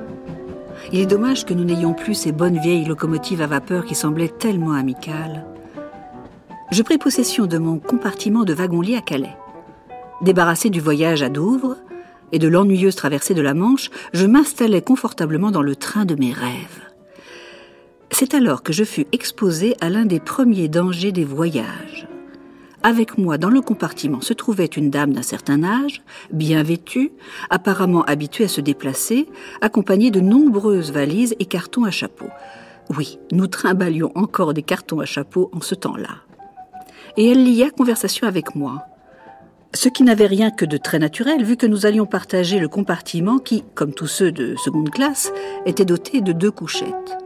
Il 0.92 1.00
est 1.00 1.06
dommage 1.06 1.44
que 1.44 1.54
nous 1.54 1.64
n'ayons 1.64 1.92
plus 1.92 2.14
ces 2.14 2.32
bonnes 2.32 2.58
vieilles 2.58 2.84
locomotives 2.84 3.42
à 3.42 3.46
vapeur 3.46 3.84
qui 3.84 3.94
semblaient 3.94 4.28
tellement 4.28 4.72
amicales. 4.72 5.44
Je 6.70 6.82
pris 6.82 6.98
possession 6.98 7.46
de 7.46 7.58
mon 7.58 7.78
compartiment 7.78 8.44
de 8.44 8.54
wagon-lit 8.54 8.96
à 8.96 9.00
Calais. 9.00 9.36
Débarrassé 10.22 10.70
du 10.70 10.80
voyage 10.80 11.22
à 11.22 11.28
Douvres 11.28 11.76
et 12.30 12.38
de 12.38 12.46
l'ennuyeuse 12.46 12.94
traversée 12.94 13.34
de 13.34 13.42
la 13.42 13.54
Manche, 13.54 13.90
je 14.12 14.26
m'installais 14.26 14.82
confortablement 14.82 15.50
dans 15.50 15.62
le 15.62 15.74
train 15.74 16.04
de 16.04 16.14
mes 16.14 16.32
rêves. 16.32 16.80
C'est 18.12 18.34
alors 18.34 18.62
que 18.62 18.72
je 18.72 18.84
fus 18.84 19.06
exposé 19.12 19.76
à 19.80 19.90
l'un 19.90 20.04
des 20.04 20.20
premiers 20.20 20.68
dangers 20.68 21.12
des 21.12 21.24
voyages. 21.24 22.06
Avec 22.82 23.18
moi 23.18 23.36
dans 23.36 23.50
le 23.50 23.60
compartiment 23.60 24.22
se 24.22 24.32
trouvait 24.32 24.64
une 24.64 24.88
dame 24.88 25.12
d'un 25.12 25.22
certain 25.22 25.62
âge, 25.64 26.02
bien 26.32 26.62
vêtue, 26.62 27.12
apparemment 27.50 28.04
habituée 28.04 28.44
à 28.44 28.48
se 28.48 28.62
déplacer, 28.62 29.28
accompagnée 29.60 30.10
de 30.10 30.20
nombreuses 30.20 30.90
valises 30.90 31.36
et 31.38 31.44
cartons 31.44 31.84
à 31.84 31.90
chapeau. 31.90 32.28
Oui, 32.96 33.18
nous 33.32 33.46
trimbalions 33.46 34.10
encore 34.14 34.54
des 34.54 34.62
cartons 34.62 35.00
à 35.00 35.04
chapeau 35.04 35.50
en 35.52 35.60
ce 35.60 35.74
temps-là. 35.74 36.22
Et 37.18 37.30
elle 37.30 37.44
lia 37.44 37.70
conversation 37.70 38.26
avec 38.26 38.54
moi. 38.54 38.86
Ce 39.74 39.88
qui 39.88 40.02
n'avait 40.02 40.26
rien 40.26 40.50
que 40.50 40.64
de 40.64 40.78
très 40.78 40.98
naturel, 40.98 41.44
vu 41.44 41.56
que 41.56 41.66
nous 41.66 41.84
allions 41.84 42.06
partager 42.06 42.58
le 42.58 42.68
compartiment 42.68 43.38
qui, 43.38 43.62
comme 43.74 43.92
tous 43.92 44.06
ceux 44.06 44.32
de 44.32 44.56
seconde 44.56 44.90
classe, 44.90 45.32
était 45.66 45.84
doté 45.84 46.22
de 46.22 46.32
deux 46.32 46.50
couchettes. 46.50 47.18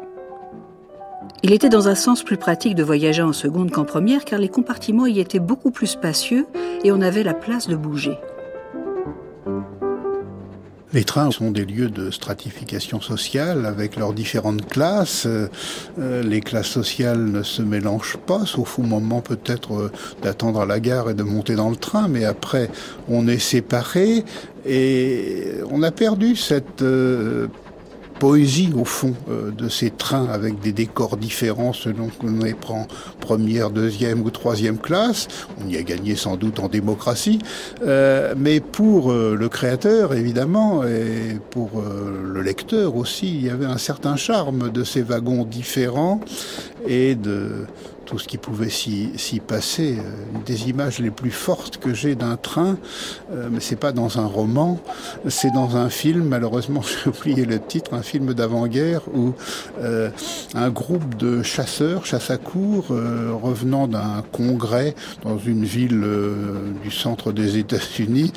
Il 1.47 1.53
était 1.53 1.68
dans 1.68 1.88
un 1.88 1.95
sens 1.95 2.22
plus 2.22 2.38
pratique 2.38 2.74
de 2.74 2.82
voyager 2.82 3.20
en 3.20 3.34
seconde 3.34 3.70
qu'en 3.70 3.84
première, 3.84 4.24
car 4.24 4.38
les 4.38 4.49
compartiments 4.49 5.05
y 5.05 5.20
étaient 5.20 5.40
beaucoup 5.40 5.70
plus 5.70 5.88
spacieux 5.88 6.47
et 6.84 6.90
on 6.90 7.03
avait 7.03 7.22
la 7.22 7.34
place 7.34 7.68
de 7.68 7.76
bouger. 7.76 8.16
Les 10.95 11.05
trains 11.05 11.30
sont 11.30 11.51
des 11.51 11.66
lieux 11.66 11.90
de 11.90 12.11
stratification 12.11 13.03
sociale 13.03 13.66
avec 13.66 13.97
leurs 13.97 14.14
différentes 14.14 14.66
classes. 14.66 15.26
Euh, 15.26 16.22
les 16.22 16.40
classes 16.40 16.68
sociales 16.68 17.22
ne 17.22 17.42
se 17.42 17.61
mélangent 17.61 18.16
pas, 18.26 18.47
sauf 18.47 18.78
au 18.78 18.82
moment 18.82 19.20
peut-être 19.20 19.74
euh, 19.74 19.92
d'attendre 20.22 20.62
à 20.62 20.66
la 20.66 20.80
gare 20.80 21.11
et 21.11 21.14
de 21.14 21.24
monter 21.24 21.57
dans 21.57 21.68
le 21.68 21.76
train, 21.76 22.09
mais 22.09 22.24
après 22.24 22.70
on 23.07 23.28
est 23.28 23.38
séparés 23.38 24.24
et 24.64 25.57
on 25.70 25.82
a 25.82 25.90
perdu 25.90 26.36
cette 26.36 26.80
euh, 26.80 27.49
poésie 28.18 28.70
au 28.76 28.84
fond 28.84 29.14
euh, 29.28 29.50
de 29.50 29.68
ces 29.68 29.90
trains 29.90 30.26
avec 30.26 30.60
des 30.60 30.72
décors 30.72 31.16
différents 31.16 31.72
selon 31.72 32.08
qu'on 32.08 32.44
les 32.44 32.54
prend 32.54 32.86
première, 33.20 33.70
deuxième 33.70 34.22
ou 34.22 34.30
troisième 34.30 34.78
classe. 34.78 35.28
On 35.62 35.68
y 35.68 35.76
a 35.76 35.82
gagné 35.82 36.16
sans 36.16 36.36
doute 36.36 36.60
en 36.60 36.68
démocratie, 36.68 37.38
Euh, 37.82 38.34
mais 38.36 38.60
pour 38.60 39.12
euh, 39.12 39.36
le 39.38 39.48
créateur 39.48 40.14
évidemment 40.14 40.84
et 40.84 41.38
pour 41.50 41.70
euh, 41.76 42.22
le 42.32 42.42
lecteur 42.42 42.96
aussi, 42.96 43.34
il 43.34 43.44
y 43.44 43.50
avait 43.50 43.66
un 43.66 43.78
certain 43.78 44.16
charme 44.16 44.70
de 44.70 44.84
ces 44.84 45.02
wagons 45.02 45.44
différents 45.44 46.20
et 46.86 47.14
de 47.14 47.66
tout 48.05 48.18
ce 48.18 48.28
qui 48.28 48.38
pouvait 48.38 48.70
s'y 48.70 49.40
passer. 49.46 49.96
Euh, 49.98 50.34
Une 50.34 50.42
des 50.42 50.68
images 50.68 50.98
les 50.98 51.11
plus 51.11 51.30
fortes 51.30 51.78
que 51.78 51.94
j'ai 51.94 52.14
d'un 52.14 52.36
train, 52.36 52.76
euh, 53.32 53.48
mais 53.50 53.61
c'est 53.61 53.76
pas 53.76 53.92
dans 53.92 54.18
un 54.18 54.26
roman, 54.26 54.80
c'est 55.28 55.52
dans 55.52 55.76
un 55.76 55.88
film. 55.88 56.24
Malheureusement, 56.24 56.82
j'ai 57.05 57.11
oublié 57.11 57.44
le 57.44 57.59
titre, 57.61 57.94
un 57.94 58.02
film 58.02 58.34
d'avant-guerre 58.34 59.02
où 59.14 59.32
euh, 59.80 60.11
un 60.55 60.70
groupe 60.70 61.16
de 61.16 61.42
chasseurs, 61.42 62.07
chasse 62.07 62.30
à 62.30 62.36
court, 62.36 62.86
euh, 62.90 63.32
revenant 63.32 63.88
d'un 63.88 64.22
congrès 64.32 64.94
dans 65.22 65.38
une 65.38 65.64
ville 65.64 66.02
euh, 66.02 66.72
du 66.82 66.90
centre 66.90 67.32
des 67.32 67.59
États-Unis, 67.59 68.32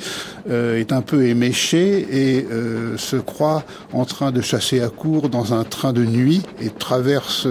euh, 0.50 0.78
est 0.78 0.92
un 0.92 1.02
peu 1.02 1.26
éméché 1.26 2.06
et 2.10 2.46
euh, 2.50 2.96
se 2.96 3.16
croit 3.16 3.64
en 3.92 4.04
train 4.04 4.30
de 4.32 4.40
chasser 4.40 4.80
à 4.80 4.88
court 4.88 5.28
dans 5.28 5.54
un 5.54 5.64
train 5.64 5.92
de 5.92 6.04
nuit 6.04 6.42
et 6.60 6.70
traverse 6.70 7.46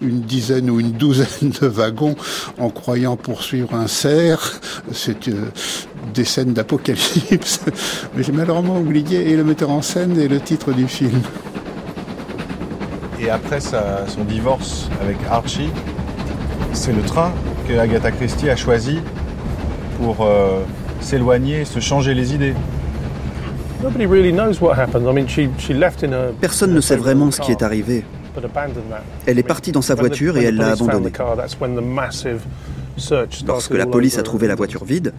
une 0.00 0.20
dizaine 0.20 0.70
ou 0.70 0.80
une 0.80 0.92
douzaine 0.92 1.47
de 1.48 1.66
wagons 1.66 2.14
en 2.58 2.70
croyant 2.70 3.16
poursuivre 3.16 3.74
un 3.74 3.86
cerf. 3.86 4.60
C'est 4.92 5.28
euh, 5.28 5.50
des 6.14 6.24
scènes 6.24 6.52
d'apocalypse. 6.52 7.60
Mais 8.16 8.22
j'ai 8.22 8.32
malheureusement 8.32 8.78
oublié 8.78 9.30
et 9.30 9.36
le 9.36 9.44
metteur 9.44 9.70
en 9.70 9.82
scène 9.82 10.18
et 10.18 10.28
le 10.28 10.40
titre 10.40 10.72
du 10.72 10.86
film. 10.88 11.20
Et 13.20 13.30
après 13.30 13.60
sa- 13.60 14.06
son 14.06 14.24
divorce 14.24 14.88
avec 15.02 15.16
Archie, 15.30 15.70
c'est 16.72 16.92
le 16.92 17.02
train 17.02 17.32
que 17.68 17.76
Agatha 17.76 18.10
Christie 18.12 18.48
a 18.48 18.56
choisi 18.56 19.00
pour 20.00 20.24
euh, 20.24 20.60
s'éloigner, 21.00 21.64
se 21.64 21.80
changer 21.80 22.14
les 22.14 22.34
idées. 22.34 22.54
Nobody 23.82 24.06
really 24.06 24.32
knows 24.32 24.60
what 24.60 24.74
happened. 24.74 25.06
I 25.08 25.12
mean, 25.12 25.28
she, 25.28 25.48
she 25.58 25.70
left 25.72 26.02
in 26.04 26.12
a. 26.12 26.32
Personne 26.40 26.72
ne 26.72 26.80
sait 26.80 26.96
vraiment 26.96 27.30
ce 27.30 27.40
qui 27.40 27.52
est 27.52 27.62
arrivé. 27.62 28.04
Elle 29.26 29.38
est 29.38 29.42
partie 29.42 29.72
dans 29.72 29.82
sa 29.82 29.94
voiture 29.94 30.36
et 30.38 30.44
elle 30.44 30.56
l'a 30.56 30.72
abandonnée. 30.72 31.12
Lorsque 33.46 33.74
la 33.74 33.86
police 33.86 34.18
a 34.18 34.22
trouvé 34.22 34.48
la 34.48 34.54
voiture 34.54 34.84
vide, 34.84 35.12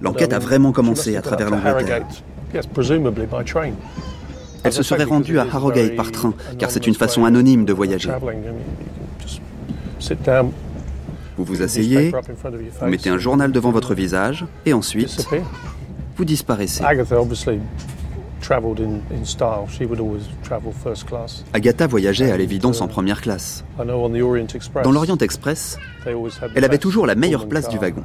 L'enquête 0.00 0.32
a 0.32 0.38
vraiment 0.38 0.72
commencé 0.72 1.16
à 1.16 1.22
travers 1.22 1.50
l'Angleterre. 1.50 2.06
Elle 4.62 4.72
se 4.72 4.82
serait 4.82 5.04
rendue 5.04 5.38
à 5.38 5.42
Harrogate 5.42 5.96
par 5.96 6.10
train, 6.12 6.34
car 6.58 6.70
c'est 6.70 6.86
une 6.86 6.94
façon 6.94 7.24
anonyme 7.24 7.64
de 7.64 7.72
voyager. 7.72 8.10
Vous 11.36 11.44
vous 11.44 11.62
asseyez, 11.62 12.12
vous 12.80 12.86
mettez 12.86 13.10
un 13.10 13.18
journal 13.18 13.50
devant 13.50 13.72
votre 13.72 13.94
visage, 13.94 14.46
et 14.66 14.72
ensuite, 14.72 15.26
vous 16.16 16.24
disparaissez. 16.24 16.84
Agatha 21.54 21.86
voyageait 21.86 22.30
à 22.30 22.36
l'évidence 22.36 22.80
en 22.82 22.88
première 22.88 23.20
classe. 23.22 23.64
Dans 23.78 24.92
l'Orient 24.92 25.16
Express, 25.16 25.78
elle 26.54 26.64
avait 26.64 26.78
toujours 26.78 27.06
la 27.06 27.14
meilleure 27.14 27.48
place 27.48 27.68
du 27.68 27.78
wagon. 27.78 28.02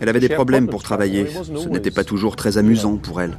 Elle 0.00 0.08
avait 0.08 0.20
des 0.20 0.28
problèmes 0.28 0.68
pour 0.68 0.82
travailler. 0.82 1.26
Ce 1.28 1.68
n'était 1.68 1.90
pas 1.90 2.04
toujours 2.04 2.36
très 2.36 2.58
amusant 2.58 2.96
pour 2.96 3.22
elle. 3.22 3.36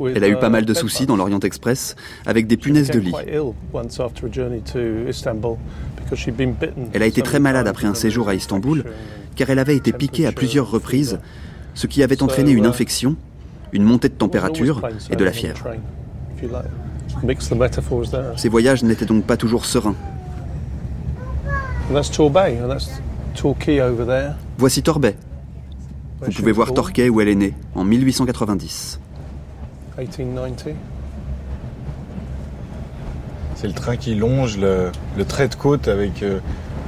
Elle 0.00 0.24
a 0.24 0.28
eu 0.28 0.36
pas 0.36 0.48
mal 0.48 0.64
de 0.64 0.74
soucis 0.74 1.06
dans 1.06 1.16
l'Orient 1.16 1.40
Express 1.40 1.96
avec 2.24 2.46
des 2.46 2.56
punaises 2.56 2.90
de 2.90 2.98
lit. 2.98 3.12
Elle 6.94 7.02
a 7.02 7.06
été 7.06 7.22
très 7.22 7.40
malade 7.40 7.68
après 7.68 7.86
un 7.86 7.94
séjour 7.94 8.28
à 8.28 8.34
Istanbul 8.34 8.84
car 9.38 9.50
elle 9.50 9.58
avait 9.60 9.76
été 9.76 9.92
piquée 9.92 10.26
à 10.26 10.32
plusieurs 10.32 10.68
reprises, 10.68 11.20
ce 11.78 11.86
qui 11.86 12.02
avait 12.02 12.24
entraîné 12.24 12.50
une 12.50 12.66
infection, 12.66 13.14
une 13.70 13.84
montée 13.84 14.08
de 14.08 14.14
température 14.14 14.82
et 15.10 15.14
de 15.14 15.24
la 15.24 15.30
fièvre. 15.30 15.64
Ces 18.36 18.48
voyages 18.48 18.82
n'étaient 18.82 19.06
donc 19.06 19.24
pas 19.24 19.36
toujours 19.36 19.64
sereins. 19.64 19.94
Voici 24.58 24.82
Torbay. 24.82 25.14
Vous 26.20 26.32
pouvez 26.32 26.50
voir 26.50 26.74
Torquay 26.74 27.08
où 27.08 27.20
elle 27.20 27.28
est 27.28 27.36
née, 27.36 27.54
en 27.76 27.84
1890. 27.84 28.98
C'est 33.54 33.68
le 33.68 33.72
train 33.72 33.96
qui 33.96 34.16
longe 34.16 34.58
le, 34.58 34.90
trait 35.28 35.46
de 35.46 35.54
côte 35.54 35.86
avec 35.86 36.24
euh, 36.24 36.40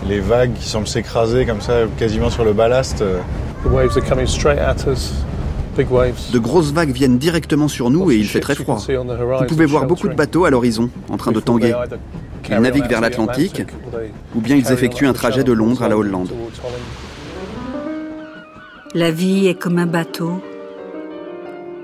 les 0.08 0.18
vagues 0.18 0.54
qui 0.54 0.68
semblent 0.68 0.88
s'écraser 0.88 1.46
comme 1.46 1.60
ça, 1.60 1.84
quasiment 1.96 2.28
sur 2.28 2.44
le 2.44 2.52
ballast. 2.52 3.04
De 6.32 6.38
grosses 6.38 6.72
vagues 6.72 6.92
viennent 6.92 7.18
directement 7.18 7.68
sur 7.68 7.90
nous 7.90 8.10
et 8.10 8.16
il 8.16 8.26
fait 8.26 8.40
très 8.40 8.54
froid. 8.54 8.78
Vous 8.78 9.46
pouvez 9.46 9.66
voir 9.66 9.86
beaucoup 9.86 10.08
de 10.08 10.14
bateaux 10.14 10.44
à 10.44 10.50
l'horizon, 10.50 10.90
en 11.08 11.16
train 11.16 11.32
de 11.32 11.40
tanguer. 11.40 11.74
Ils 12.50 12.58
naviguent 12.58 12.88
vers 12.88 13.00
l'Atlantique, 13.00 13.62
ou 14.34 14.40
bien 14.40 14.56
ils 14.56 14.72
effectuent 14.72 15.06
un 15.06 15.12
trajet 15.12 15.44
de 15.44 15.52
Londres 15.52 15.82
à 15.82 15.88
la 15.88 15.96
Hollande. 15.96 16.30
La 18.94 19.12
vie 19.12 19.46
est 19.46 19.54
comme 19.54 19.78
un 19.78 19.86
bateau, 19.86 20.42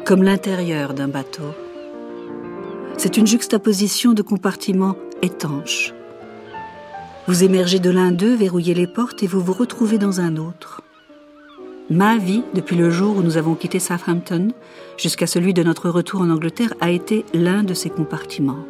comme 0.05 0.25
l'intérieur 0.25 0.93
d'un 0.93 1.09
bateau. 1.09 1.55
C'est 2.97 3.17
une 3.17 3.27
juxtaposition 3.27 4.13
de 4.13 4.23
compartiments 4.23 4.97
étanches. 5.23 5.95
Vous 7.29 7.45
émergez 7.45 7.79
de 7.79 7.91
l'un 7.91 8.11
d'eux, 8.11 8.35
verrouillez 8.35 8.75
les 8.75 8.87
portes 8.87 9.23
et 9.23 9.27
vous 9.27 9.41
vous 9.41 9.53
retrouvez 9.53 9.99
dans 9.99 10.21
un 10.21 10.37
autre. 10.37 10.83
Ma 11.89 12.19
vie, 12.19 12.43
depuis 12.53 12.75
le 12.75 12.91
jour 12.91 13.17
où 13.17 13.23
nous 13.23 13.37
avons 13.37 13.55
quitté 13.55 13.79
Southampton 13.79 14.49
jusqu'à 14.97 15.29
celui 15.29 15.55
de 15.55 15.63
notre 15.63 15.89
retour 15.89 16.21
en 16.21 16.31
Angleterre, 16.31 16.75
a 16.81 16.91
été 16.91 17.25
l'un 17.33 17.63
de 17.63 17.75
ces 17.75 17.91
compartiments. 17.91 18.65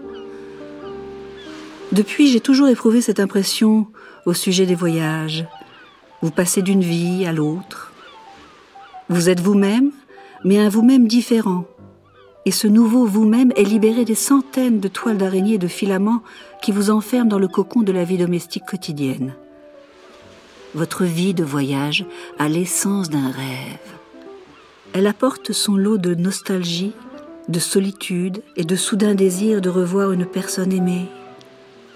Depuis, 1.92 2.28
j'ai 2.28 2.40
toujours 2.40 2.68
éprouvé 2.68 3.00
cette 3.00 3.20
impression 3.20 3.86
au 4.26 4.34
sujet 4.34 4.66
des 4.66 4.74
voyages. 4.74 5.46
Vous 6.20 6.30
passez 6.30 6.60
d'une 6.60 6.82
vie 6.82 7.24
à 7.24 7.32
l'autre. 7.32 7.94
Vous 9.08 9.30
êtes 9.30 9.40
vous-même, 9.40 9.92
mais 10.44 10.58
un 10.58 10.68
vous-même 10.68 11.08
différent. 11.08 11.64
Et 12.44 12.50
ce 12.50 12.66
nouveau 12.66 13.06
vous-même 13.06 13.52
est 13.56 13.64
libéré 13.64 14.04
des 14.04 14.14
centaines 14.14 14.78
de 14.78 14.88
toiles 14.88 15.16
d'araignée 15.16 15.54
et 15.54 15.58
de 15.58 15.68
filaments 15.68 16.22
qui 16.60 16.70
vous 16.70 16.90
enferment 16.90 17.30
dans 17.30 17.38
le 17.38 17.48
cocon 17.48 17.80
de 17.80 17.92
la 17.92 18.04
vie 18.04 18.18
domestique 18.18 18.66
quotidienne. 18.66 19.34
Votre 20.76 21.04
vie 21.04 21.32
de 21.32 21.42
voyage 21.42 22.04
a 22.38 22.50
l'essence 22.50 23.08
d'un 23.08 23.30
rêve. 23.30 23.94
Elle 24.92 25.06
apporte 25.06 25.52
son 25.52 25.74
lot 25.74 25.96
de 25.96 26.14
nostalgie, 26.14 26.92
de 27.48 27.58
solitude 27.58 28.42
et 28.56 28.64
de 28.64 28.76
soudain 28.76 29.14
désir 29.14 29.62
de 29.62 29.70
revoir 29.70 30.12
une 30.12 30.26
personne 30.26 30.74
aimée, 30.74 31.06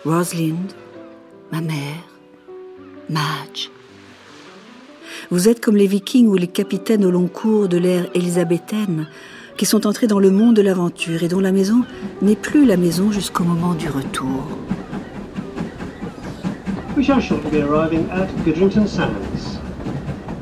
Rosalind, 0.07 0.73
ma 1.53 1.61
mère, 1.61 2.09
Madge. 3.11 3.71
Vous 5.31 5.47
êtes 5.47 5.61
comme 5.61 5.77
les 5.77 5.87
vikings 5.87 6.29
ou 6.29 6.37
les 6.37 6.49
capitaines 6.49 7.05
au 7.05 7.11
long 7.11 7.29
cours 7.29 7.69
de 7.69 7.77
l'ère 7.77 8.09
élisabéthaine 8.15 9.09
qui 9.59 9.67
sont 9.67 9.87
entrés 9.87 10.07
dans 10.07 10.21
le 10.21 10.31
monde 10.31 10.57
de 10.57 10.63
l'aventure 10.63 11.23
et 11.23 11.29
dont 11.29 11.41
la 11.41 11.53
maison 11.53 11.85
n'est 12.23 12.35
plus 12.35 12.65
la 12.65 12.79
maison 12.79 13.13
jusqu'au 13.13 13.45
moment 13.45 13.75
du 13.75 13.91
retour. 13.91 14.47
We 16.97 17.05
shall 17.05 17.21
shortly 17.21 17.51
be 17.51 17.63
arriving 17.63 18.11
at 18.11 18.29
Goodrington 18.45 18.87
Sands. 18.89 19.59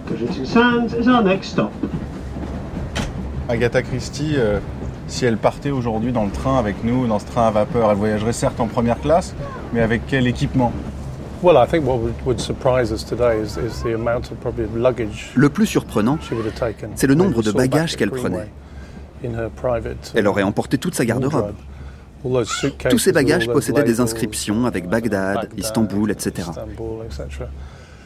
Goodrington 0.07 0.46
Sands 0.46 0.94
is 0.94 1.07
our 1.07 1.22
next 1.22 1.51
stop. 1.51 1.72
Agatha 3.51 3.82
Christie, 3.82 4.34
euh, 4.36 4.59
si 5.09 5.26
elle 5.26 5.36
partait 5.36 5.70
aujourd'hui 5.70 6.11
dans 6.11 6.24
le 6.24 6.30
train 6.30 6.59
avec 6.59 6.84
nous, 6.84 7.07
dans 7.07 7.18
ce 7.18 7.26
train 7.26 7.49
à 7.49 7.51
vapeur, 7.51 7.90
elle 7.90 7.96
voyagerait 7.99 8.32
certes 8.32 8.61
en 8.61 8.66
première 8.66 9.01
classe, 9.01 9.34
mais 9.74 9.80
avec 9.80 10.03
quel 10.07 10.26
équipement? 10.26 10.72
Le 15.34 15.49
plus 15.51 15.66
surprenant, 15.66 16.18
c'est 16.94 17.07
le 17.07 17.14
nombre 17.14 17.42
de 17.42 17.53
bagages 17.53 17.96
qu'elle 17.96 18.11
prenait. 18.11 18.49
Elle 20.14 20.26
aurait 20.26 20.42
emporté 20.42 20.78
toute 20.78 20.94
sa 20.94 21.05
garde-robe. 21.05 21.55
Tous 22.23 22.99
ces 22.99 23.12
bagages 23.12 23.47
possédaient 23.47 23.85
des 23.85 24.01
inscriptions 24.01 24.66
avec 24.66 24.89
Bagdad, 24.89 25.49
Istanbul, 25.57 26.11
etc. 26.11 26.49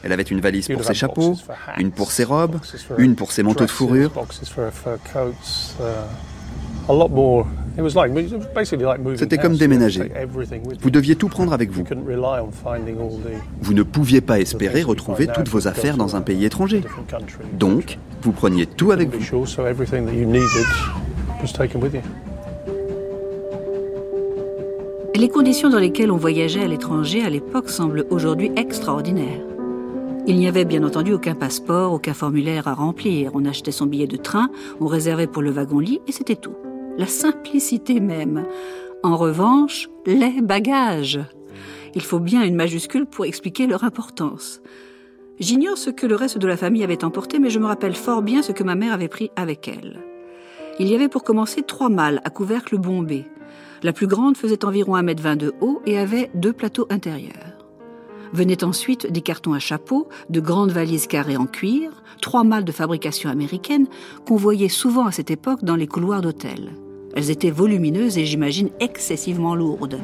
Elle 0.05 0.13
avait 0.13 0.23
une 0.23 0.41
valise 0.41 0.69
pour 0.69 0.85
ses 0.85 0.95
chapeaux, 0.95 1.37
une 1.79 1.93
pour 1.93 2.11
ses 2.11 2.25
robes, 2.25 2.59
une 2.99 3.15
pour 3.15 3.33
ses 3.33 3.43
manteaux 3.43 3.67
de 3.67 3.71
fourrure. 3.71 4.13
C'était 9.17 9.39
comme 9.39 9.57
déménager. 9.57 10.11
Vous 10.81 10.91
deviez 10.91 11.17
tout 11.17 11.29
prendre 11.29 11.53
avec 11.53 11.71
vous. 11.71 11.85
Vous 13.61 13.75
ne 13.75 13.83
pouviez 13.83 14.21
pas 14.21 14.41
espérer 14.41 14.83
retrouver 14.83 15.29
toutes 15.29 15.49
vos 15.49 15.69
affaires 15.69 15.97
dans 15.97 16.17
un 16.17 16.21
pays 16.21 16.45
étranger. 16.45 16.83
Donc, 17.53 17.99
vous 18.23 18.33
preniez 18.33 18.67
tout 18.67 18.91
avec 18.91 19.11
vous. 19.15 19.47
Les 25.15 25.29
conditions 25.29 25.69
dans 25.69 25.79
lesquelles 25.79 26.11
on 26.11 26.17
voyageait 26.17 26.63
à 26.63 26.67
l'étranger 26.67 27.23
à 27.23 27.31
l'époque 27.31 27.69
semblent 27.69 28.07
aujourd'hui 28.11 28.51
extraordinaires. 28.57 29.45
Il 30.27 30.37
n'y 30.37 30.49
avait 30.49 30.65
bien 30.65 30.83
entendu 30.85 31.13
aucun 31.13 31.35
passeport, 31.35 31.93
aucun 31.93 32.15
formulaire 32.15 32.67
à 32.67 32.75
remplir. 32.75 33.31
On 33.35 33.45
achetait 33.45 33.73
son 33.73 33.87
billet 33.87 34.07
de 34.07 34.17
train, 34.17 34.49
on 34.81 34.87
réservait 34.87 35.27
pour 35.27 35.43
le 35.43 35.51
wagon-lit 35.51 36.01
et 36.07 36.13
c'était 36.13 36.37
tout 36.37 36.55
la 36.97 37.07
simplicité 37.07 38.01
même. 38.01 38.47
En 39.03 39.17
revanche, 39.17 39.89
les 40.07 40.41
bagages. 40.43 41.21
Il 41.95 42.03
faut 42.03 42.21
bien 42.21 42.43
une 42.43 42.57
majuscule 42.57 43.07
pour 43.07 43.25
expliquer 43.25 43.67
leur 43.67 43.85
importance. 43.85 44.61
J'ignore 45.41 45.79
ce 45.79 45.91
que 45.91 46.07
le 46.07 46.15
reste 46.15 46.39
de 46.39 46.47
la 46.47 46.57
famille 46.57 46.85
avait 46.85 47.05
emporté, 47.05 47.39
mais 47.39 47.51
je 47.51 47.59
me 47.59 47.67
rappelle 47.67 47.95
fort 47.95 48.23
bien 48.23 48.43
ce 48.43 48.53
que 48.53 48.63
ma 48.63 48.75
mère 48.75 48.93
avait 48.93 49.09
pris 49.09 49.31
avec 49.37 49.69
elle. 49.69 50.01
Il 50.79 50.89
y 50.89 50.95
avait 50.95 51.09
pour 51.09 51.25
commencer 51.25 51.63
trois 51.63 51.89
malles 51.89 52.21
à 52.25 52.31
couvercle 52.31 52.79
bombé. 52.79 53.27
La 53.83 53.93
plus 53.93 54.07
grande 54.07 54.37
faisait 54.37 54.65
environ 54.65 54.97
1m20 54.97 55.37
de 55.37 55.55
haut 55.61 55.83
et 55.87 55.99
avait 55.99 56.31
deux 56.35 56.53
plateaux 56.53 56.87
intérieurs. 56.89 57.59
Venaient 58.33 58.65
ensuite 58.65 59.11
des 59.11 59.21
cartons 59.21 59.53
à 59.53 59.59
chapeau, 59.59 60.09
de 60.31 60.41
grandes 60.41 60.71
valises 60.71 61.07
carrées 61.07 61.37
en 61.37 61.47
cuir, 61.47 61.91
trois 62.21 62.45
malles 62.45 62.65
de 62.65 62.73
fabrication 62.73 63.29
américaine 63.29 63.89
qu'on 64.27 64.37
voyait 64.37 64.69
souvent 64.69 65.07
à 65.07 65.13
cette 65.13 65.31
époque 65.31 65.65
dans 65.65 65.77
les 65.77 65.89
couloirs 65.89 66.23
d'hôtels. 66.23 66.73
Elles 67.15 67.31
étaient 67.31 67.51
volumineuses 67.51 68.19
et 68.19 68.25
j'imagine 68.25 68.71
excessivement 68.81 69.55
lourdes. 69.55 69.99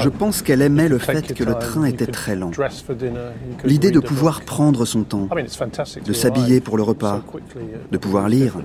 Je 0.00 0.08
pense 0.08 0.42
qu'elle 0.42 0.62
aimait 0.62 0.88
le 0.88 0.98
fait 0.98 1.34
que 1.34 1.44
le 1.44 1.54
train 1.54 1.84
était 1.84 2.06
très 2.06 2.36
lent. 2.36 2.50
L'idée 3.64 3.90
de 3.90 4.00
pouvoir 4.00 4.42
prendre 4.42 4.84
son 4.84 5.02
temps, 5.02 5.28
de 6.04 6.12
s'habiller 6.12 6.60
pour 6.60 6.76
le 6.76 6.82
repas, 6.82 7.22
de 7.90 7.98
pouvoir 7.98 8.28
lire. 8.28 8.56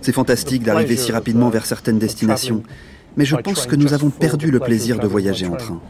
C'est 0.00 0.12
fantastique 0.12 0.62
d'arriver 0.62 0.96
si 0.96 1.12
rapidement 1.12 1.50
vers 1.50 1.66
certaines 1.66 1.98
destinations, 1.98 2.62
mais 3.16 3.24
je 3.24 3.36
pense 3.36 3.66
que 3.66 3.76
nous 3.76 3.92
avons 3.92 4.10
perdu 4.10 4.50
le 4.50 4.58
plaisir 4.58 4.98
de 4.98 5.06
voyager 5.06 5.46
en 5.46 5.56
train. 5.56 5.80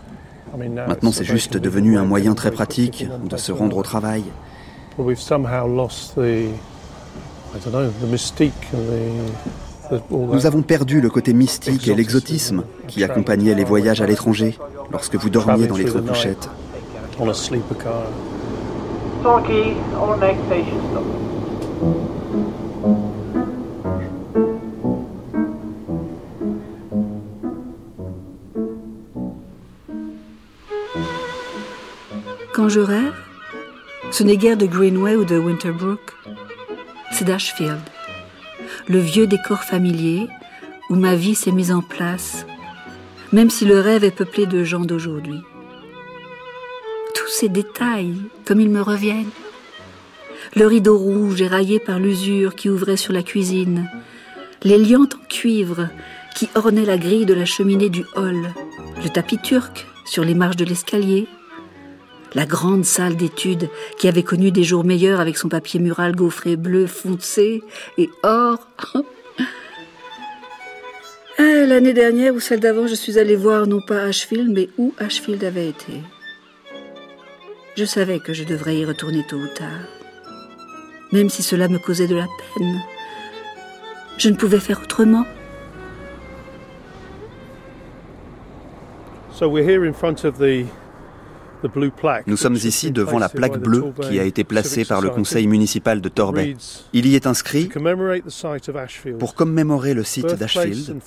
Maintenant, 0.56 1.12
c'est 1.12 1.24
juste 1.24 1.56
devenu 1.56 1.96
un 1.96 2.04
moyen 2.04 2.34
très 2.34 2.50
pratique 2.50 3.06
de 3.24 3.36
se 3.36 3.52
rendre 3.52 3.76
au 3.78 3.82
travail. 3.82 4.24
Nous 10.10 10.46
avons 10.46 10.62
perdu 10.62 11.00
le 11.00 11.10
côté 11.10 11.32
mystique 11.32 11.86
et 11.88 11.94
l'exotisme 11.94 12.64
qui 12.88 13.04
accompagnaient 13.04 13.54
les 13.54 13.64
voyages 13.64 14.00
à 14.00 14.06
l'étranger 14.06 14.58
lorsque 14.90 15.16
vous 15.16 15.30
dormiez 15.30 15.66
dans 15.66 15.76
les 15.76 15.84
couchettes. 15.84 16.48
Quand 32.54 32.68
je 32.68 32.80
rêve, 32.80 33.12
ce 34.10 34.22
n'est 34.22 34.36
guère 34.36 34.56
de 34.56 34.66
Greenway 34.66 35.16
ou 35.16 35.24
de 35.24 35.38
Winterbrook, 35.38 36.00
c'est 37.12 37.24
d'Ashfield, 37.24 37.80
le 38.88 38.98
vieux 38.98 39.26
décor 39.26 39.64
familier 39.64 40.28
où 40.88 40.94
ma 40.94 41.14
vie 41.14 41.34
s'est 41.34 41.52
mise 41.52 41.72
en 41.72 41.82
place, 41.82 42.46
même 43.32 43.50
si 43.50 43.64
le 43.64 43.80
rêve 43.80 44.04
est 44.04 44.10
peuplé 44.10 44.46
de 44.46 44.64
gens 44.64 44.84
d'aujourd'hui. 44.84 45.40
Tous 47.14 47.28
ces 47.28 47.48
détails, 47.48 48.16
comme 48.44 48.60
ils 48.60 48.70
me 48.70 48.82
reviennent. 48.82 49.30
Le 50.54 50.66
rideau 50.66 50.98
rouge 50.98 51.40
éraillé 51.40 51.78
par 51.78 51.98
l'usure 51.98 52.54
qui 52.54 52.68
ouvrait 52.68 52.96
sur 52.96 53.12
la 53.12 53.22
cuisine, 53.22 53.88
les 54.62 54.78
liantes 54.78 55.14
en 55.14 55.26
cuivre 55.28 55.88
qui 56.34 56.48
ornaient 56.54 56.84
la 56.84 56.98
grille 56.98 57.26
de 57.26 57.34
la 57.34 57.44
cheminée 57.44 57.90
du 57.90 58.04
hall, 58.16 58.52
le 59.02 59.08
tapis 59.08 59.38
turc 59.38 59.86
sur 60.04 60.24
les 60.24 60.34
marches 60.34 60.56
de 60.56 60.64
l'escalier, 60.64 61.26
la 62.34 62.46
grande 62.46 62.84
salle 62.84 63.16
d'études 63.16 63.68
qui 63.98 64.08
avait 64.08 64.22
connu 64.22 64.50
des 64.50 64.64
jours 64.64 64.84
meilleurs 64.84 65.20
avec 65.20 65.36
son 65.36 65.48
papier 65.48 65.80
mural 65.80 66.14
gaufré 66.14 66.56
bleu 66.56 66.86
foncé 66.86 67.62
et 67.98 68.10
or. 68.22 68.68
Ah, 71.38 71.66
l'année 71.66 71.94
dernière 71.94 72.34
ou 72.34 72.40
celle 72.40 72.60
d'avant, 72.60 72.86
je 72.86 72.94
suis 72.94 73.18
allée 73.18 73.36
voir 73.36 73.66
non 73.66 73.80
pas 73.80 74.02
Ashfield, 74.02 74.50
mais 74.52 74.68
où 74.76 74.94
Ashfield 74.98 75.42
avait 75.42 75.70
été. 75.70 76.02
Je 77.74 77.86
savais 77.86 78.20
que 78.20 78.34
je 78.34 78.44
devrais 78.44 78.76
y 78.76 78.84
retourner 78.84 79.24
tôt 79.26 79.38
ou 79.38 79.48
tard, 79.48 79.88
même 81.10 81.30
si 81.30 81.42
cela 81.42 81.68
me 81.68 81.78
causait 81.78 82.06
de 82.06 82.14
la 82.14 82.26
peine. 82.26 82.80
Je 84.18 84.28
ne 84.28 84.36
pouvais 84.36 84.60
faire 84.60 84.82
autrement. 84.82 85.24
So 89.32 89.48
we're 89.48 89.64
here 89.64 89.84
in 89.88 89.94
front 89.94 90.24
of 90.24 90.38
the 90.38 90.66
nous 92.26 92.36
sommes 92.36 92.56
ici 92.56 92.90
devant 92.90 93.18
la 93.18 93.28
plaque 93.28 93.58
bleue 93.58 93.84
qui 94.02 94.18
a 94.18 94.24
été 94.24 94.44
placée 94.44 94.84
par 94.84 95.00
le 95.00 95.10
conseil 95.10 95.46
municipal 95.46 96.00
de 96.00 96.08
Torbay. 96.08 96.56
Il 96.92 97.06
y 97.06 97.14
est 97.14 97.26
inscrit 97.26 97.68
pour 99.18 99.34
commémorer 99.34 99.94
le 99.94 100.04
site 100.04 100.34
d'Ashfield, 100.34 101.00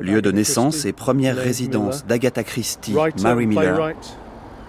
lieu 0.00 0.22
de 0.22 0.32
naissance 0.32 0.84
et 0.84 0.92
première 0.92 1.36
résidence 1.36 2.06
d'Agatha 2.06 2.44
Christie, 2.44 2.94
Mary 3.22 3.46
Miller, 3.46 3.92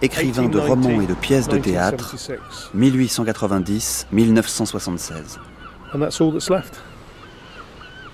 écrivain 0.01 0.49
de 0.49 0.59
romans 0.59 1.01
et 1.01 1.07
de 1.07 1.13
pièces 1.13 1.47
de 1.47 1.57
théâtre, 1.57 2.15
1890-1976. 2.75 5.39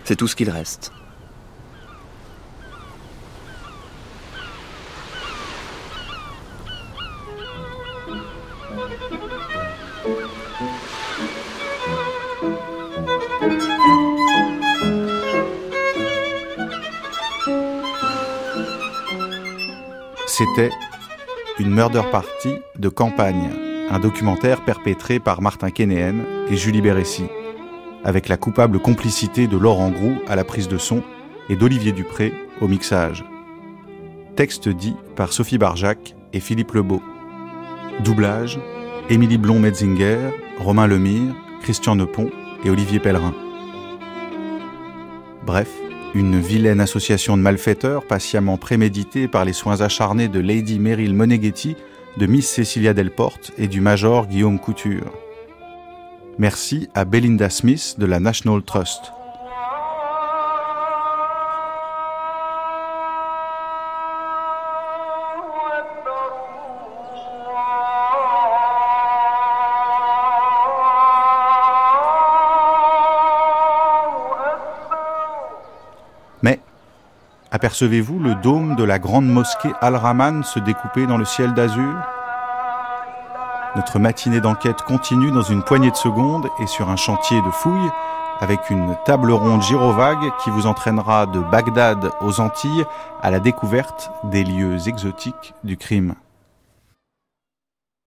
C'est 0.04 0.16
tout 0.16 0.28
ce 0.28 0.36
qu'il 0.36 0.49
reste. 0.49 0.91
C'était 20.54 20.76
une 21.60 21.70
murder 21.70 22.02
party 22.12 22.56
de 22.78 22.89
campagne, 22.89 23.52
un 23.89 23.99
documentaire 23.99 24.66
perpétré 24.66 25.20
par 25.20 25.41
Martin 25.41 25.70
Kénéen 25.70 26.26
et 26.49 26.58
Julie 26.58 26.82
Bérécy, 26.82 27.24
avec 28.04 28.28
la 28.28 28.36
coupable 28.36 28.80
complicité 28.80 29.47
de 29.47 29.58
Laurent 29.58 29.91
Groux 29.91 30.18
à 30.28 30.36
la 30.36 30.43
prise 30.43 30.68
de 30.68 30.78
son 30.78 31.04
et 31.47 31.56
d'Olivier 31.56 31.93
Dupré 31.93 32.34
au 32.60 32.68
mixage. 32.68 33.24
Texte 34.36 34.68
dit 34.68 34.95
par 35.16 35.32
Sophie 35.32 35.58
Barjac 35.58 36.16
et 36.34 36.41
Philippe 36.41 36.74
Lebeau. 36.74 37.02
Doublage 38.04 38.60
Émilie 39.10 39.38
Blond-Metzinger, 39.38 40.32
Romain 40.60 40.88
Lemire, 40.88 41.34
Christian 41.62 41.95
Nepont 41.95 42.30
et 42.66 42.70
Olivier 42.70 42.99
Pellerin. 42.99 43.34
Bref, 45.45 45.70
une 46.14 46.39
vilaine 46.39 46.82
association 46.82 47.38
de 47.38 47.41
malfaiteurs 47.41 48.05
patiemment 48.05 48.57
préméditée 48.57 49.28
par 49.28 49.45
les 49.45 49.53
soins 49.53 49.82
acharnés 49.82 50.28
de 50.28 50.39
Lady 50.39 50.80
Meryl 50.80 51.14
Moneghetti, 51.14 51.76
de 52.18 52.26
Miss 52.26 52.49
Cecilia 52.49 52.93
Delporte 52.93 53.51
et 53.57 53.68
du 53.68 53.80
Major 53.80 54.28
Guillaume 54.28 54.59
Couture. 54.59 55.14
Merci 56.38 56.89
à 56.93 57.05
Belinda 57.05 57.49
Smith 57.49 57.95
de 57.97 58.05
la 58.05 58.20
National 58.20 58.62
Trust. 58.64 59.14
Apercevez-vous 77.62 78.18
le 78.18 78.34
dôme 78.34 78.76
de 78.76 78.84
la 78.84 78.97
grande 78.97 79.28
mosquée 79.28 79.72
Al-Rahman 79.82 80.43
se 80.43 80.57
découper 80.57 81.05
dans 81.05 81.18
le 81.18 81.26
ciel 81.26 81.53
d'azur? 81.53 81.93
Notre 83.76 83.99
matinée 83.99 84.41
d'enquête 84.41 84.82
continue 84.82 85.30
dans 85.30 85.43
une 85.43 85.62
poignée 85.62 85.91
de 85.91 85.95
secondes 85.95 86.47
et 86.59 86.66
sur 86.66 86.89
un 86.89 86.95
chantier 86.95 87.39
de 87.39 87.51
fouilles 87.51 87.91
avec 88.39 88.72
une 88.72 88.97
table 89.05 89.32
ronde 89.32 89.62
gyrovague 89.62 90.32
qui 90.43 90.49
vous 90.49 90.66
entraînera 90.66 91.28
de 91.28 91.39
Bagdad 91.39 92.09
aux 92.22 92.41
Antilles 92.41 92.84
à 93.22 93.30
la 93.30 93.39
découverte 93.39 94.09
des 94.24 94.43
lieux 94.43 94.88
exotiques 94.88 95.53
du 95.64 95.78
crime. 95.78 96.16